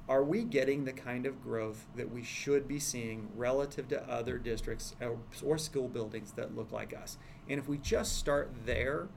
are 0.09 0.23
we 0.23 0.43
getting 0.43 0.85
the 0.85 0.93
kind 0.93 1.25
of 1.25 1.43
growth 1.43 1.85
that 1.95 2.11
we 2.11 2.23
should 2.23 2.67
be 2.67 2.79
seeing 2.79 3.27
relative 3.35 3.89
to 3.89 4.09
other 4.09 4.37
districts 4.37 4.95
or, 5.01 5.17
or 5.43 5.57
school 5.57 5.89
buildings 5.89 6.31
that 6.33 6.55
look 6.55 6.71
like 6.71 6.95
us? 6.95 7.17
And 7.49 7.59
if 7.59 7.67
we 7.67 7.77
just 7.77 8.17
start 8.17 8.51
there 8.65 9.09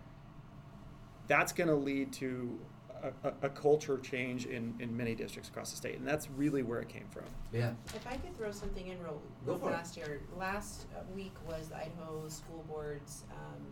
that's 1.31 1.53
going 1.53 1.69
to 1.69 1.75
lead 1.77 2.13
to 2.13 2.59
a, 3.05 3.29
a, 3.29 3.33
a 3.43 3.49
culture 3.49 3.97
change 3.99 4.47
in, 4.47 4.75
in 4.81 4.95
many 4.95 5.15
districts 5.15 5.49
across 5.49 5.71
the 5.71 5.77
state 5.77 5.97
and 5.97 6.07
that's 6.07 6.29
really 6.31 6.63
where 6.63 6.81
it 6.81 6.89
came 6.89 7.07
from 7.09 7.23
Yeah. 7.53 7.71
If 7.95 8.05
I 8.07 8.17
could 8.17 8.37
throw 8.37 8.51
something 8.51 8.89
in 8.89 9.01
real, 9.01 9.23
Go 9.47 9.53
real 9.53 9.59
for 9.61 9.71
it. 9.71 9.75
fast 9.75 9.95
here, 9.95 10.21
last 10.37 10.87
uh, 10.95 11.03
week 11.15 11.33
was 11.49 11.69
the 11.69 11.77
Idaho 11.77 12.29
School 12.29 12.65
Board's, 12.69 13.23
um, 13.31 13.63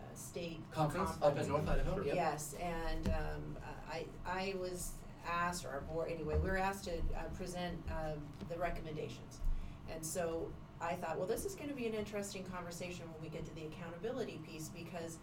uh, 0.00 0.04
state 0.14 0.60
Conference 0.70 1.10
up 1.20 1.36
in 1.38 1.48
North 1.48 1.68
Idaho. 1.68 2.02
Yep. 2.04 2.14
Yes, 2.14 2.54
and, 2.62 3.08
um, 3.08 3.56
I, 3.90 4.04
I 4.24 4.54
was 4.58 4.92
asked, 5.28 5.64
or 5.66 5.68
our 5.70 5.80
board, 5.82 6.10
anyway, 6.10 6.36
we 6.42 6.48
were 6.48 6.56
asked 6.56 6.84
to, 6.84 6.92
uh, 6.92 7.24
present, 7.36 7.76
um, 7.90 8.22
the 8.48 8.56
recommendations. 8.56 9.40
And 9.92 10.06
so 10.06 10.48
I 10.80 10.94
thought, 10.94 11.18
well, 11.18 11.26
this 11.26 11.44
is 11.44 11.54
gonna 11.56 11.74
be 11.74 11.86
an 11.86 11.94
interesting 11.94 12.44
conversation 12.44 13.04
when 13.12 13.20
we 13.22 13.28
get 13.28 13.44
to 13.44 13.54
the 13.54 13.66
accountability 13.66 14.40
piece, 14.48 14.68
because 14.70 15.18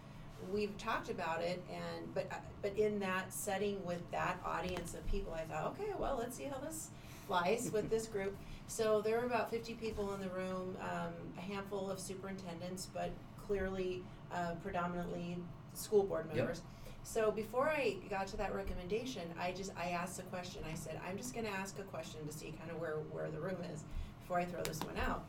we've 0.52 0.78
talked 0.78 1.10
about 1.10 1.42
it 1.42 1.64
and, 1.72 2.14
but, 2.14 2.32
but 2.62 2.78
in 2.78 3.00
that 3.00 3.32
setting 3.34 3.84
with 3.86 4.10
that 4.12 4.38
audience 4.46 4.94
of 4.94 5.06
people, 5.08 5.34
I 5.34 5.42
thought, 5.42 5.76
okay, 5.80 5.92
well, 5.98 6.18
let's 6.20 6.36
see 6.38 6.46
how 6.46 6.58
this 6.60 6.90
flies 7.28 7.70
with 7.74 7.90
this 7.90 8.08
group. 8.16 8.36
So 8.68 9.02
there 9.02 9.18
were 9.20 9.26
about 9.26 9.50
fifty 9.50 9.74
people 9.74 10.14
in 10.14 10.22
the 10.22 10.30
room, 10.30 10.78
um, 10.82 11.14
a 11.38 11.42
handful 11.42 11.90
of 11.90 12.00
superintendents, 12.00 12.88
but 12.94 13.10
clearly, 13.48 14.04
uh, 14.32 14.52
predominantly 14.62 15.38
school 15.74 16.04
board 16.04 16.26
Yep. 16.28 16.36
members. 16.36 16.62
So 17.04 17.32
before 17.32 17.70
I 17.70 17.96
got 18.10 18.28
to 18.28 18.38
that 18.38 18.54
recommendation, 18.54 19.24
I 19.40 19.52
just, 19.54 19.72
I 19.76 19.90
asked 19.92 20.20
a 20.20 20.24
question, 20.24 20.62
I 20.70 20.76
said, 20.76 21.00
I'm 21.08 21.18
just 21.18 21.34
gonna 21.34 21.50
ask 21.50 21.80
a 21.80 21.84
question 21.84 22.20
to 22.28 22.32
see 22.32 22.54
kind 22.60 22.70
of 22.70 22.80
where, 22.80 22.98
where 23.12 23.32
the 23.32 23.40
room 23.40 23.58
is, 23.74 23.84
before 24.22 24.38
I 24.40 24.46
throw 24.46 24.62
this 24.62 24.80
one 24.82 24.98
out. 24.98 25.24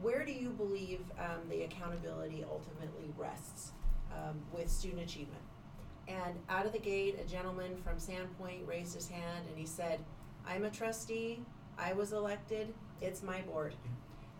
Where 0.00 0.24
do 0.24 0.32
you 0.32 0.48
believe, 0.50 1.00
um, 1.18 1.46
the 1.50 1.62
accountability 1.64 2.44
ultimately 2.50 3.12
rests, 3.18 3.72
um, 4.12 4.40
with 4.52 4.70
student 4.70 5.02
achievement? 5.02 5.42
And 6.08 6.34
out 6.48 6.66
of 6.66 6.72
the 6.72 6.78
gate, 6.78 7.18
a 7.24 7.28
gentleman 7.30 7.76
from 7.84 7.96
Sandpoint 7.96 8.66
raised 8.66 8.94
his 8.94 9.08
hand 9.08 9.46
and 9.48 9.56
he 9.56 9.66
said, 9.66 10.00
I'm 10.46 10.64
a 10.64 10.70
trustee, 10.70 11.40
I 11.78 11.92
was 11.92 12.12
elected, 12.12 12.74
it's 13.00 13.22
my 13.22 13.40
board. 13.42 13.74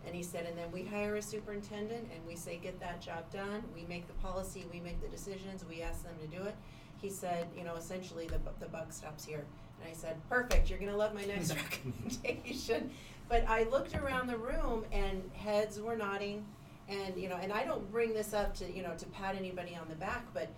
And 0.05 0.15
he 0.15 0.23
said, 0.23 0.45
and 0.47 0.57
then 0.57 0.71
we 0.71 0.83
hire 0.83 1.15
a 1.15 1.21
superintendent 1.21 2.09
and 2.13 2.27
we 2.27 2.35
say, 2.35 2.57
get 2.57 2.79
that 2.79 3.01
job 3.01 3.31
done, 3.31 3.63
we 3.73 3.85
make 3.87 4.07
the 4.07 4.13
policy, 4.15 4.65
we 4.73 4.79
make 4.79 5.01
the 5.01 5.07
decisions, 5.07 5.63
we 5.69 5.81
ask 5.81 6.03
them 6.03 6.15
to 6.19 6.27
do 6.27 6.43
it. 6.43 6.55
He 7.01 7.09
said, 7.09 7.47
you 7.55 7.63
know, 7.63 7.75
essentially 7.75 8.27
the, 8.27 8.39
bu- 8.39 8.51
the 8.59 8.67
buck 8.67 8.91
stops 8.91 9.23
here. 9.23 9.45
And 9.79 9.89
I 9.89 9.93
said, 9.93 10.17
perfect, 10.29 10.69
you're 10.69 10.79
gonna 10.79 10.97
love 10.97 11.13
my 11.13 11.23
next 11.25 11.55
recommendation. 12.23 12.91
But 13.29 13.45
I 13.47 13.63
looked 13.63 13.95
around 13.95 14.27
the 14.27 14.37
room 14.37 14.85
and 14.91 15.23
heads 15.33 15.79
were 15.79 15.95
nodding 15.95 16.45
and, 16.91 17.17
you 17.17 17.29
know, 17.29 17.39
and 17.41 17.51
I 17.51 17.63
don't 17.63 17.89
bring 17.91 18.13
this 18.13 18.33
up 18.33 18.53
to, 18.57 18.71
you 18.71 18.83
know, 18.83 18.93
to 18.97 19.05
pat 19.07 19.35
anybody 19.35 19.75
on 19.81 19.87
the 19.89 19.95
back, 19.95 20.25
but 20.33 20.49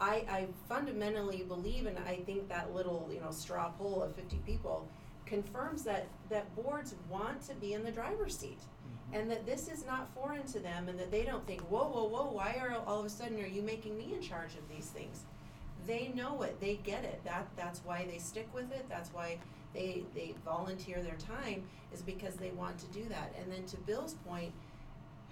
I, 0.00 0.24
I 0.28 0.46
fundamentally 0.68 1.44
believe, 1.46 1.86
and 1.86 1.98
I 1.98 2.16
think 2.26 2.48
that 2.48 2.74
little, 2.74 3.08
you 3.12 3.20
know, 3.20 3.30
straw 3.30 3.68
poll 3.78 4.02
of 4.02 4.16
fifty 4.16 4.40
people 4.46 4.88
confirms 5.26 5.84
that, 5.84 6.06
that 6.30 6.54
boards 6.56 6.94
want 7.08 7.40
to 7.48 7.54
be 7.54 7.74
in 7.74 7.84
the 7.84 7.92
driver's 7.92 8.36
seat. 8.36 8.58
Mm-hmm. 8.58 9.16
And 9.16 9.30
that 9.30 9.46
this 9.46 9.68
is 9.68 9.86
not 9.86 10.12
foreign 10.14 10.46
to 10.48 10.58
them, 10.58 10.88
and 10.88 10.98
that 10.98 11.10
they 11.10 11.22
don't 11.22 11.46
think, 11.46 11.60
whoa, 11.62 11.86
whoa, 11.88 12.04
whoa, 12.04 12.30
why 12.32 12.56
are, 12.60 12.74
all 12.86 13.00
of 13.00 13.06
a 13.06 13.10
sudden 13.10 13.40
are 13.40 13.46
you 13.46 13.62
making 13.62 13.96
me 13.96 14.14
in 14.14 14.20
charge 14.20 14.54
of 14.56 14.68
these 14.74 14.86
things? 14.86 15.24
They 15.86 16.12
know 16.14 16.42
it, 16.42 16.60
they 16.60 16.80
get 16.82 17.04
it, 17.04 17.20
that, 17.24 17.46
that's 17.56 17.80
why 17.84 18.06
they 18.10 18.18
stick 18.18 18.48
with 18.54 18.72
it, 18.72 18.86
that's 18.88 19.10
why 19.12 19.38
they, 19.74 20.04
they 20.14 20.34
volunteer 20.44 21.02
their 21.02 21.16
time, 21.16 21.62
is 21.92 22.00
because 22.02 22.34
they 22.36 22.50
want 22.50 22.78
to 22.78 22.86
do 22.86 23.04
that. 23.10 23.34
And 23.40 23.52
then 23.52 23.64
to 23.66 23.76
Bill's 23.78 24.14
point, 24.26 24.52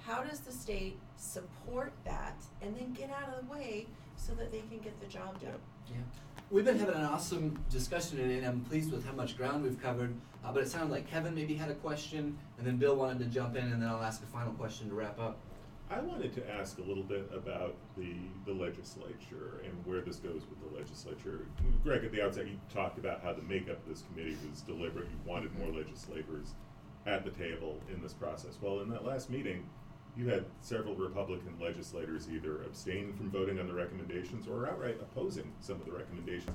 how 0.07 0.23
does 0.23 0.41
the 0.41 0.53
state 0.53 0.99
support 1.17 1.93
that 2.05 2.37
and 2.61 2.77
then 2.77 2.93
get 2.93 3.11
out 3.11 3.29
of 3.29 3.47
the 3.47 3.53
way 3.53 3.87
so 4.17 4.33
that 4.35 4.51
they 4.53 4.61
can 4.71 4.79
get 4.79 4.99
the 5.01 5.07
job 5.07 5.41
done? 5.41 5.53
Yeah. 5.89 5.97
We've 6.51 6.65
been 6.65 6.79
having 6.79 6.97
an 6.97 7.05
awesome 7.05 7.59
discussion 7.71 8.19
and 8.21 8.45
I'm 8.45 8.61
pleased 8.61 8.93
with 8.93 9.07
how 9.07 9.13
much 9.13 9.37
ground 9.37 9.63
we've 9.63 9.81
covered. 9.81 10.15
Uh, 10.45 10.53
but 10.53 10.63
it 10.63 10.69
sounded 10.69 10.91
like 10.91 11.09
Kevin 11.09 11.35
maybe 11.35 11.55
had 11.55 11.71
a 11.71 11.75
question, 11.75 12.37
and 12.59 12.67
then 12.67 12.77
Bill 12.77 12.97
wanted 12.97 13.21
to 13.21 13.27
jump 13.27 13.55
in, 13.57 13.63
and 13.63 13.81
then 13.81 13.89
I'll 13.89 14.03
ask 14.03 14.23
a 14.25 14.27
final 14.27 14.53
question 14.55 14.89
to 14.89 14.95
wrap 14.95 15.21
up. 15.21 15.39
I 15.89 16.01
wanted 16.01 16.35
to 16.35 16.51
ask 16.51 16.79
a 16.79 16.83
little 16.83 17.05
bit 17.05 17.31
about 17.33 17.77
the, 17.97 18.15
the 18.45 18.53
legislature 18.53 19.63
and 19.63 19.73
where 19.87 20.01
this 20.01 20.17
goes 20.17 20.43
with 20.49 20.59
the 20.69 20.77
legislature. 20.77 21.47
Greg, 21.85 22.03
at 22.03 22.13
the 22.13 22.23
outset, 22.23 22.49
you 22.49 22.59
talked 22.73 22.99
about 22.99 23.23
how 23.23 23.33
the 23.35 23.43
makeup 23.43 23.79
of 23.83 23.89
this 23.89 24.03
committee 24.03 24.37
was 24.51 24.63
deliberate. 24.63 25.05
You 25.05 25.31
wanted 25.31 25.57
more 25.59 25.69
legislators 25.69 26.55
at 27.07 27.25
the 27.25 27.31
table 27.31 27.79
in 27.93 28.01
this 28.03 28.15
process. 28.15 28.59
Well, 28.61 28.81
in 28.81 28.89
that 28.91 29.05
last 29.05 29.29
meeting, 29.29 29.69
you 30.17 30.29
had 30.29 30.45
several 30.61 30.95
Republican 30.95 31.55
legislators 31.61 32.29
either 32.31 32.63
abstain 32.63 33.13
from 33.15 33.31
voting 33.31 33.59
on 33.59 33.67
the 33.67 33.73
recommendations 33.73 34.47
or 34.47 34.69
outright 34.69 34.99
opposing 35.01 35.51
some 35.61 35.77
of 35.77 35.87
the 35.87 35.93
recommendations. 35.93 36.51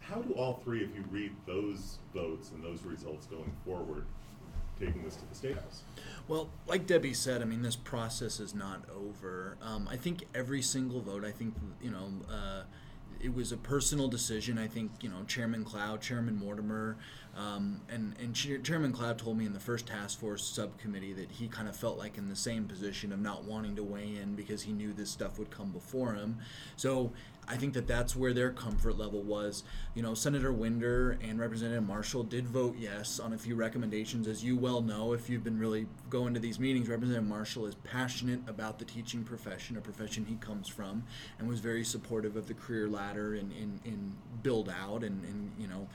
How 0.00 0.16
do 0.16 0.32
all 0.34 0.60
three 0.64 0.84
of 0.84 0.94
you 0.94 1.04
read 1.10 1.32
those 1.46 1.98
votes 2.14 2.50
and 2.50 2.62
those 2.62 2.82
results 2.82 3.26
going 3.26 3.52
forward, 3.64 4.04
taking 4.78 5.02
this 5.02 5.16
to 5.16 5.26
the 5.28 5.34
State 5.34 5.54
House? 5.54 5.82
Well, 6.28 6.50
like 6.66 6.86
Debbie 6.86 7.14
said, 7.14 7.42
I 7.42 7.44
mean, 7.44 7.62
this 7.62 7.76
process 7.76 8.40
is 8.40 8.54
not 8.54 8.82
over. 8.94 9.56
Um, 9.62 9.88
I 9.90 9.96
think 9.96 10.24
every 10.34 10.62
single 10.62 11.00
vote, 11.00 11.24
I 11.24 11.30
think, 11.30 11.54
you 11.80 11.90
know, 11.90 12.10
uh, 12.30 12.62
it 13.22 13.34
was 13.34 13.52
a 13.52 13.56
personal 13.56 14.08
decision. 14.08 14.58
I 14.58 14.66
think, 14.66 14.90
you 15.00 15.10
know, 15.10 15.24
Chairman 15.26 15.64
Clow, 15.64 15.96
Chairman 15.98 16.36
Mortimer, 16.36 16.96
um, 17.36 17.80
and, 17.88 18.14
and 18.20 18.34
Chairman 18.34 18.92
Clow 18.92 19.12
told 19.14 19.38
me 19.38 19.46
in 19.46 19.52
the 19.52 19.60
first 19.60 19.86
task 19.86 20.18
force 20.18 20.44
subcommittee 20.44 21.12
that 21.12 21.30
he 21.30 21.46
kind 21.46 21.68
of 21.68 21.76
felt 21.76 21.96
like 21.96 22.18
in 22.18 22.28
the 22.28 22.36
same 22.36 22.64
position 22.64 23.12
of 23.12 23.20
not 23.20 23.44
wanting 23.44 23.76
to 23.76 23.84
weigh 23.84 24.16
in 24.16 24.34
because 24.34 24.62
he 24.62 24.72
knew 24.72 24.92
this 24.92 25.10
stuff 25.10 25.38
would 25.38 25.50
come 25.50 25.70
before 25.70 26.14
him. 26.14 26.38
So 26.76 27.12
I 27.50 27.56
think 27.56 27.74
that 27.74 27.88
that's 27.88 28.14
where 28.14 28.32
their 28.32 28.50
comfort 28.50 28.96
level 28.96 29.22
was. 29.22 29.64
You 29.96 30.02
know, 30.02 30.14
Senator 30.14 30.52
Winder 30.52 31.18
and 31.20 31.40
Representative 31.40 31.82
Marshall 31.82 32.22
did 32.22 32.46
vote 32.46 32.76
yes 32.78 33.18
on 33.18 33.32
a 33.32 33.38
few 33.38 33.56
recommendations. 33.56 34.28
As 34.28 34.44
you 34.44 34.56
well 34.56 34.80
know, 34.80 35.14
if 35.14 35.28
you've 35.28 35.42
been 35.42 35.58
really 35.58 35.88
going 36.08 36.32
to 36.34 36.38
these 36.38 36.60
meetings, 36.60 36.88
Representative 36.88 37.28
Marshall 37.28 37.66
is 37.66 37.74
passionate 37.74 38.40
about 38.46 38.78
the 38.78 38.84
teaching 38.84 39.24
profession, 39.24 39.76
a 39.76 39.80
profession 39.80 40.24
he 40.26 40.36
comes 40.36 40.68
from, 40.68 41.02
and 41.40 41.48
was 41.48 41.58
very 41.58 41.82
supportive 41.82 42.36
of 42.36 42.46
the 42.46 42.54
career 42.54 42.88
ladder 42.88 43.34
and 43.34 43.50
in, 43.50 43.80
in 43.84 44.12
build 44.44 44.68
out 44.68 45.02
and, 45.02 45.24
and 45.24 45.50
you 45.58 45.66
know, 45.66 45.88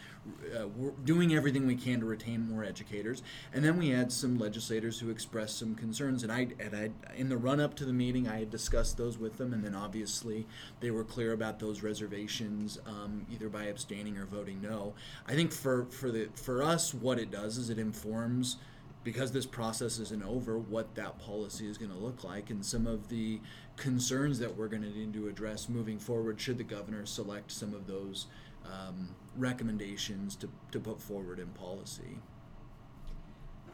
uh, 0.55 0.67
we're 0.75 0.91
doing 1.03 1.35
everything 1.35 1.67
we 1.67 1.75
can 1.75 1.99
to 1.99 2.05
retain 2.05 2.49
more 2.49 2.63
educators. 2.63 3.21
And 3.53 3.63
then 3.63 3.77
we 3.77 3.89
had 3.89 4.11
some 4.11 4.37
legislators 4.37 4.99
who 4.99 5.09
expressed 5.09 5.57
some 5.57 5.75
concerns, 5.75 6.23
and 6.23 6.31
I, 6.31 6.47
and 6.59 6.75
I, 6.75 6.89
in 7.15 7.29
the 7.29 7.37
run 7.37 7.59
up 7.59 7.75
to 7.75 7.85
the 7.85 7.93
meeting, 7.93 8.27
I 8.27 8.39
had 8.39 8.49
discussed 8.49 8.97
those 8.97 9.17
with 9.17 9.37
them, 9.37 9.53
and 9.53 9.63
then 9.63 9.75
obviously 9.75 10.47
they 10.79 10.91
were 10.91 11.03
clear 11.03 11.31
about 11.31 11.44
those 11.59 11.83
reservations, 11.83 12.79
um, 12.85 13.25
either 13.31 13.49
by 13.49 13.65
abstaining 13.65 14.17
or 14.17 14.25
voting 14.25 14.61
no. 14.61 14.93
I 15.27 15.33
think 15.35 15.51
for 15.51 15.85
for 15.85 16.11
the 16.11 16.29
for 16.35 16.63
us, 16.63 16.93
what 16.93 17.19
it 17.19 17.31
does 17.31 17.57
is 17.57 17.69
it 17.69 17.79
informs 17.79 18.57
because 19.03 19.31
this 19.31 19.45
process 19.45 19.99
isn't 19.99 20.23
over, 20.23 20.57
what 20.57 20.95
that 20.95 21.19
policy 21.19 21.67
is 21.69 21.77
going 21.77 21.91
to 21.91 21.97
look 21.97 22.23
like, 22.23 22.49
and 22.49 22.65
some 22.65 22.87
of 22.87 23.07
the 23.07 23.39
concerns 23.77 24.39
that 24.39 24.57
we're 24.57 24.67
going 24.67 24.81
to 24.81 24.89
need 24.89 25.13
to 25.13 25.27
address 25.27 25.69
moving 25.69 25.99
forward 25.99 26.41
should 26.41 26.57
the 26.57 26.63
governor 26.63 27.05
select 27.05 27.51
some 27.51 27.73
of 27.75 27.85
those 27.85 28.25
um, 28.65 29.13
recommendations 29.37 30.35
to, 30.35 30.49
to 30.71 30.79
put 30.79 30.99
forward 30.99 31.39
in 31.39 31.47
policy. 31.49 32.17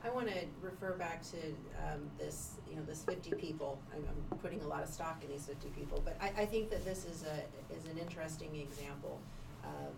I 0.04 0.10
want 0.10 0.28
to 0.30 0.36
refer 0.62 0.94
back 0.94 1.22
to 1.32 1.38
um, 1.86 2.10
this, 2.18 2.56
you 2.68 2.76
know, 2.76 2.82
this 2.88 3.04
50 3.04 3.32
people. 3.32 3.80
I'm, 3.94 4.04
I'm 4.32 4.38
putting 4.40 4.62
a 4.62 4.68
lot 4.68 4.82
of 4.82 4.90
stock 4.90 5.22
in 5.24 5.30
these 5.30 5.46
50 5.46 5.70
people, 5.70 6.02
but 6.04 6.18
I, 6.20 6.42
I 6.42 6.46
think 6.46 6.72
that 6.72 6.84
this 6.84 7.06
is 7.06 7.24
a 7.24 7.76
is 7.76 7.86
an 7.86 7.98
interesting 8.00 8.56
example, 8.56 9.20
um, 9.64 9.94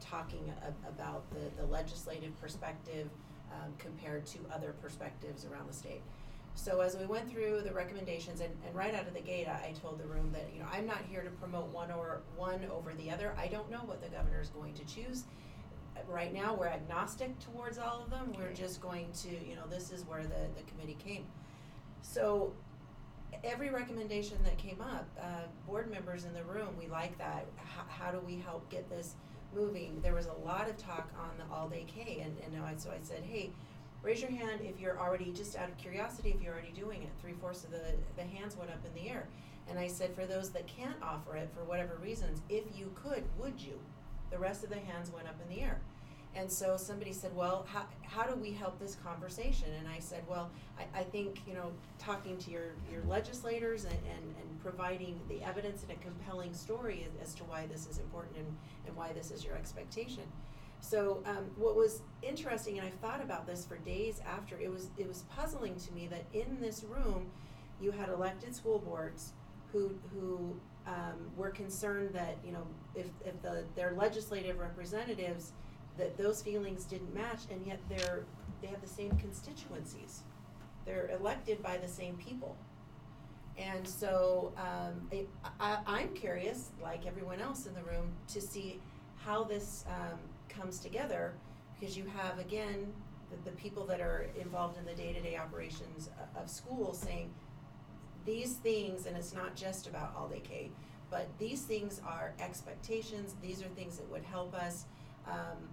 talking 0.00 0.52
a, 0.62 0.88
about 0.88 1.22
the, 1.30 1.62
the 1.62 1.66
legislative 1.70 2.38
perspective 2.40 3.08
um, 3.52 3.72
compared 3.78 4.26
to 4.26 4.38
other 4.52 4.74
perspectives 4.82 5.44
around 5.44 5.68
the 5.68 5.74
state. 5.74 6.02
So 6.56 6.80
as 6.80 6.96
we 6.96 7.06
went 7.06 7.30
through 7.30 7.62
the 7.62 7.72
recommendations, 7.72 8.40
and, 8.40 8.50
and 8.66 8.74
right 8.74 8.94
out 8.94 9.06
of 9.06 9.14
the 9.14 9.20
gate, 9.20 9.46
I, 9.46 9.68
I 9.68 9.74
told 9.80 10.00
the 10.00 10.06
room 10.06 10.30
that 10.32 10.48
you 10.52 10.60
know 10.60 10.66
I'm 10.72 10.86
not 10.86 11.02
here 11.08 11.22
to 11.22 11.30
promote 11.30 11.72
one 11.72 11.92
or 11.92 12.22
one 12.36 12.60
over 12.72 12.92
the 12.94 13.08
other. 13.08 13.36
I 13.38 13.46
don't 13.46 13.70
know 13.70 13.82
what 13.84 14.02
the 14.02 14.08
governor 14.08 14.40
is 14.40 14.48
going 14.48 14.74
to 14.74 14.84
choose 14.84 15.24
right 16.08 16.32
now 16.32 16.54
we're 16.54 16.68
agnostic 16.68 17.38
towards 17.40 17.78
all 17.78 18.02
of 18.02 18.10
them. 18.10 18.32
We're 18.36 18.52
just 18.52 18.80
going 18.80 19.08
to, 19.22 19.28
you 19.28 19.56
know, 19.56 19.66
this 19.70 19.90
is 19.90 20.04
where 20.06 20.22
the, 20.22 20.48
the 20.56 20.62
committee 20.70 20.96
came. 21.04 21.24
So 22.02 22.52
every 23.42 23.70
recommendation 23.70 24.38
that 24.44 24.56
came 24.58 24.80
up, 24.80 25.08
uh, 25.20 25.46
board 25.66 25.90
members 25.90 26.24
in 26.24 26.32
the 26.34 26.44
room, 26.44 26.68
we 26.78 26.86
like 26.86 27.16
that. 27.18 27.46
How, 27.56 28.04
how 28.06 28.10
do 28.12 28.20
we 28.20 28.36
help 28.36 28.68
get 28.70 28.88
this 28.88 29.14
moving? 29.54 30.00
There 30.02 30.14
was 30.14 30.26
a 30.26 30.46
lot 30.46 30.68
of 30.68 30.76
talk 30.76 31.10
on 31.18 31.30
the 31.38 31.54
all 31.54 31.68
day 31.68 31.84
K, 31.86 32.20
and, 32.24 32.36
and 32.44 32.64
I, 32.64 32.74
so 32.76 32.90
I 32.90 33.02
said, 33.02 33.22
hey, 33.22 33.50
raise 34.02 34.20
your 34.20 34.30
hand 34.30 34.60
if 34.62 34.80
you're 34.80 34.98
already, 34.98 35.32
just 35.32 35.56
out 35.56 35.68
of 35.68 35.76
curiosity, 35.78 36.34
if 36.36 36.42
you're 36.42 36.52
already 36.52 36.72
doing 36.72 37.02
it. 37.02 37.10
Three 37.20 37.34
fourths 37.40 37.64
of 37.64 37.70
the, 37.70 37.82
the 38.16 38.22
hands 38.22 38.56
went 38.56 38.70
up 38.70 38.84
in 38.84 39.02
the 39.02 39.08
air. 39.08 39.26
And 39.68 39.78
I 39.78 39.88
said, 39.88 40.14
for 40.14 40.26
those 40.26 40.50
that 40.50 40.66
can't 40.66 40.96
offer 41.02 41.36
it 41.36 41.48
for 41.54 41.64
whatever 41.64 41.96
reasons, 42.02 42.42
if 42.50 42.64
you 42.76 42.92
could, 42.94 43.24
would 43.38 43.60
you? 43.60 43.78
The 44.34 44.40
rest 44.40 44.64
of 44.64 44.70
the 44.70 44.80
hands 44.90 45.12
went 45.12 45.28
up 45.28 45.36
in 45.40 45.54
the 45.54 45.62
air. 45.62 45.78
And 46.34 46.50
so 46.50 46.76
somebody 46.76 47.12
said, 47.12 47.30
well, 47.36 47.64
how, 47.72 47.84
how 48.02 48.24
do 48.24 48.34
we 48.34 48.50
help 48.50 48.80
this 48.80 48.96
conversation? 48.96 49.68
And 49.78 49.86
I 49.86 50.00
said, 50.00 50.24
well, 50.28 50.50
I, 50.76 51.00
I 51.00 51.04
think, 51.04 51.42
you 51.46 51.54
know, 51.54 51.70
talking 52.00 52.36
to 52.38 52.50
your, 52.50 52.68
your 52.90 53.04
legislators 53.04 53.84
and, 53.84 53.94
and, 53.94 54.24
and 54.40 54.60
providing 54.60 55.20
the 55.28 55.40
evidence 55.44 55.84
and 55.84 55.92
a 55.92 56.02
compelling 56.02 56.52
story 56.52 57.06
as, 57.06 57.28
as 57.28 57.34
to 57.36 57.44
why 57.44 57.66
this 57.72 57.86
is 57.86 57.98
important 57.98 58.36
and, 58.38 58.56
and 58.88 58.96
why 58.96 59.12
this 59.12 59.30
is 59.30 59.44
your 59.44 59.54
expectation. 59.54 60.24
So 60.80 61.22
um, 61.26 61.44
what 61.56 61.76
was 61.76 62.02
interesting, 62.20 62.78
and 62.78 62.88
I've 62.88 63.00
thought 63.00 63.22
about 63.22 63.46
this 63.46 63.64
for 63.64 63.76
days 63.78 64.20
after, 64.26 64.58
it 64.58 64.70
was 64.70 64.88
it 64.98 65.06
was 65.06 65.22
puzzling 65.34 65.76
to 65.76 65.92
me 65.92 66.08
that 66.08 66.24
in 66.32 66.58
this 66.60 66.84
room, 66.84 67.30
you 67.80 67.92
had 67.92 68.08
elected 68.08 68.52
school 68.54 68.80
boards 68.80 69.32
who 69.72 69.94
who 70.12 70.56
um, 70.86 71.30
were 71.36 71.50
concerned 71.50 72.10
that 72.12 72.36
you 72.44 72.52
know 72.52 72.66
if 72.94 73.06
if 73.24 73.40
the 73.42 73.64
their 73.74 73.92
legislative 73.92 74.58
representatives 74.58 75.52
that 75.96 76.16
those 76.16 76.42
feelings 76.42 76.84
didn't 76.84 77.14
match, 77.14 77.40
and 77.50 77.66
yet 77.66 77.80
they're 77.88 78.24
they 78.60 78.68
have 78.68 78.80
the 78.80 78.88
same 78.88 79.16
constituencies. 79.18 80.22
They're 80.86 81.10
elected 81.18 81.62
by 81.62 81.78
the 81.78 81.88
same 81.88 82.16
people. 82.16 82.56
And 83.56 83.86
so 83.86 84.52
um, 84.56 85.08
I, 85.60 86.02
am 86.02 86.14
curious, 86.14 86.70
like 86.82 87.06
everyone 87.06 87.40
else 87.40 87.66
in 87.66 87.74
the 87.74 87.82
room, 87.84 88.12
to 88.28 88.40
see 88.40 88.80
how 89.16 89.44
this 89.44 89.84
um, 89.88 90.18
comes 90.48 90.80
together 90.80 91.34
because 91.78 91.96
you 91.96 92.04
have, 92.06 92.38
again, 92.38 92.92
the, 93.30 93.50
the 93.50 93.56
people 93.56 93.86
that 93.86 94.00
are 94.00 94.26
involved 94.40 94.76
in 94.78 94.84
the 94.84 94.94
day 94.94 95.12
to 95.12 95.20
day 95.20 95.36
operations 95.36 96.10
of 96.36 96.50
schools 96.50 96.98
saying 96.98 97.30
these 98.24 98.54
things, 98.54 99.06
and 99.06 99.16
it's 99.16 99.34
not 99.34 99.54
just 99.54 99.86
about 99.86 100.14
all 100.16 100.30
K, 100.42 100.70
but 101.10 101.28
these 101.38 101.62
things 101.62 102.00
are 102.06 102.34
expectations, 102.40 103.34
these 103.42 103.62
are 103.62 103.68
things 103.76 103.98
that 103.98 104.10
would 104.10 104.24
help 104.24 104.54
us. 104.54 104.86
Um, 105.26 105.68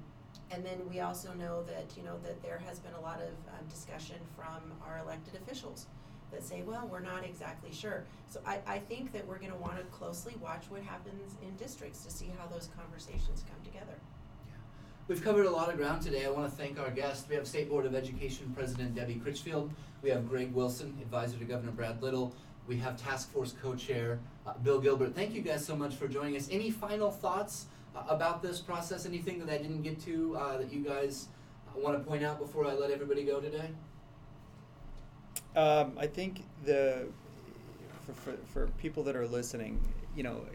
and 0.52 0.66
then 0.66 0.80
we 0.90 1.00
also 1.00 1.34
know 1.34 1.64
that, 1.64 1.96
you 1.96 2.04
know, 2.04 2.18
that 2.24 2.42
there 2.44 2.62
has 2.68 2.80
been 2.80 2.94
a 2.94 3.02
lot 3.02 3.22
of 3.22 3.30
um, 3.54 3.66
discussion 3.70 4.18
from 4.36 4.72
our 4.86 5.00
elected 5.00 5.36
officials 5.36 5.88
that 6.32 6.44
say, 6.44 6.62
well, 6.62 6.88
we're 6.92 7.00
not 7.00 7.26
exactly 7.26 7.72
sure. 7.74 8.06
So 8.28 8.42
I, 8.46 8.60
I 8.68 8.80
think 8.80 9.12
that 9.14 9.28
we're 9.28 9.40
going 9.40 9.52
to 9.52 9.58
want 9.58 9.78
to 9.78 9.84
closely 9.86 10.36
watch 10.42 10.66
what 10.70 10.82
happens 10.82 11.36
in 11.42 11.56
districts 11.56 12.04
to 12.06 12.12
see 12.12 12.32
how 12.38 12.48
those 12.48 12.70
conversations 12.78 13.44
come 13.50 13.62
together. 13.64 14.00
We've 15.08 15.24
covered 15.24 15.46
a 15.46 15.52
lot 15.52 15.70
of 15.70 15.78
ground 15.78 16.02
today. 16.02 16.26
I 16.26 16.30
want 16.30 16.50
to 16.50 16.56
thank 16.56 16.80
our 16.80 16.92
guests. 16.92 17.28
We 17.28 17.36
have 17.36 17.48
State 17.48 17.70
Board 17.70 17.86
of 17.86 17.96
Education 17.96 18.54
President 18.56 18.96
Debbie 18.96 19.16
Critchfield. 19.16 19.72
We 20.02 20.10
have 20.10 20.30
Greg 20.30 20.54
Wilson, 20.54 20.98
advisor 21.02 21.38
to 21.38 21.46
Governor 21.46 21.72
Brad 21.72 22.02
Little. 22.02 22.34
We 22.68 22.78
have 22.78 23.02
Task 23.02 23.32
Force 23.32 23.54
Co-Chair 23.62 24.20
uh, 24.46 24.54
Bill 24.64 24.80
Gilbert. 24.80 25.16
Thank 25.16 25.34
you 25.34 25.42
guys 25.42 25.66
so 25.66 25.76
much 25.76 25.96
for 25.96 26.08
joining 26.08 26.38
us. 26.38 26.48
Any 26.52 26.72
final 26.72 27.12
thoughts 27.12 27.66
about 28.08 28.42
this 28.42 28.62
process? 28.62 29.06
Anything 29.06 29.40
that 29.40 29.50
I 29.50 29.58
didn't 29.58 29.82
get 29.82 30.00
to 30.06 30.38
uh, 30.38 30.58
that 30.58 30.72
you 30.72 30.84
guys 30.84 31.28
want 31.76 31.98
to 31.98 32.04
point 32.04 32.24
out 32.24 32.40
before 32.40 32.66
I 32.66 32.74
let 32.74 32.92
everybody 32.92 33.24
go 33.24 33.42
today? 33.42 33.70
Um, 35.56 35.98
I 35.98 36.08
think 36.08 36.44
the 36.64 37.08
for, 38.06 38.14
for, 38.14 38.38
for 38.54 38.68
people 38.78 39.04
that 39.04 39.16
are 39.16 39.28
listening, 39.28 39.80
you 40.16 40.24
know, 40.24 40.46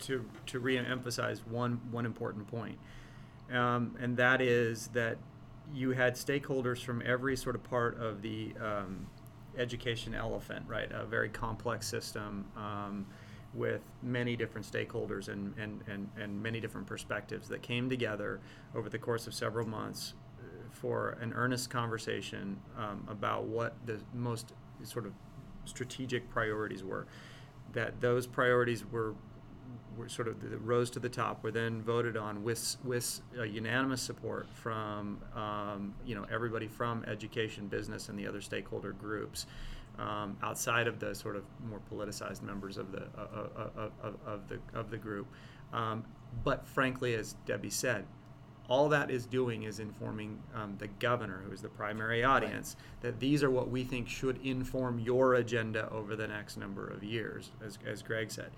to 0.00 0.24
to 0.46 0.58
re-emphasize 0.58 1.42
one 1.46 1.80
one 1.90 2.06
important 2.06 2.48
point, 2.48 2.78
um, 3.52 3.96
and 4.00 4.16
that 4.16 4.40
is 4.40 4.88
that 4.88 5.18
you 5.74 5.90
had 5.90 6.14
stakeholders 6.14 6.78
from 6.78 7.02
every 7.04 7.36
sort 7.36 7.54
of 7.54 7.62
part 7.64 7.98
of 7.98 8.22
the 8.22 8.52
um, 8.60 9.06
education 9.56 10.14
elephant, 10.14 10.64
right? 10.68 10.90
A 10.92 11.04
very 11.04 11.28
complex 11.28 11.86
system. 11.86 12.46
Um, 12.56 13.06
with 13.54 13.82
many 14.02 14.36
different 14.36 14.66
stakeholders 14.70 15.28
and, 15.28 15.54
and, 15.58 15.82
and, 15.86 16.08
and 16.18 16.42
many 16.42 16.60
different 16.60 16.86
perspectives 16.86 17.48
that 17.48 17.62
came 17.62 17.88
together 17.88 18.40
over 18.74 18.88
the 18.88 18.98
course 18.98 19.26
of 19.26 19.34
several 19.34 19.66
months 19.66 20.14
uh, 20.38 20.44
for 20.70 21.18
an 21.20 21.32
earnest 21.34 21.68
conversation 21.68 22.58
um, 22.78 23.06
about 23.08 23.44
what 23.44 23.74
the 23.86 23.98
most 24.14 24.52
sort 24.84 25.06
of 25.06 25.12
strategic 25.64 26.28
priorities 26.30 26.82
were. 26.82 27.06
That 27.72 28.00
those 28.00 28.26
priorities 28.26 28.84
were 28.90 29.14
were 29.96 30.08
sort 30.08 30.28
of 30.28 30.40
the, 30.40 30.56
rose 30.58 30.90
to 30.90 31.00
the 31.00 31.08
top, 31.08 31.42
were 31.42 31.50
then 31.50 31.82
voted 31.82 32.16
on 32.16 32.42
with 32.42 32.76
with 32.84 33.20
unanimous 33.34 34.02
support 34.02 34.48
from 34.54 35.20
um, 35.34 35.94
you 36.04 36.14
know 36.14 36.26
everybody 36.30 36.66
from 36.66 37.04
education, 37.06 37.68
business, 37.68 38.08
and 38.08 38.18
the 38.18 38.26
other 38.26 38.40
stakeholder 38.40 38.92
groups 38.92 39.46
um, 39.98 40.36
outside 40.42 40.86
of 40.86 40.98
the 40.98 41.14
sort 41.14 41.36
of 41.36 41.44
more 41.68 41.80
politicized 41.90 42.42
members 42.42 42.78
of 42.78 42.92
the 42.92 43.02
uh, 43.16 43.90
of, 44.02 44.16
of 44.26 44.48
the 44.48 44.58
of 44.74 44.90
the 44.90 44.98
group. 44.98 45.26
Um, 45.72 46.04
but 46.44 46.66
frankly, 46.66 47.14
as 47.14 47.34
Debbie 47.46 47.70
said, 47.70 48.04
all 48.68 48.88
that 48.88 49.10
is 49.10 49.26
doing 49.26 49.64
is 49.64 49.80
informing 49.80 50.38
um, 50.54 50.76
the 50.78 50.86
governor, 50.86 51.42
who 51.46 51.52
is 51.52 51.60
the 51.60 51.68
primary 51.68 52.24
audience, 52.24 52.76
right. 52.78 53.02
that 53.02 53.20
these 53.20 53.42
are 53.42 53.50
what 53.50 53.68
we 53.68 53.84
think 53.84 54.08
should 54.08 54.40
inform 54.44 54.98
your 54.98 55.34
agenda 55.34 55.88
over 55.90 56.16
the 56.16 56.26
next 56.26 56.56
number 56.56 56.86
of 56.86 57.02
years, 57.02 57.50
as, 57.64 57.78
as 57.86 58.02
Greg 58.02 58.30
said. 58.30 58.50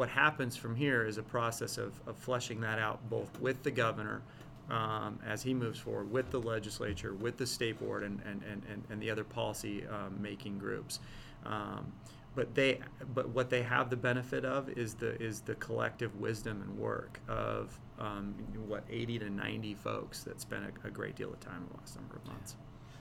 What 0.00 0.08
happens 0.08 0.56
from 0.56 0.76
here 0.76 1.04
is 1.04 1.18
a 1.18 1.22
process 1.22 1.76
of, 1.76 1.92
of 2.06 2.16
fleshing 2.16 2.62
that 2.62 2.78
out 2.78 3.06
both 3.10 3.38
with 3.38 3.62
the 3.62 3.70
governor 3.70 4.22
um, 4.70 5.18
as 5.26 5.42
he 5.42 5.52
moves 5.52 5.78
forward 5.78 6.10
with 6.10 6.30
the 6.30 6.40
legislature, 6.40 7.12
with 7.12 7.36
the 7.36 7.46
state 7.46 7.78
board, 7.78 8.02
and, 8.02 8.18
and, 8.24 8.40
and, 8.48 8.82
and 8.88 9.02
the 9.02 9.10
other 9.10 9.24
policy 9.24 9.84
um, 9.88 10.16
making 10.18 10.58
groups. 10.58 11.00
Um, 11.44 11.92
but 12.34 12.54
they, 12.54 12.80
but 13.12 13.28
what 13.28 13.50
they 13.50 13.60
have 13.60 13.90
the 13.90 13.96
benefit 13.96 14.46
of 14.46 14.70
is 14.70 14.94
the 14.94 15.20
is 15.20 15.42
the 15.42 15.56
collective 15.56 16.18
wisdom 16.18 16.62
and 16.62 16.78
work 16.78 17.20
of 17.28 17.78
um, 17.98 18.34
what 18.68 18.84
80 18.88 19.18
to 19.18 19.28
90 19.28 19.74
folks 19.74 20.22
that 20.22 20.40
spent 20.40 20.64
a, 20.64 20.88
a, 20.88 20.90
great 20.90 21.14
deal 21.14 21.30
of 21.30 21.40
time 21.40 21.66
the 21.70 21.76
last 21.76 21.96
number 21.96 22.16
of 22.16 22.26
months. 22.26 22.56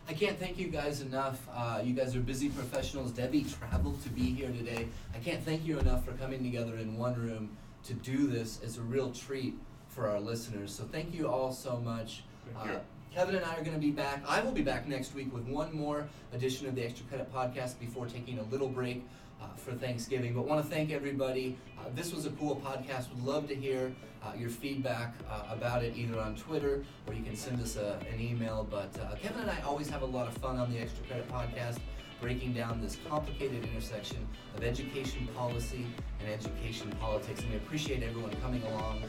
I 0.09 0.13
can't 0.13 0.39
thank 0.39 0.57
you 0.57 0.69
guys 0.69 1.01
enough. 1.01 1.47
Uh, 1.53 1.81
you 1.83 1.93
guys 1.93 2.15
are 2.15 2.19
busy 2.19 2.49
professionals. 2.49 3.11
Debbie 3.11 3.43
traveled 3.43 4.01
to 4.01 4.09
be 4.09 4.23
here 4.23 4.49
today. 4.49 4.87
I 5.13 5.19
can't 5.19 5.43
thank 5.43 5.67
you 5.67 5.77
enough 5.77 6.03
for 6.03 6.13
coming 6.13 6.41
together 6.41 6.77
in 6.77 6.97
one 6.97 7.13
room 7.13 7.55
to 7.83 7.93
do 7.93 8.25
this. 8.25 8.59
It's 8.63 8.77
a 8.77 8.81
real 8.81 9.11
treat 9.11 9.53
for 9.87 10.09
our 10.09 10.19
listeners. 10.19 10.73
So 10.73 10.83
thank 10.91 11.13
you 11.13 11.27
all 11.27 11.53
so 11.53 11.77
much. 11.77 12.23
Uh, 12.57 12.79
Kevin 13.13 13.35
and 13.35 13.45
I 13.45 13.53
are 13.53 13.61
going 13.61 13.75
to 13.75 13.79
be 13.79 13.91
back. 13.91 14.23
I 14.27 14.41
will 14.41 14.51
be 14.51 14.63
back 14.63 14.87
next 14.87 15.13
week 15.13 15.31
with 15.31 15.43
one 15.43 15.75
more 15.75 16.07
edition 16.33 16.65
of 16.65 16.73
the 16.73 16.83
Extra 16.83 17.05
Credit 17.05 17.31
Podcast 17.31 17.79
before 17.79 18.07
taking 18.07 18.39
a 18.39 18.43
little 18.43 18.67
break 18.67 19.05
uh, 19.41 19.45
for 19.55 19.73
Thanksgiving. 19.73 20.33
But 20.33 20.47
want 20.47 20.63
to 20.63 20.69
thank 20.69 20.91
everybody. 20.91 21.57
Uh, 21.79 21.89
this 21.95 22.13
was 22.13 22.25
a 22.25 22.31
cool 22.31 22.61
podcast. 22.65 23.09
Would 23.09 23.23
love 23.23 23.47
to 23.49 23.55
hear 23.55 23.91
uh, 24.23 24.33
your 24.37 24.49
feedback 24.49 25.15
uh, 25.29 25.43
about 25.51 25.83
it 25.83 25.95
either 25.95 26.19
on 26.19 26.35
Twitter 26.35 26.83
or 27.07 27.13
you 27.13 27.23
can 27.23 27.35
send 27.35 27.61
us 27.61 27.77
a, 27.77 27.99
an 28.11 28.19
email. 28.19 28.67
But 28.69 28.97
uh, 28.99 29.15
Kevin 29.15 29.41
and 29.41 29.51
I 29.51 29.61
always 29.61 29.89
have 29.89 30.01
a 30.01 30.05
lot 30.05 30.27
of 30.27 30.33
fun 30.35 30.57
on 30.57 30.71
the 30.71 30.79
Extra 30.79 31.05
Credit 31.05 31.29
Podcast 31.29 31.79
breaking 32.21 32.53
down 32.53 32.81
this 32.81 32.97
complicated 33.07 33.63
intersection 33.63 34.27
of 34.57 34.63
education 34.63 35.27
policy 35.35 35.85
and 36.19 36.29
education 36.29 36.91
politics. 36.99 37.39
And 37.41 37.51
we 37.51 37.57
appreciate 37.57 38.03
everyone 38.03 38.31
coming 38.41 38.61
along 38.63 39.03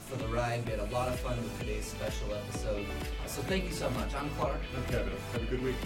for 0.00 0.16
the 0.16 0.26
ride. 0.28 0.64
We 0.64 0.72
had 0.72 0.80
a 0.80 0.92
lot 0.92 1.08
of 1.08 1.18
fun 1.20 1.36
with 1.36 1.58
today's 1.60 1.84
special 1.84 2.34
episode. 2.34 2.86
Uh, 3.24 3.28
so 3.28 3.42
thank 3.42 3.64
you 3.64 3.72
so 3.72 3.88
much. 3.90 4.14
I'm 4.14 4.30
Clark. 4.30 4.60
I'm 4.76 4.84
Kevin. 4.84 5.12
Have 5.32 5.42
a 5.42 5.46
good 5.46 5.62
week. 5.62 5.76